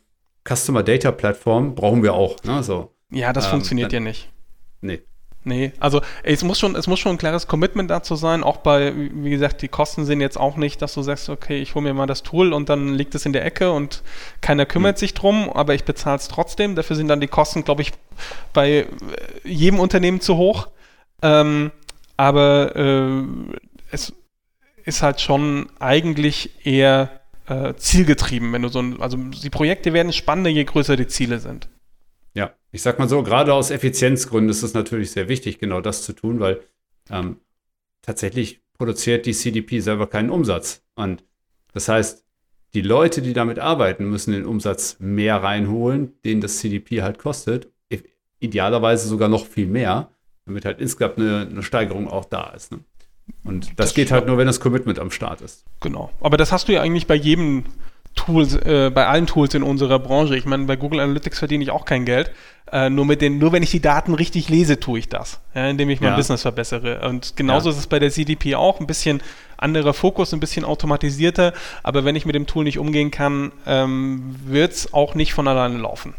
Customer 0.46 0.82
Data 0.82 1.10
Plattform, 1.10 1.74
brauchen 1.74 2.02
wir 2.02 2.12
auch. 2.12 2.36
Ne? 2.44 2.62
So, 2.62 2.92
ja, 3.10 3.32
das 3.32 3.46
ähm, 3.46 3.52
funktioniert 3.52 3.94
dann, 3.94 4.02
ja 4.02 4.08
nicht. 4.10 4.28
Nee. 4.82 5.00
Nee, 5.46 5.72
also 5.78 6.00
es 6.24 6.42
muss 6.42 6.58
schon, 6.58 6.74
es 6.74 6.88
muss 6.88 6.98
schon 6.98 7.12
ein 7.12 7.18
klares 7.18 7.46
Commitment 7.46 7.88
dazu 7.88 8.16
sein, 8.16 8.42
auch 8.42 8.56
bei, 8.56 8.92
wie 8.96 9.30
gesagt, 9.30 9.62
die 9.62 9.68
Kosten 9.68 10.04
sind 10.04 10.20
jetzt 10.20 10.36
auch 10.36 10.56
nicht, 10.56 10.82
dass 10.82 10.94
du 10.94 11.02
sagst, 11.02 11.28
okay, 11.28 11.62
ich 11.62 11.76
hole 11.76 11.84
mir 11.84 11.94
mal 11.94 12.08
das 12.08 12.24
Tool 12.24 12.52
und 12.52 12.68
dann 12.68 12.94
liegt 12.94 13.14
es 13.14 13.26
in 13.26 13.32
der 13.32 13.44
Ecke 13.44 13.70
und 13.70 14.02
keiner 14.40 14.66
kümmert 14.66 14.96
mhm. 14.96 14.98
sich 14.98 15.14
drum, 15.14 15.48
aber 15.48 15.72
ich 15.74 15.84
bezahle 15.84 16.16
es 16.16 16.26
trotzdem. 16.26 16.74
Dafür 16.74 16.96
sind 16.96 17.06
dann 17.06 17.20
die 17.20 17.28
Kosten, 17.28 17.62
glaube 17.62 17.82
ich, 17.82 17.92
bei 18.52 18.70
äh, 18.70 18.86
jedem 19.44 19.78
Unternehmen 19.78 20.20
zu 20.20 20.36
hoch. 20.36 20.66
Ähm, 21.22 21.70
aber 22.16 22.74
äh, 22.74 23.22
es 23.92 24.14
ist 24.84 25.02
halt 25.02 25.20
schon 25.20 25.68
eigentlich 25.78 26.66
eher 26.66 27.20
äh, 27.46 27.74
zielgetrieben, 27.74 28.52
wenn 28.52 28.62
du 28.62 28.68
so 28.68 28.80
ein, 28.80 29.00
also 29.00 29.16
die 29.16 29.50
Projekte 29.50 29.92
werden 29.92 30.12
spannender, 30.12 30.50
je 30.50 30.64
größer 30.64 30.96
die 30.96 31.06
Ziele 31.06 31.38
sind. 31.38 31.68
Ja, 32.36 32.52
ich 32.70 32.82
sag 32.82 32.98
mal 32.98 33.08
so, 33.08 33.22
gerade 33.22 33.54
aus 33.54 33.70
Effizienzgründen 33.70 34.50
ist 34.50 34.62
es 34.62 34.74
natürlich 34.74 35.10
sehr 35.10 35.28
wichtig, 35.28 35.58
genau 35.58 35.80
das 35.80 36.02
zu 36.02 36.12
tun, 36.12 36.38
weil 36.38 36.60
ähm, 37.08 37.38
tatsächlich 38.02 38.60
produziert 38.74 39.24
die 39.24 39.32
CDP 39.32 39.80
selber 39.80 40.06
keinen 40.06 40.28
Umsatz. 40.28 40.82
Und 40.94 41.24
das 41.72 41.88
heißt, 41.88 42.26
die 42.74 42.82
Leute, 42.82 43.22
die 43.22 43.32
damit 43.32 43.58
arbeiten, 43.58 44.10
müssen 44.10 44.32
den 44.32 44.44
Umsatz 44.44 44.98
mehr 44.98 45.42
reinholen, 45.42 46.12
den 46.26 46.42
das 46.42 46.58
CDP 46.58 47.02
halt 47.02 47.18
kostet. 47.18 47.68
Idealerweise 48.38 49.08
sogar 49.08 49.30
noch 49.30 49.46
viel 49.46 49.66
mehr, 49.66 50.10
damit 50.44 50.66
halt 50.66 50.78
insgesamt 50.78 51.16
eine, 51.18 51.48
eine 51.50 51.62
Steigerung 51.62 52.06
auch 52.06 52.26
da 52.26 52.50
ist. 52.50 52.70
Ne? 52.70 52.80
Und 53.44 53.70
das, 53.70 53.76
das 53.76 53.94
geht 53.94 54.10
halt 54.10 54.26
nur, 54.26 54.36
wenn 54.36 54.46
das 54.46 54.60
Commitment 54.60 54.98
am 54.98 55.10
Start 55.10 55.40
ist. 55.40 55.64
Genau. 55.80 56.10
Aber 56.20 56.36
das 56.36 56.52
hast 56.52 56.68
du 56.68 56.74
ja 56.74 56.82
eigentlich 56.82 57.06
bei 57.06 57.14
jedem 57.14 57.64
Tools, 58.16 58.56
äh, 58.56 58.90
bei 58.92 59.06
allen 59.06 59.26
Tools 59.26 59.54
in 59.54 59.62
unserer 59.62 60.00
Branche. 60.00 60.36
Ich 60.36 60.44
meine, 60.44 60.64
bei 60.64 60.74
Google 60.74 61.00
Analytics 61.00 61.38
verdiene 61.38 61.62
ich 61.62 61.70
auch 61.70 61.84
kein 61.84 62.04
Geld. 62.04 62.32
Äh, 62.72 62.90
nur 62.90 63.06
mit 63.06 63.22
den, 63.22 63.38
nur 63.38 63.52
wenn 63.52 63.62
ich 63.62 63.70
die 63.70 63.80
Daten 63.80 64.14
richtig 64.14 64.48
lese, 64.48 64.80
tue 64.80 64.98
ich 64.98 65.08
das, 65.08 65.40
ja, 65.54 65.68
indem 65.68 65.88
ich 65.88 66.00
mein 66.00 66.10
ja. 66.10 66.16
Business 66.16 66.42
verbessere. 66.42 67.08
Und 67.08 67.36
genauso 67.36 67.68
ja. 67.68 67.74
ist 67.74 67.78
es 67.78 67.86
bei 67.86 68.00
der 68.00 68.10
CDP 68.10 68.56
auch. 68.56 68.80
Ein 68.80 68.88
bisschen 68.88 69.22
anderer 69.56 69.94
Fokus, 69.94 70.34
ein 70.34 70.40
bisschen 70.40 70.64
automatisierter. 70.64 71.52
Aber 71.84 72.04
wenn 72.04 72.16
ich 72.16 72.26
mit 72.26 72.34
dem 72.34 72.46
Tool 72.46 72.64
nicht 72.64 72.78
umgehen 72.78 73.12
kann, 73.12 73.52
ähm, 73.66 74.34
wird 74.44 74.72
es 74.72 74.92
auch 74.92 75.14
nicht 75.14 75.32
von 75.32 75.46
alleine 75.46 75.78
laufen. 75.78 76.14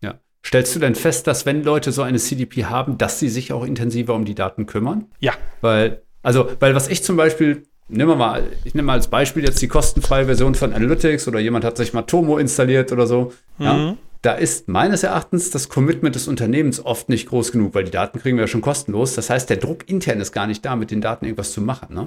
Ja. 0.00 0.14
Stellst 0.46 0.74
du 0.74 0.80
denn 0.80 0.94
fest, 0.94 1.26
dass 1.26 1.44
wenn 1.44 1.62
Leute 1.62 1.92
so 1.92 2.00
eine 2.00 2.18
CDP 2.18 2.64
haben, 2.64 2.96
dass 2.96 3.18
sie 3.18 3.28
sich 3.28 3.52
auch 3.52 3.64
intensiver 3.64 4.14
um 4.14 4.24
die 4.24 4.34
Daten 4.34 4.64
kümmern? 4.64 5.06
Ja. 5.18 5.34
Weil, 5.60 6.02
also, 6.22 6.50
weil 6.60 6.74
was 6.74 6.88
ich 6.88 7.04
zum 7.04 7.16
Beispiel 7.16 7.66
Nehmen 7.90 8.10
wir 8.10 8.16
mal, 8.16 8.44
ich 8.64 8.74
nehme 8.74 8.86
mal 8.86 8.92
als 8.94 9.08
Beispiel 9.08 9.44
jetzt 9.44 9.60
die 9.60 9.68
kostenfreie 9.68 10.26
Version 10.26 10.54
von 10.54 10.72
Analytics 10.72 11.26
oder 11.28 11.40
jemand 11.40 11.64
hat 11.64 11.76
sich 11.76 11.92
mal 11.92 12.02
Tomo 12.02 12.38
installiert 12.38 12.92
oder 12.92 13.06
so. 13.06 13.32
Mhm. 13.58 13.64
Ja, 13.64 13.96
da 14.22 14.34
ist 14.34 14.68
meines 14.68 15.02
Erachtens 15.02 15.50
das 15.50 15.68
Commitment 15.68 16.14
des 16.14 16.28
Unternehmens 16.28 16.84
oft 16.84 17.08
nicht 17.08 17.28
groß 17.28 17.52
genug, 17.52 17.74
weil 17.74 17.84
die 17.84 17.90
Daten 17.90 18.18
kriegen 18.20 18.36
wir 18.36 18.44
ja 18.44 18.48
schon 18.48 18.60
kostenlos. 18.60 19.14
Das 19.14 19.30
heißt, 19.30 19.48
der 19.48 19.56
Druck 19.56 19.88
intern 19.88 20.20
ist 20.20 20.32
gar 20.32 20.46
nicht 20.46 20.64
da, 20.64 20.76
mit 20.76 20.90
den 20.90 21.00
Daten 21.00 21.24
irgendwas 21.24 21.52
zu 21.52 21.62
machen. 21.62 21.94
Ne? 21.94 22.06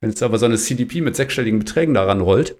Wenn 0.00 0.10
jetzt 0.10 0.22
aber 0.22 0.38
so 0.38 0.46
eine 0.46 0.56
CDP 0.56 1.02
mit 1.02 1.16
sechsstelligen 1.16 1.58
Beträgen 1.58 1.92
daran 1.94 2.22
rollt, 2.22 2.56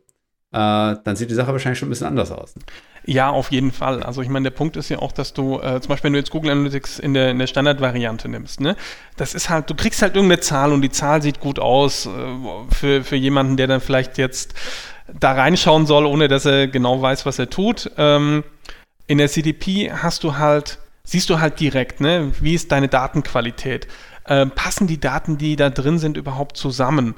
dann 0.52 1.16
sieht 1.16 1.30
die 1.30 1.34
Sache 1.34 1.52
wahrscheinlich 1.52 1.78
schon 1.78 1.88
ein 1.88 1.90
bisschen 1.90 2.08
anders 2.08 2.32
aus. 2.32 2.56
Ne? 2.56 2.62
Ja, 3.04 3.30
auf 3.30 3.50
jeden 3.50 3.72
Fall. 3.72 4.02
Also 4.02 4.20
ich 4.20 4.28
meine, 4.28 4.44
der 4.44 4.56
Punkt 4.56 4.76
ist 4.76 4.88
ja 4.88 4.98
auch, 4.98 5.12
dass 5.12 5.32
du, 5.32 5.58
äh, 5.60 5.80
zum 5.80 5.88
Beispiel, 5.88 6.08
wenn 6.08 6.12
du 6.12 6.18
jetzt 6.18 6.30
Google 6.30 6.50
Analytics 6.50 6.98
in 6.98 7.14
der, 7.14 7.30
in 7.30 7.38
der 7.38 7.46
Standardvariante 7.46 8.28
nimmst, 8.28 8.60
ne, 8.60 8.76
das 9.16 9.34
ist 9.34 9.48
halt, 9.48 9.70
du 9.70 9.74
kriegst 9.74 10.02
halt 10.02 10.16
irgendeine 10.16 10.40
Zahl 10.40 10.72
und 10.72 10.82
die 10.82 10.90
Zahl 10.90 11.22
sieht 11.22 11.40
gut 11.40 11.58
aus 11.58 12.06
äh, 12.06 12.10
für, 12.74 13.02
für 13.02 13.16
jemanden, 13.16 13.56
der 13.56 13.68
dann 13.68 13.80
vielleicht 13.80 14.18
jetzt 14.18 14.54
da 15.18 15.32
reinschauen 15.32 15.86
soll, 15.86 16.04
ohne 16.04 16.28
dass 16.28 16.44
er 16.44 16.68
genau 16.68 17.00
weiß, 17.00 17.26
was 17.26 17.38
er 17.38 17.48
tut. 17.48 17.90
Ähm, 17.96 18.44
in 19.06 19.18
der 19.18 19.28
CDP 19.28 19.92
hast 19.92 20.22
du 20.22 20.36
halt, 20.36 20.78
siehst 21.02 21.30
du 21.30 21.40
halt 21.40 21.58
direkt, 21.58 22.00
ne, 22.00 22.32
wie 22.40 22.54
ist 22.54 22.70
deine 22.70 22.88
Datenqualität? 22.88 23.88
Äh, 24.24 24.46
passen 24.46 24.86
die 24.86 25.00
Daten, 25.00 25.38
die 25.38 25.56
da 25.56 25.70
drin 25.70 25.98
sind, 25.98 26.16
überhaupt 26.16 26.56
zusammen? 26.56 27.14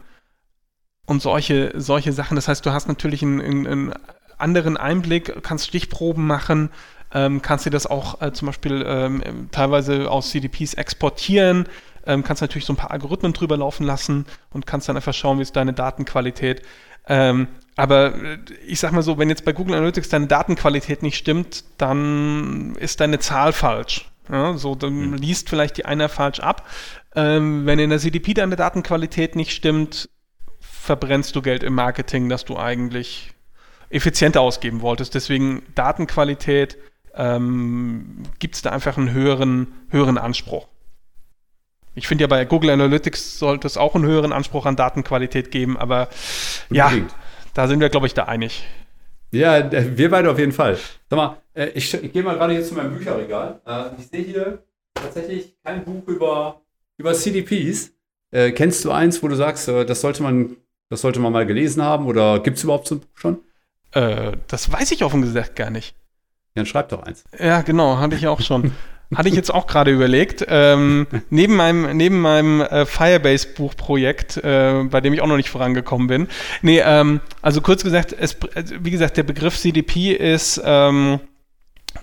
Und 1.07 1.21
solche, 1.21 1.73
solche 1.75 2.13
Sachen. 2.13 2.37
Das 2.37 2.49
heißt, 2.49 2.65
du 2.65 2.73
hast 2.73 2.87
natürlich 2.89 3.23
ein, 3.23 3.41
ein, 3.41 3.67
ein 3.67 3.93
anderen 4.39 4.77
Einblick, 4.77 5.43
kannst 5.43 5.67
Stichproben 5.67 6.27
machen, 6.27 6.71
ähm, 7.13 7.43
kannst 7.43 7.67
dir 7.67 7.71
das 7.71 7.87
auch 7.87 8.21
äh, 8.21 8.33
zum 8.33 8.47
Beispiel 8.47 8.85
ähm, 8.87 9.49
teilweise 9.51 10.11
aus 10.11 10.31
CDPs 10.31 10.75
exportieren, 10.75 11.67
ähm, 12.07 12.23
kannst 12.25 12.43
natürlich 12.43 12.65
so 12.65 12.73
ein 12.73 12.77
paar 12.77 12.91
Algorithmen 12.91 13.33
drüber 13.33 13.57
laufen 13.57 13.85
lassen 13.85 14.27
und 14.51 14.67
kannst 14.67 14.89
dann 14.89 14.97
einfach 14.97 15.15
schauen, 15.15 15.39
wie 15.39 15.43
ist 15.43 15.57
deine 15.57 15.73
Datenqualität. 15.73 16.63
Ähm, 17.07 17.49
aber 17.77 18.15
äh, 18.15 18.39
ich 18.67 18.81
sag 18.81 18.93
mal 18.93 19.03
so, 19.03 19.19
wenn 19.19 19.29
jetzt 19.29 19.45
bei 19.45 19.53
Google 19.53 19.75
Analytics 19.75 20.09
deine 20.09 20.27
Datenqualität 20.27 21.03
nicht 21.03 21.17
stimmt, 21.17 21.65
dann 21.79 22.75
ist 22.77 23.01
deine 23.01 23.19
Zahl 23.19 23.53
falsch. 23.53 24.09
Ja, 24.31 24.57
so, 24.57 24.75
dann 24.75 25.11
mhm. 25.11 25.15
liest 25.15 25.49
vielleicht 25.49 25.77
die 25.77 25.85
einer 25.85 26.09
falsch 26.09 26.41
ab. 26.41 26.67
Ähm, 27.15 27.67
wenn 27.67 27.79
in 27.79 27.91
der 27.91 27.99
CDP 27.99 28.35
deine 28.35 28.57
Datenqualität 28.57 29.37
nicht 29.37 29.53
stimmt, 29.53 30.09
verbrennst 30.83 31.37
du 31.37 31.43
Geld 31.43 31.63
im 31.63 31.75
Marketing, 31.75 32.29
das 32.29 32.45
du 32.45 32.57
eigentlich 32.57 33.31
effizienter 33.89 34.41
ausgeben 34.41 34.81
wolltest. 34.81 35.15
Deswegen 35.15 35.63
Datenqualität 35.77 36.77
ähm, 37.15 38.25
gibt 38.41 38.57
es 38.57 38.63
da 38.63 38.71
einfach 38.71 38.99
einen 38.99 39.13
höheren, 39.13 39.69
höheren 39.91 40.19
Anspruch. 40.19 40.67
Ich 41.95 42.09
finde 42.09 42.23
ja 42.23 42.29
bei 42.29 42.45
Google 42.47 42.71
Analytics 42.71 43.39
sollte 43.39 43.69
es 43.69 43.77
auch 43.77 43.95
einen 43.95 44.07
höheren 44.07 44.33
Anspruch 44.33 44.67
an 44.67 44.75
Datenqualität 44.75 45.53
geben, 45.53 45.77
aber 45.77 46.09
Unbedingt. 46.69 47.13
ja, 47.13 47.17
da 47.55 47.69
sind 47.69 47.79
wir, 47.79 47.89
glaube 47.89 48.09
ich, 48.09 48.15
da 48.15 48.25
einig. 48.25 48.65
Ja, 49.31 49.71
wir 49.71 50.11
beide 50.11 50.33
auf 50.33 50.39
jeden 50.39 50.53
Fall. 50.53 50.79
Sag 51.09 51.17
mal, 51.17 51.37
äh, 51.55 51.69
ich, 51.75 51.95
ich 51.95 52.13
gehe 52.13 52.25
mal 52.25 52.35
gerade 52.35 52.55
hier 52.55 52.65
zu 52.65 52.75
meinem 52.75 52.97
Bücherregal. 52.97 53.61
Äh, 53.65 54.01
ich 54.01 54.09
sehe 54.09 54.25
hier 54.25 54.65
tatsächlich 54.95 55.55
kein 55.63 55.85
Buch 55.85 56.09
über, 56.09 56.61
über 56.97 57.15
CDPs. 57.15 57.93
Äh, 58.33 58.51
kennst 58.51 58.85
du 58.85 58.91
eins, 58.91 59.23
wo 59.23 59.29
du 59.29 59.37
sagst, 59.37 59.69
das 59.69 60.01
sollte 60.01 60.23
man, 60.23 60.57
das 60.93 61.01
sollte 61.01 61.21
man 61.21 61.33
mal 61.33 61.47
gelesen 61.47 61.83
haben 61.83 62.05
oder 62.05 62.41
gibt 62.41 62.59
es 62.59 62.65
überhaupt 62.65 62.87
so 62.87 62.97
ein 62.97 63.01
Buch 63.01 63.09
schon? 63.15 63.39
Äh, 63.93 64.33
das 64.47 64.71
weiß 64.71 64.93
ich 64.93 65.03
offen 65.03 65.23
gesagt 65.23 65.57
gar 65.57 65.71
nicht. 65.71 65.97
Ja, 66.55 66.61
dann 66.61 66.67
schreib 66.67 66.91
doch 66.91 67.03
eins. 67.03 67.25
Ja, 67.39 67.63
genau, 67.63 67.97
hatte 67.97 68.15
ich 68.15 68.27
auch 68.27 68.43
schon. 68.43 68.73
hatte 69.15 69.31
ich 69.31 69.35
jetzt 69.35 69.55
auch 69.55 69.67
gerade 69.67 69.91
überlegt. 69.91 70.45
Ähm, 70.47 71.07
neben 71.31 71.57
meinem, 71.57 71.97
neben 71.97 72.21
meinem 72.21 72.61
äh, 72.61 72.85
Firebase-Buchprojekt, 72.85 74.37
äh, 74.37 74.85
bei 74.85 75.01
dem 75.01 75.15
ich 75.15 75.23
auch 75.23 75.27
noch 75.27 75.39
nicht 75.39 75.49
vorangekommen 75.49 76.09
bin. 76.09 76.29
Nee, 76.61 76.81
ähm, 76.85 77.21
also 77.41 77.63
kurz 77.63 77.83
gesagt, 77.83 78.15
es, 78.19 78.37
wie 78.55 78.91
gesagt, 78.91 79.17
der 79.17 79.23
Begriff 79.23 79.59
CDP 79.59 80.13
ist 80.13 80.61
ähm, 80.63 81.21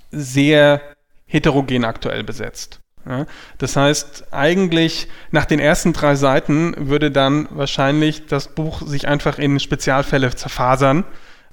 sehr 0.10 0.82
heterogen 1.28 1.86
aktuell 1.86 2.24
besetzt. 2.24 2.82
Ja, 3.08 3.26
das 3.58 3.76
heißt, 3.76 4.28
eigentlich 4.32 5.08
nach 5.32 5.46
den 5.46 5.60
ersten 5.60 5.94
drei 5.94 6.16
Seiten 6.16 6.76
würde 6.90 7.12
dann 7.12 7.48
wahrscheinlich 7.52 8.28
das 8.28 8.50
Buch 8.54 8.82
sich 8.86 9.08
einfach 9.08 9.40
in 9.40 9.60
Spezialfälle 9.60 10.36
zerfasern 10.36 11.06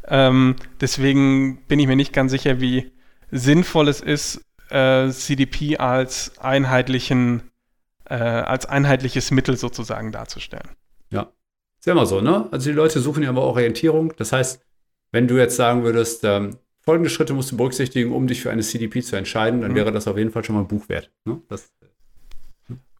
ähm, 0.08 0.56
deswegen 0.80 1.64
bin 1.66 1.78
ich 1.80 1.86
mir 1.86 1.96
nicht 1.96 2.12
ganz 2.12 2.30
sicher, 2.30 2.60
wie 2.60 2.92
sinnvoll 3.30 3.88
es 3.88 4.00
ist, 4.00 4.40
äh, 4.70 5.08
CDP 5.10 5.78
als 5.78 6.38
einheitlichen, 6.38 7.50
äh, 8.04 8.14
als 8.14 8.66
einheitliches 8.66 9.30
Mittel 9.30 9.56
sozusagen 9.56 10.12
darzustellen. 10.12 10.70
Ja, 11.10 11.32
ist 11.78 11.86
ja 11.86 11.92
immer 11.92 12.06
so, 12.06 12.20
ne? 12.20 12.48
Also 12.52 12.70
die 12.70 12.76
Leute 12.76 13.00
suchen 13.00 13.22
ja 13.22 13.30
immer 13.30 13.42
Orientierung. 13.42 14.12
Das 14.16 14.32
heißt, 14.32 14.64
wenn 15.10 15.28
du 15.28 15.36
jetzt 15.36 15.56
sagen 15.56 15.82
würdest, 15.82 16.22
ähm, 16.24 16.58
folgende 16.86 17.10
Schritte 17.10 17.34
musst 17.34 17.52
du 17.52 17.56
berücksichtigen, 17.56 18.12
um 18.12 18.26
dich 18.26 18.40
für 18.40 18.50
eine 18.50 18.62
CDP 18.62 19.02
zu 19.02 19.16
entscheiden, 19.16 19.60
dann 19.60 19.72
mhm. 19.72 19.76
wäre 19.76 19.92
das 19.92 20.06
auf 20.06 20.16
jeden 20.16 20.30
Fall 20.30 20.44
schon 20.44 20.54
mal 20.54 20.62
ein 20.62 20.68
Buch 20.68 20.88
wert. 20.88 21.10
Ne? 21.24 21.40
Das, 21.48 21.68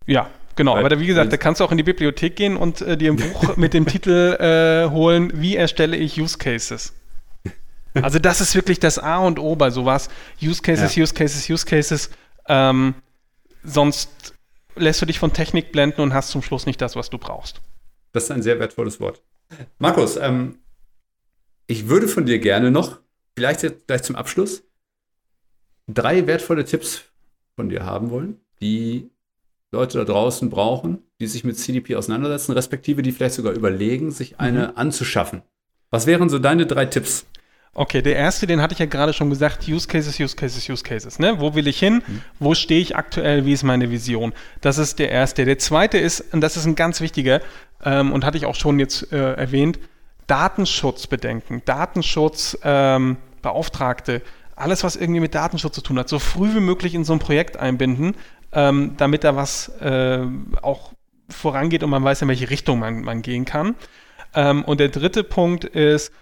Ja, 0.07 0.29
genau. 0.57 0.75
Weil, 0.75 0.85
aber 0.85 1.01
wie 1.01 1.07
gesagt, 1.07 1.33
da 1.33 1.37
kannst 1.37 1.61
du 1.61 1.65
auch 1.65 1.71
in 1.71 1.79
die 1.79 1.85
Bibliothek 1.85 2.37
gehen 2.37 2.57
und 2.57 2.83
äh, 2.83 2.99
dir 2.99 3.13
ein 3.13 3.17
Buch 3.33 3.57
mit 3.57 3.73
dem 3.73 3.87
Titel 3.87 4.37
äh, 4.39 4.91
holen, 4.91 5.31
wie 5.41 5.57
erstelle 5.57 5.97
ich 5.97 6.21
Use 6.21 6.37
Cases. 6.37 6.93
Also 8.03 8.19
das 8.19 8.43
ist 8.43 8.55
wirklich 8.55 8.79
das 8.79 8.99
A 8.99 9.19
und 9.19 9.39
O 9.39 9.57
bei 9.57 9.71
sowas. 9.71 10.11
Use 10.43 10.61
Cases, 10.61 10.95
ja. 10.95 11.03
Use 11.03 11.15
Cases, 11.15 11.49
Use 11.49 11.65
Cases. 11.65 12.11
Ähm, 12.47 12.95
sonst 13.63 14.35
lässt 14.75 15.01
du 15.01 15.07
dich 15.07 15.19
von 15.19 15.33
Technik 15.33 15.73
blenden 15.73 16.03
und 16.03 16.13
hast 16.13 16.29
zum 16.29 16.43
Schluss 16.43 16.67
nicht 16.67 16.81
das, 16.83 16.95
was 16.95 17.09
du 17.09 17.17
brauchst. 17.17 17.63
Das 18.13 18.25
ist 18.25 18.31
ein 18.33 18.43
sehr 18.43 18.59
wertvolles 18.59 19.01
Wort. 19.01 19.23
Markus, 19.79 20.17
ähm, 20.17 20.59
ich 21.67 21.89
würde 21.89 22.07
von 22.07 22.27
dir 22.27 22.39
gerne 22.39 22.71
noch, 22.71 23.01
vielleicht 23.37 23.63
jetzt 23.63 23.87
gleich 23.87 24.03
zum 24.03 24.17
Abschluss, 24.17 24.65
drei 25.87 26.27
wertvolle 26.27 26.65
Tipps 26.65 27.05
von 27.55 27.69
dir 27.69 27.85
haben 27.85 28.11
wollen, 28.11 28.41
die 28.61 29.11
Leute 29.73 29.99
da 29.99 30.05
draußen 30.05 30.51
brauchen, 30.51 30.99
die 31.21 31.27
sich 31.27 31.45
mit 31.45 31.59
CDP 31.59 31.97
auseinandersetzen, 31.97 32.53
respektive 32.53 33.03
die 33.03 33.13
vielleicht 33.13 33.35
sogar 33.35 33.53
überlegen, 33.53 34.11
sich 34.11 34.41
eine 34.41 34.69
mhm. 34.69 34.73
anzuschaffen. 34.77 35.43
Was 35.91 36.07
wären 36.07 36.29
so 36.29 36.39
deine 36.39 36.67
drei 36.67 36.87
Tipps? 36.87 37.27
Okay, 37.79 38.01
der 38.01 38.17
erste, 38.17 38.47
den 38.47 38.63
hatte 38.63 38.73
ich 38.73 38.79
ja 38.79 38.87
gerade 38.87 39.13
schon 39.13 39.29
gesagt, 39.29 39.69
Use 39.69 39.87
Cases, 39.87 40.19
Use 40.19 40.35
Cases, 40.35 40.67
Use 40.69 40.83
Cases. 40.83 41.19
Ne? 41.19 41.39
Wo 41.41 41.55
will 41.55 41.67
ich 41.69 41.79
hin? 41.79 42.03
Mhm. 42.07 42.23
Wo 42.39 42.55
stehe 42.55 42.81
ich 42.81 42.97
aktuell? 42.97 43.45
Wie 43.45 43.53
ist 43.53 43.65
meine 43.65 43.91
Vision? 43.91 44.33
Das 44.63 44.79
ist 44.79 44.99
der 44.99 45.11
erste. 45.11 45.45
Der 45.45 45.59
zweite 45.59 45.99
ist, 45.99 46.33
und 46.33 46.41
das 46.41 46.57
ist 46.57 46.65
ein 46.65 46.75
ganz 46.75 47.03
wichtiger, 47.03 47.43
ähm, 47.85 48.13
und 48.13 48.25
hatte 48.25 48.39
ich 48.39 48.47
auch 48.47 48.55
schon 48.55 48.79
jetzt 48.79 49.13
äh, 49.13 49.35
erwähnt, 49.35 49.79
Datenschutzbedenken, 50.27 51.63
Datenschutzbeauftragte, 51.67 52.97
ähm, 52.97 53.17
alles, 54.57 54.85
was 54.85 54.97
irgendwie 54.97 55.21
mit 55.21 55.35
Datenschutz 55.35 55.75
zu 55.75 55.83
tun 55.83 55.99
hat, 55.99 56.09
so 56.09 56.19
früh 56.19 56.55
wie 56.55 56.61
möglich 56.61 56.95
in 56.95 57.05
so 57.05 57.13
ein 57.13 57.19
Projekt 57.19 57.59
einbinden, 57.59 58.17
ähm, 58.53 58.95
damit 58.97 59.25
da 59.25 59.37
was 59.37 59.69
äh, 59.81 60.27
auch 60.63 60.93
vorangeht 61.29 61.83
und 61.83 61.91
man 61.91 62.05
weiß, 62.05 62.23
in 62.23 62.29
welche 62.29 62.51
Richtung 62.51 62.79
man, 62.79 63.03
man 63.03 63.23
gehen 63.23 63.45
kann. 63.45 63.75
Ähm, 64.35 64.65
und 64.65 64.81
der 64.81 64.89
dritte 64.89 65.25
Punkt 65.25 65.65
ist, 65.65 66.13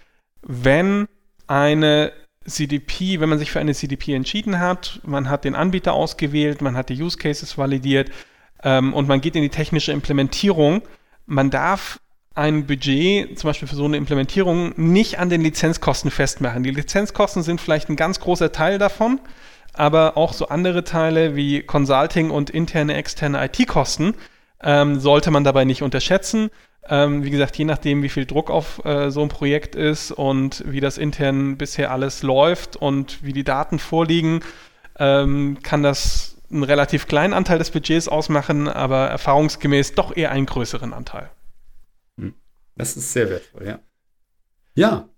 wenn 0.41 1.07
eine 1.47 2.11
CDP, 2.45 3.19
wenn 3.19 3.29
man 3.29 3.39
sich 3.39 3.51
für 3.51 3.59
eine 3.59 3.73
CDP 3.73 4.13
entschieden 4.13 4.59
hat, 4.59 4.99
man 5.03 5.29
hat 5.29 5.45
den 5.45 5.55
Anbieter 5.55 5.93
ausgewählt, 5.93 6.61
man 6.61 6.75
hat 6.75 6.89
die 6.89 7.01
Use 7.01 7.17
Cases 7.17 7.57
validiert 7.57 8.11
ähm, 8.63 8.93
und 8.93 9.07
man 9.07 9.21
geht 9.21 9.35
in 9.35 9.41
die 9.41 9.49
technische 9.49 9.91
Implementierung, 9.91 10.81
man 11.25 11.49
darf 11.49 11.99
ein 12.35 12.67
Budget, 12.67 13.39
zum 13.39 13.49
Beispiel 13.49 13.67
für 13.67 13.75
so 13.75 13.85
eine 13.85 13.97
Implementierung, 13.97 14.73
nicht 14.75 15.19
an 15.19 15.29
den 15.29 15.41
Lizenzkosten 15.41 16.11
festmachen. 16.11 16.63
Die 16.63 16.71
Lizenzkosten 16.71 17.43
sind 17.43 17.61
vielleicht 17.61 17.89
ein 17.89 17.95
ganz 17.95 18.19
großer 18.19 18.51
Teil 18.51 18.77
davon, 18.77 19.19
aber 19.73 20.17
auch 20.17 20.33
so 20.33 20.49
andere 20.49 20.83
Teile 20.83 21.35
wie 21.35 21.61
Consulting 21.61 22.29
und 22.29 22.49
interne, 22.49 22.95
externe 22.95 23.45
IT-Kosten 23.45 24.13
ähm, 24.61 24.99
sollte 24.99 25.31
man 25.31 25.45
dabei 25.45 25.63
nicht 25.63 25.81
unterschätzen. 25.81 26.49
Ähm, 26.87 27.23
wie 27.23 27.31
gesagt, 27.31 27.57
je 27.57 27.65
nachdem, 27.65 28.03
wie 28.03 28.09
viel 28.09 28.25
Druck 28.25 28.51
auf 28.51 28.83
äh, 28.85 29.09
so 29.09 29.21
ein 29.21 29.29
Projekt 29.29 29.75
ist 29.75 30.11
und 30.11 30.63
wie 30.67 30.81
das 30.81 30.97
intern 30.97 31.57
bisher 31.57 31.91
alles 31.91 32.21
läuft 32.21 32.75
und 32.75 33.23
wie 33.23 33.33
die 33.33 33.43
Daten 33.43 33.79
vorliegen, 33.79 34.41
ähm, 34.99 35.57
kann 35.63 35.83
das 35.83 36.37
einen 36.51 36.63
relativ 36.63 37.07
kleinen 37.07 37.33
Anteil 37.33 37.57
des 37.57 37.71
Budgets 37.71 38.07
ausmachen, 38.07 38.67
aber 38.67 39.07
erfahrungsgemäß 39.07 39.95
doch 39.95 40.15
eher 40.15 40.31
einen 40.31 40.45
größeren 40.45 40.93
Anteil. 40.93 41.29
Das 42.75 42.97
ist 42.97 43.13
sehr 43.13 43.29
wertvoll, 43.29 43.67
ja. 43.67 43.79
Ja, 44.75 45.09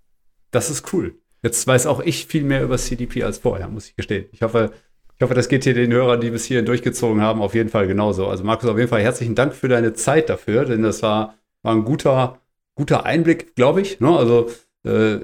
das 0.50 0.70
ist 0.70 0.92
cool. 0.92 1.16
Jetzt 1.42 1.66
weiß 1.66 1.86
auch 1.86 2.00
ich 2.00 2.26
viel 2.26 2.44
mehr 2.44 2.62
über 2.62 2.78
CDP 2.78 3.24
als 3.24 3.38
vorher, 3.38 3.68
muss 3.68 3.88
ich 3.88 3.96
gestehen. 3.96 4.26
Ich 4.32 4.42
hoffe, 4.42 4.72
ich 5.16 5.22
hoffe, 5.22 5.34
das 5.34 5.48
geht 5.48 5.64
hier 5.64 5.74
den 5.74 5.92
Hörern, 5.92 6.20
die 6.20 6.30
bis 6.30 6.44
hierhin 6.44 6.66
durchgezogen 6.66 7.20
haben, 7.20 7.42
auf 7.42 7.54
jeden 7.54 7.68
Fall 7.68 7.86
genauso. 7.86 8.28
Also 8.28 8.44
Markus, 8.44 8.68
auf 8.68 8.78
jeden 8.78 8.88
Fall 8.88 9.02
herzlichen 9.02 9.34
Dank 9.34 9.54
für 9.54 9.68
deine 9.68 9.94
Zeit 9.94 10.28
dafür, 10.28 10.64
denn 10.64 10.82
das 10.82 11.02
war 11.02 11.38
war 11.62 11.74
ein 11.74 11.84
guter, 11.84 12.40
guter 12.74 13.04
Einblick, 13.04 13.54
glaube 13.54 13.80
ich. 13.80 14.00
Ne? 14.00 14.16
Also 14.16 14.50
äh, 14.84 15.18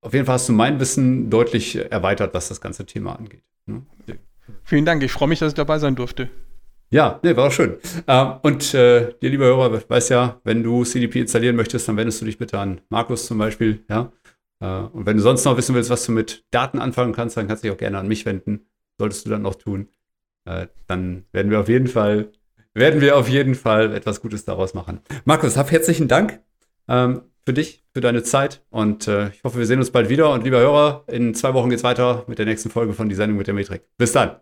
auf 0.00 0.12
jeden 0.12 0.26
Fall 0.26 0.34
hast 0.34 0.48
du 0.48 0.52
mein 0.52 0.80
Wissen 0.80 1.30
deutlich 1.30 1.76
erweitert, 1.76 2.34
was 2.34 2.48
das 2.48 2.60
ganze 2.60 2.86
Thema 2.86 3.16
angeht. 3.16 3.42
Ne? 3.66 3.82
Vielen 4.64 4.84
Dank, 4.84 5.02
ich 5.02 5.12
freue 5.12 5.28
mich, 5.28 5.38
dass 5.38 5.52
ich 5.52 5.56
dabei 5.56 5.78
sein 5.78 5.94
durfte. 5.94 6.28
Ja, 6.92 7.18
nee, 7.22 7.34
war 7.34 7.48
auch 7.48 7.52
schön. 7.52 7.78
Ähm, 8.06 8.34
und 8.42 8.74
äh, 8.74 9.14
dir, 9.20 9.30
lieber 9.30 9.46
Hörer, 9.46 9.82
weißt 9.88 10.10
ja, 10.10 10.40
wenn 10.44 10.62
du 10.62 10.84
CDP 10.84 11.20
installieren 11.20 11.56
möchtest, 11.56 11.88
dann 11.88 11.96
wendest 11.96 12.20
du 12.20 12.26
dich 12.26 12.36
bitte 12.36 12.58
an 12.58 12.82
Markus 12.90 13.26
zum 13.26 13.38
Beispiel. 13.38 13.82
Ja? 13.88 14.12
Äh, 14.60 14.66
und 14.92 15.06
wenn 15.06 15.16
du 15.16 15.22
sonst 15.22 15.44
noch 15.44 15.56
wissen 15.56 15.74
willst, 15.74 15.88
was 15.88 16.04
du 16.04 16.12
mit 16.12 16.44
Daten 16.50 16.78
anfangen 16.78 17.14
kannst, 17.14 17.36
dann 17.36 17.48
kannst 17.48 17.64
du 17.64 17.68
dich 17.68 17.74
auch 17.74 17.78
gerne 17.78 17.98
an 17.98 18.08
mich 18.08 18.26
wenden. 18.26 18.66
Solltest 18.98 19.24
du 19.24 19.30
dann 19.30 19.40
noch 19.40 19.54
tun. 19.54 19.88
Äh, 20.44 20.66
dann 20.86 21.24
werden 21.32 21.50
wir 21.50 21.60
auf 21.60 21.68
jeden 21.68 21.86
Fall 21.86 22.30
werden 22.74 23.00
wir 23.00 23.16
auf 23.16 23.28
jeden 23.28 23.54
Fall 23.54 23.94
etwas 23.94 24.20
Gutes 24.20 24.44
daraus 24.44 24.74
machen. 24.74 25.00
Markus, 25.24 25.56
hab 25.56 25.70
herzlichen 25.70 26.08
Dank 26.08 26.40
ähm, 26.88 27.22
für 27.44 27.52
dich, 27.52 27.84
für 27.92 28.00
deine 28.00 28.22
Zeit 28.22 28.64
und 28.70 29.08
äh, 29.08 29.28
ich 29.28 29.44
hoffe, 29.44 29.58
wir 29.58 29.66
sehen 29.66 29.78
uns 29.78 29.90
bald 29.90 30.08
wieder. 30.08 30.32
Und 30.32 30.44
lieber 30.44 30.58
Hörer, 30.58 31.04
in 31.06 31.34
zwei 31.34 31.54
Wochen 31.54 31.70
geht's 31.70 31.84
weiter 31.84 32.24
mit 32.28 32.38
der 32.38 32.46
nächsten 32.46 32.70
Folge 32.70 32.92
von 32.92 33.08
Die 33.08 33.14
Sendung 33.14 33.38
mit 33.38 33.46
der 33.46 33.54
Metrik. 33.54 33.82
Bis 33.98 34.12
dann. 34.12 34.36